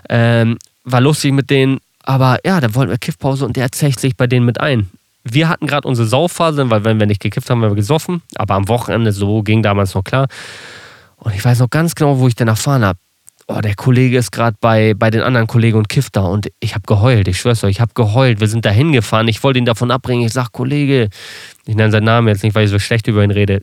Ähm, 0.09 0.57
war 0.83 1.01
lustig 1.01 1.33
mit 1.33 1.49
denen, 1.49 1.79
aber 2.03 2.39
ja, 2.45 2.59
da 2.59 2.73
wollten 2.73 2.91
wir 2.91 2.97
Kiffpause 2.97 3.45
und 3.45 3.55
der 3.55 3.71
zecht 3.71 3.99
sich 3.99 4.15
bei 4.17 4.27
denen 4.27 4.45
mit 4.45 4.59
ein. 4.59 4.89
Wir 5.23 5.49
hatten 5.49 5.67
gerade 5.67 5.87
unsere 5.87 6.07
Saufphase, 6.07 6.69
weil 6.69 6.83
wenn 6.83 6.99
wir 6.99 7.05
nicht 7.05 7.21
gekifft 7.21 7.49
haben, 7.49 7.61
haben 7.61 7.71
wir 7.71 7.75
gesoffen. 7.75 8.21
Aber 8.35 8.55
am 8.55 8.67
Wochenende 8.67 9.11
so 9.11 9.43
ging 9.43 9.61
damals 9.61 9.93
noch 9.93 10.03
klar. 10.03 10.27
Und 11.17 11.35
ich 11.35 11.45
weiß 11.45 11.59
noch 11.59 11.69
ganz 11.69 11.93
genau, 11.93 12.17
wo 12.17 12.27
ich 12.27 12.35
dann 12.35 12.47
erfahren 12.47 12.83
habe. 12.83 12.97
Oh, 13.47 13.59
der 13.59 13.75
Kollege 13.75 14.17
ist 14.17 14.31
gerade 14.31 14.57
bei, 14.59 14.93
bei 14.95 15.11
den 15.11 15.21
anderen 15.21 15.45
Kollegen 15.45 15.77
und 15.77 15.89
kifft 15.89 16.15
da. 16.15 16.21
Und 16.21 16.49
ich 16.59 16.73
habe 16.73 16.85
geheult. 16.87 17.27
Ich 17.27 17.37
schwör's 17.37 17.63
euch, 17.63 17.71
ich 17.71 17.81
habe 17.81 17.93
geheult. 17.93 18.39
Wir 18.39 18.47
sind 18.47 18.65
da 18.65 18.71
hingefahren. 18.71 19.27
Ich 19.27 19.43
wollte 19.43 19.59
ihn 19.59 19.65
davon 19.65 19.91
abbringen. 19.91 20.25
Ich 20.25 20.33
sag, 20.33 20.51
Kollege, 20.51 21.09
ich 21.65 21.75
nenne 21.75 21.91
seinen 21.91 22.05
Namen 22.05 22.27
jetzt 22.27 22.43
nicht, 22.43 22.55
weil 22.55 22.65
ich 22.65 22.71
so 22.71 22.79
schlecht 22.79 23.07
über 23.07 23.23
ihn 23.23 23.31
rede. 23.31 23.61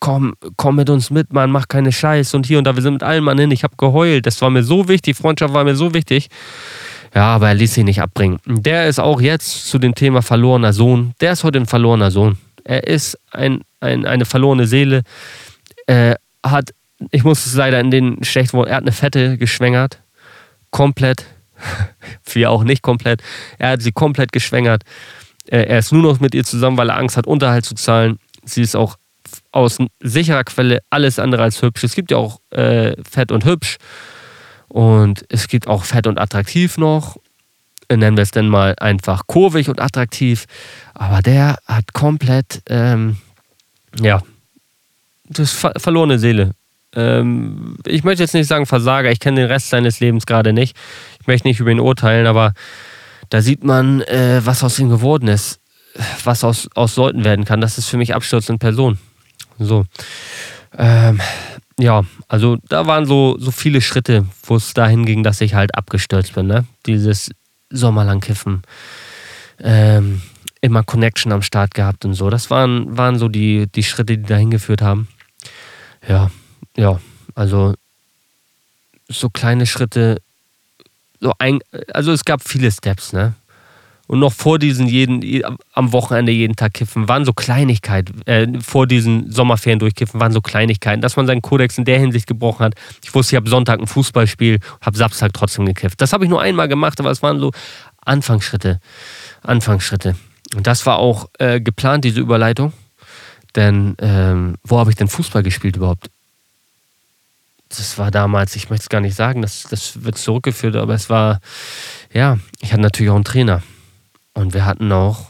Komm, 0.00 0.34
komm 0.56 0.76
mit 0.76 0.90
uns 0.90 1.10
mit, 1.10 1.32
Mann, 1.32 1.50
mach 1.50 1.68
keine 1.68 1.92
Scheiß. 1.92 2.34
Und 2.34 2.46
hier 2.46 2.58
und 2.58 2.64
da, 2.64 2.74
wir 2.74 2.82
sind 2.82 2.94
mit 2.94 3.02
allen 3.02 3.24
Mann 3.24 3.38
hin. 3.38 3.50
Ich 3.50 3.64
habe 3.64 3.76
geheult. 3.76 4.26
Das 4.26 4.40
war 4.42 4.50
mir 4.50 4.62
so 4.62 4.88
wichtig. 4.88 5.16
Freundschaft 5.16 5.54
war 5.54 5.64
mir 5.64 5.76
so 5.76 5.94
wichtig. 5.94 6.28
Ja, 7.14 7.26
aber 7.34 7.48
er 7.48 7.54
ließ 7.54 7.74
sich 7.74 7.84
nicht 7.84 8.02
abbringen. 8.02 8.38
Der 8.44 8.88
ist 8.88 8.98
auch 8.98 9.20
jetzt 9.20 9.68
zu 9.68 9.78
dem 9.78 9.94
Thema 9.94 10.20
verlorener 10.20 10.72
Sohn. 10.72 11.14
Der 11.20 11.32
ist 11.32 11.44
heute 11.44 11.60
ein 11.60 11.66
verlorener 11.66 12.10
Sohn. 12.10 12.38
Er 12.64 12.86
ist 12.86 13.18
ein, 13.30 13.60
ein, 13.80 14.04
eine 14.04 14.24
verlorene 14.24 14.66
Seele. 14.66 15.02
Äh, 15.86 16.16
hat, 16.44 16.74
ich 17.10 17.22
muss 17.22 17.46
es 17.46 17.54
leider 17.54 17.78
in 17.78 17.90
den 17.90 18.24
schlechten 18.24 18.56
Worten, 18.56 18.70
er 18.70 18.76
hat 18.76 18.82
eine 18.82 18.92
Fette 18.92 19.38
geschwängert. 19.38 20.00
Komplett. 20.70 21.26
Wir 22.24 22.50
auch 22.50 22.64
nicht 22.64 22.82
komplett. 22.82 23.22
Er 23.58 23.70
hat 23.70 23.82
sie 23.82 23.92
komplett 23.92 24.32
geschwängert. 24.32 24.82
Er 25.46 25.78
ist 25.78 25.92
nur 25.92 26.02
noch 26.02 26.20
mit 26.20 26.34
ihr 26.34 26.42
zusammen, 26.42 26.78
weil 26.78 26.88
er 26.88 26.96
Angst 26.96 27.16
hat, 27.16 27.26
Unterhalt 27.26 27.66
zu 27.66 27.74
zahlen. 27.74 28.18
Sie 28.44 28.62
ist 28.62 28.74
auch 28.74 28.96
aus 29.52 29.78
sicherer 30.00 30.44
Quelle 30.44 30.80
alles 30.90 31.18
andere 31.18 31.42
als 31.42 31.62
hübsch. 31.62 31.84
Es 31.84 31.94
gibt 31.94 32.10
ja 32.10 32.16
auch 32.16 32.40
äh, 32.50 32.94
fett 33.08 33.32
und 33.32 33.44
hübsch. 33.44 33.78
Und 34.68 35.24
es 35.28 35.48
gibt 35.48 35.68
auch 35.68 35.84
fett 35.84 36.06
und 36.06 36.18
attraktiv 36.18 36.78
noch. 36.78 37.16
Nennen 37.88 38.16
wir 38.16 38.22
es 38.22 38.30
denn 38.30 38.48
mal 38.48 38.74
einfach 38.78 39.26
kurvig 39.26 39.68
und 39.68 39.80
attraktiv. 39.80 40.46
Aber 40.94 41.22
der 41.22 41.58
hat 41.66 41.92
komplett, 41.92 42.62
ähm, 42.68 43.18
ja, 44.00 44.22
das 45.28 45.52
ver 45.52 45.72
verlorene 45.76 46.18
Seele. 46.18 46.52
Ähm, 46.96 47.76
ich 47.86 48.04
möchte 48.04 48.22
jetzt 48.22 48.34
nicht 48.34 48.46
sagen 48.46 48.66
Versager, 48.66 49.10
ich 49.10 49.20
kenne 49.20 49.42
den 49.42 49.50
Rest 49.50 49.70
seines 49.70 50.00
Lebens 50.00 50.26
gerade 50.26 50.52
nicht. 50.52 50.76
Ich 51.20 51.26
möchte 51.26 51.46
nicht 51.46 51.60
über 51.60 51.70
ihn 51.70 51.80
urteilen, 51.80 52.26
aber 52.26 52.52
da 53.30 53.42
sieht 53.42 53.64
man, 53.64 54.00
äh, 54.02 54.40
was 54.44 54.62
aus 54.62 54.78
ihm 54.78 54.88
geworden 54.88 55.28
ist, 55.28 55.60
was 56.24 56.44
aus, 56.44 56.68
aus 56.74 56.96
Leuten 56.96 57.24
werden 57.24 57.44
kann. 57.44 57.60
Das 57.60 57.78
ist 57.78 57.88
für 57.88 57.96
mich 57.96 58.14
Absturz 58.14 58.48
in 58.48 58.58
Person. 58.58 58.98
So. 59.58 59.84
Ähm, 60.76 61.20
ja, 61.78 62.02
also 62.28 62.56
da 62.68 62.86
waren 62.86 63.06
so, 63.06 63.36
so 63.38 63.50
viele 63.50 63.80
Schritte, 63.80 64.26
wo 64.44 64.56
es 64.56 64.74
dahin 64.74 65.04
ging, 65.04 65.22
dass 65.22 65.40
ich 65.40 65.54
halt 65.54 65.74
abgestürzt 65.74 66.34
bin. 66.34 66.46
Ne? 66.46 66.64
Dieses 66.86 67.30
Sommerlang 67.70 68.20
kiffen. 68.20 68.62
Ähm, 69.60 70.22
immer 70.60 70.82
Connection 70.82 71.32
am 71.32 71.42
Start 71.42 71.74
gehabt 71.74 72.04
und 72.04 72.14
so. 72.14 72.30
Das 72.30 72.50
waren, 72.50 72.96
waren 72.96 73.18
so 73.18 73.28
die, 73.28 73.66
die 73.66 73.82
Schritte, 73.82 74.16
die 74.16 74.24
dahin 74.24 74.50
geführt 74.50 74.82
haben. 74.82 75.08
Ja, 76.08 76.30
ja, 76.76 77.00
also 77.34 77.74
so 79.08 79.28
kleine 79.28 79.66
Schritte, 79.66 80.20
so 81.20 81.32
ein, 81.38 81.60
also 81.92 82.12
es 82.12 82.24
gab 82.24 82.42
viele 82.42 82.70
Steps, 82.70 83.12
ne? 83.12 83.34
Und 84.06 84.18
noch 84.18 84.32
vor 84.32 84.58
diesen 84.58 84.86
jeden, 84.86 85.42
am 85.72 85.92
Wochenende 85.92 86.30
jeden 86.30 86.56
Tag 86.56 86.74
kiffen, 86.74 87.08
waren 87.08 87.24
so 87.24 87.32
Kleinigkeiten, 87.32 88.20
äh, 88.26 88.46
vor 88.60 88.86
diesen 88.86 89.30
Sommerferien 89.30 89.78
durchkiffen, 89.78 90.20
waren 90.20 90.32
so 90.32 90.42
Kleinigkeiten, 90.42 91.00
dass 91.00 91.16
man 91.16 91.26
seinen 91.26 91.40
Kodex 91.40 91.78
in 91.78 91.86
der 91.86 91.98
Hinsicht 91.98 92.26
gebrochen 92.26 92.66
hat. 92.66 92.74
Ich 93.02 93.14
wusste, 93.14 93.34
ich 93.34 93.36
habe 93.36 93.48
Sonntag 93.48 93.80
ein 93.80 93.86
Fußballspiel, 93.86 94.58
habe 94.82 94.96
Samstag 94.96 95.32
trotzdem 95.32 95.64
gekifft. 95.64 96.02
Das 96.02 96.12
habe 96.12 96.24
ich 96.24 96.30
nur 96.30 96.42
einmal 96.42 96.68
gemacht, 96.68 97.00
aber 97.00 97.10
es 97.10 97.22
waren 97.22 97.40
so 97.40 97.50
Anfangsschritte. 98.04 98.78
Anfangsschritte. 99.42 100.16
Und 100.54 100.66
das 100.66 100.84
war 100.84 100.98
auch 100.98 101.30
äh, 101.38 101.60
geplant, 101.60 102.04
diese 102.04 102.20
Überleitung. 102.20 102.74
Denn 103.56 103.94
ähm, 104.00 104.56
wo 104.64 104.78
habe 104.78 104.90
ich 104.90 104.96
denn 104.96 105.08
Fußball 105.08 105.42
gespielt 105.42 105.76
überhaupt? 105.76 106.10
Das 107.68 107.98
war 107.98 108.10
damals, 108.10 108.54
ich 108.54 108.68
möchte 108.68 108.84
es 108.84 108.88
gar 108.88 109.00
nicht 109.00 109.16
sagen, 109.16 109.42
das, 109.42 109.66
das 109.70 110.04
wird 110.04 110.18
zurückgeführt, 110.18 110.76
aber 110.76 110.94
es 110.94 111.08
war, 111.08 111.40
ja, 112.12 112.38
ich 112.60 112.72
hatte 112.72 112.82
natürlich 112.82 113.10
auch 113.10 113.16
einen 113.16 113.24
Trainer. 113.24 113.62
Und 114.34 114.52
wir 114.52 114.64
hatten 114.64 114.92
auch 114.92 115.26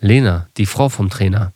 Lena, 0.00 0.48
die 0.56 0.66
Frau 0.66 0.88
vom 0.88 1.10
Trainer. 1.10 1.52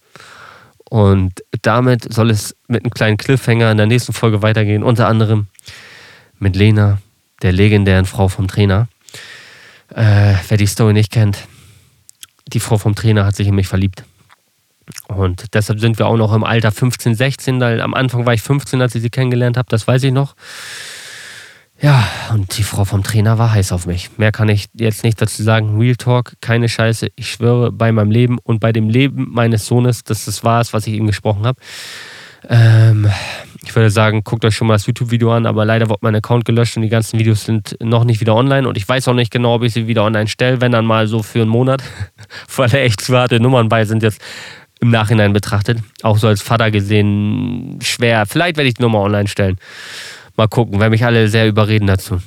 Und 0.88 1.44
damit 1.62 2.12
soll 2.12 2.30
es 2.30 2.56
mit 2.66 2.84
einem 2.84 2.90
kleinen 2.90 3.16
Cliffhanger 3.16 3.70
in 3.70 3.76
der 3.76 3.86
nächsten 3.86 4.12
Folge 4.12 4.42
weitergehen, 4.42 4.82
unter 4.82 5.06
anderem 5.06 5.46
mit 6.38 6.56
Lena, 6.56 6.98
der 7.42 7.52
legendären 7.52 8.06
Frau 8.06 8.28
vom 8.28 8.48
Trainer. 8.48 8.88
Äh, 9.94 10.34
wer 10.48 10.56
die 10.56 10.66
Story 10.66 10.92
nicht 10.92 11.12
kennt, 11.12 11.46
die 12.48 12.60
Frau 12.60 12.78
vom 12.78 12.94
Trainer 12.94 13.24
hat 13.24 13.36
sich 13.36 13.46
in 13.46 13.54
mich 13.54 13.68
verliebt. 13.68 14.04
Und 15.06 15.54
deshalb 15.54 15.80
sind 15.80 15.98
wir 15.98 16.06
auch 16.06 16.16
noch 16.16 16.32
im 16.32 16.44
Alter 16.44 16.72
15, 16.72 17.14
16. 17.14 17.60
Weil 17.60 17.80
am 17.80 17.94
Anfang 17.94 18.26
war 18.26 18.34
ich 18.34 18.42
15, 18.42 18.80
als 18.82 18.94
ich 18.94 19.02
sie 19.02 19.10
kennengelernt 19.10 19.56
habe, 19.56 19.68
das 19.68 19.86
weiß 19.86 20.02
ich 20.04 20.12
noch. 20.12 20.34
Ja, 21.82 22.06
und 22.34 22.58
die 22.58 22.62
Frau 22.62 22.84
vom 22.84 23.02
Trainer 23.02 23.38
war 23.38 23.52
heiß 23.52 23.72
auf 23.72 23.86
mich. 23.86 24.10
Mehr 24.18 24.32
kann 24.32 24.50
ich 24.50 24.66
jetzt 24.74 25.02
nicht 25.02 25.20
dazu 25.20 25.42
sagen. 25.42 25.78
Real 25.78 25.96
Talk, 25.96 26.34
keine 26.42 26.68
Scheiße. 26.68 27.08
Ich 27.16 27.30
schwöre 27.30 27.72
bei 27.72 27.90
meinem 27.90 28.10
Leben 28.10 28.38
und 28.42 28.60
bei 28.60 28.70
dem 28.70 28.90
Leben 28.90 29.28
meines 29.30 29.64
Sohnes, 29.64 30.04
dass 30.04 30.26
das 30.26 30.44
war 30.44 30.60
es, 30.60 30.74
was 30.74 30.86
ich 30.86 30.94
ihm 30.94 31.06
gesprochen 31.06 31.46
habe. 31.46 31.58
Ähm, 32.48 33.10
ich 33.64 33.74
würde 33.74 33.90
sagen, 33.90 34.24
guckt 34.24 34.44
euch 34.44 34.56
schon 34.56 34.66
mal 34.66 34.74
das 34.74 34.86
YouTube-Video 34.86 35.32
an, 35.32 35.46
aber 35.46 35.64
leider 35.64 35.88
wurde 35.88 36.00
mein 36.02 36.14
Account 36.14 36.44
gelöscht 36.44 36.76
und 36.76 36.82
die 36.82 36.88
ganzen 36.90 37.18
Videos 37.18 37.44
sind 37.44 37.76
noch 37.82 38.04
nicht 38.04 38.20
wieder 38.20 38.34
online 38.34 38.66
und 38.66 38.76
ich 38.76 38.88
weiß 38.88 39.08
auch 39.08 39.14
nicht 39.14 39.30
genau, 39.30 39.54
ob 39.54 39.62
ich 39.62 39.74
sie 39.74 39.86
wieder 39.86 40.04
online 40.04 40.28
stelle, 40.28 40.60
wenn 40.60 40.72
dann 40.72 40.86
mal 40.86 41.06
so 41.06 41.22
für 41.22 41.42
einen 41.42 41.50
Monat, 41.50 41.82
weil 42.56 42.74
echt 42.74 43.00
zu 43.00 43.16
harte 43.16 43.40
Nummern 43.40 43.68
bei 43.68 43.84
sind 43.84 44.02
jetzt 44.02 44.20
im 44.80 44.90
Nachhinein 44.90 45.32
betrachtet. 45.32 45.78
Auch 46.02 46.16
so 46.16 46.28
als 46.28 46.40
Vater 46.40 46.70
gesehen 46.70 47.78
schwer. 47.82 48.24
Vielleicht 48.26 48.56
werde 48.56 48.68
ich 48.68 48.74
die 48.74 48.82
Nummer 48.82 49.00
online 49.00 49.28
stellen. 49.28 49.58
Mal 50.36 50.48
gucken, 50.48 50.80
werden 50.80 50.92
mich 50.92 51.04
alle 51.04 51.28
sehr 51.28 51.48
überreden 51.48 51.86
dazu. 51.86 52.20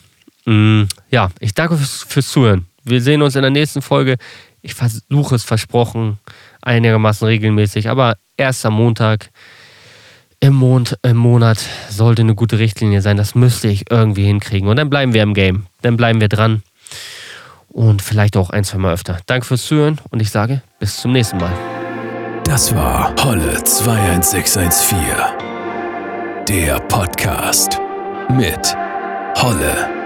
Mm, 0.46 0.84
ja, 1.10 1.30
ich 1.40 1.54
danke 1.54 1.78
fürs, 1.78 2.06
fürs 2.08 2.30
Zuhören. 2.30 2.68
Wir 2.84 3.02
sehen 3.02 3.22
uns 3.22 3.36
in 3.36 3.42
der 3.42 3.52
nächsten 3.52 3.82
Folge. 3.82 4.18
Ich 4.62 4.74
versuche 4.74 5.36
es 5.36 5.44
versprochen, 5.44 6.20
einigermaßen 6.62 7.28
regelmäßig, 7.28 7.90
aber 7.90 8.18
erst 8.38 8.66
am 8.66 8.74
Montag 8.74 9.30
im, 10.40 10.54
Mond, 10.56 10.98
im 11.04 11.18
Monat 11.18 11.66
sollte 11.90 12.22
eine 12.22 12.36
gute 12.36 12.60
Richtlinie 12.60 13.02
sein. 13.02 13.16
Das 13.16 13.34
müsste 13.34 13.70
ich 13.70 13.90
irgendwie 13.90 14.26
hinkriegen. 14.26 14.68
Und 14.68 14.76
dann 14.76 14.90
bleiben 14.90 15.14
wir 15.14 15.24
im 15.24 15.34
Game. 15.34 15.68
Dann 15.82 15.96
bleiben 15.96 16.20
wir 16.20 16.28
dran. 16.28 16.64
Und 17.70 18.02
vielleicht 18.02 18.36
auch 18.36 18.50
ein, 18.50 18.66
zwei 18.66 18.78
Mal 18.78 18.94
öfter. 18.94 19.20
Danke 19.26 19.48
fürs 19.48 19.66
Zuhören 19.66 20.00
und 20.12 20.22
ich 20.22 20.30
sage 20.30 20.62
bis 20.80 20.98
zum 20.98 21.14
nächsten 21.14 21.38
Mal. 21.38 21.54
Das 22.44 22.76
war 22.76 23.16
Holle 23.24 23.64
21614. 23.64 25.00
Der 26.48 26.80
Podcast 26.82 27.80
mit 28.34 28.76
Holle. 29.36 30.03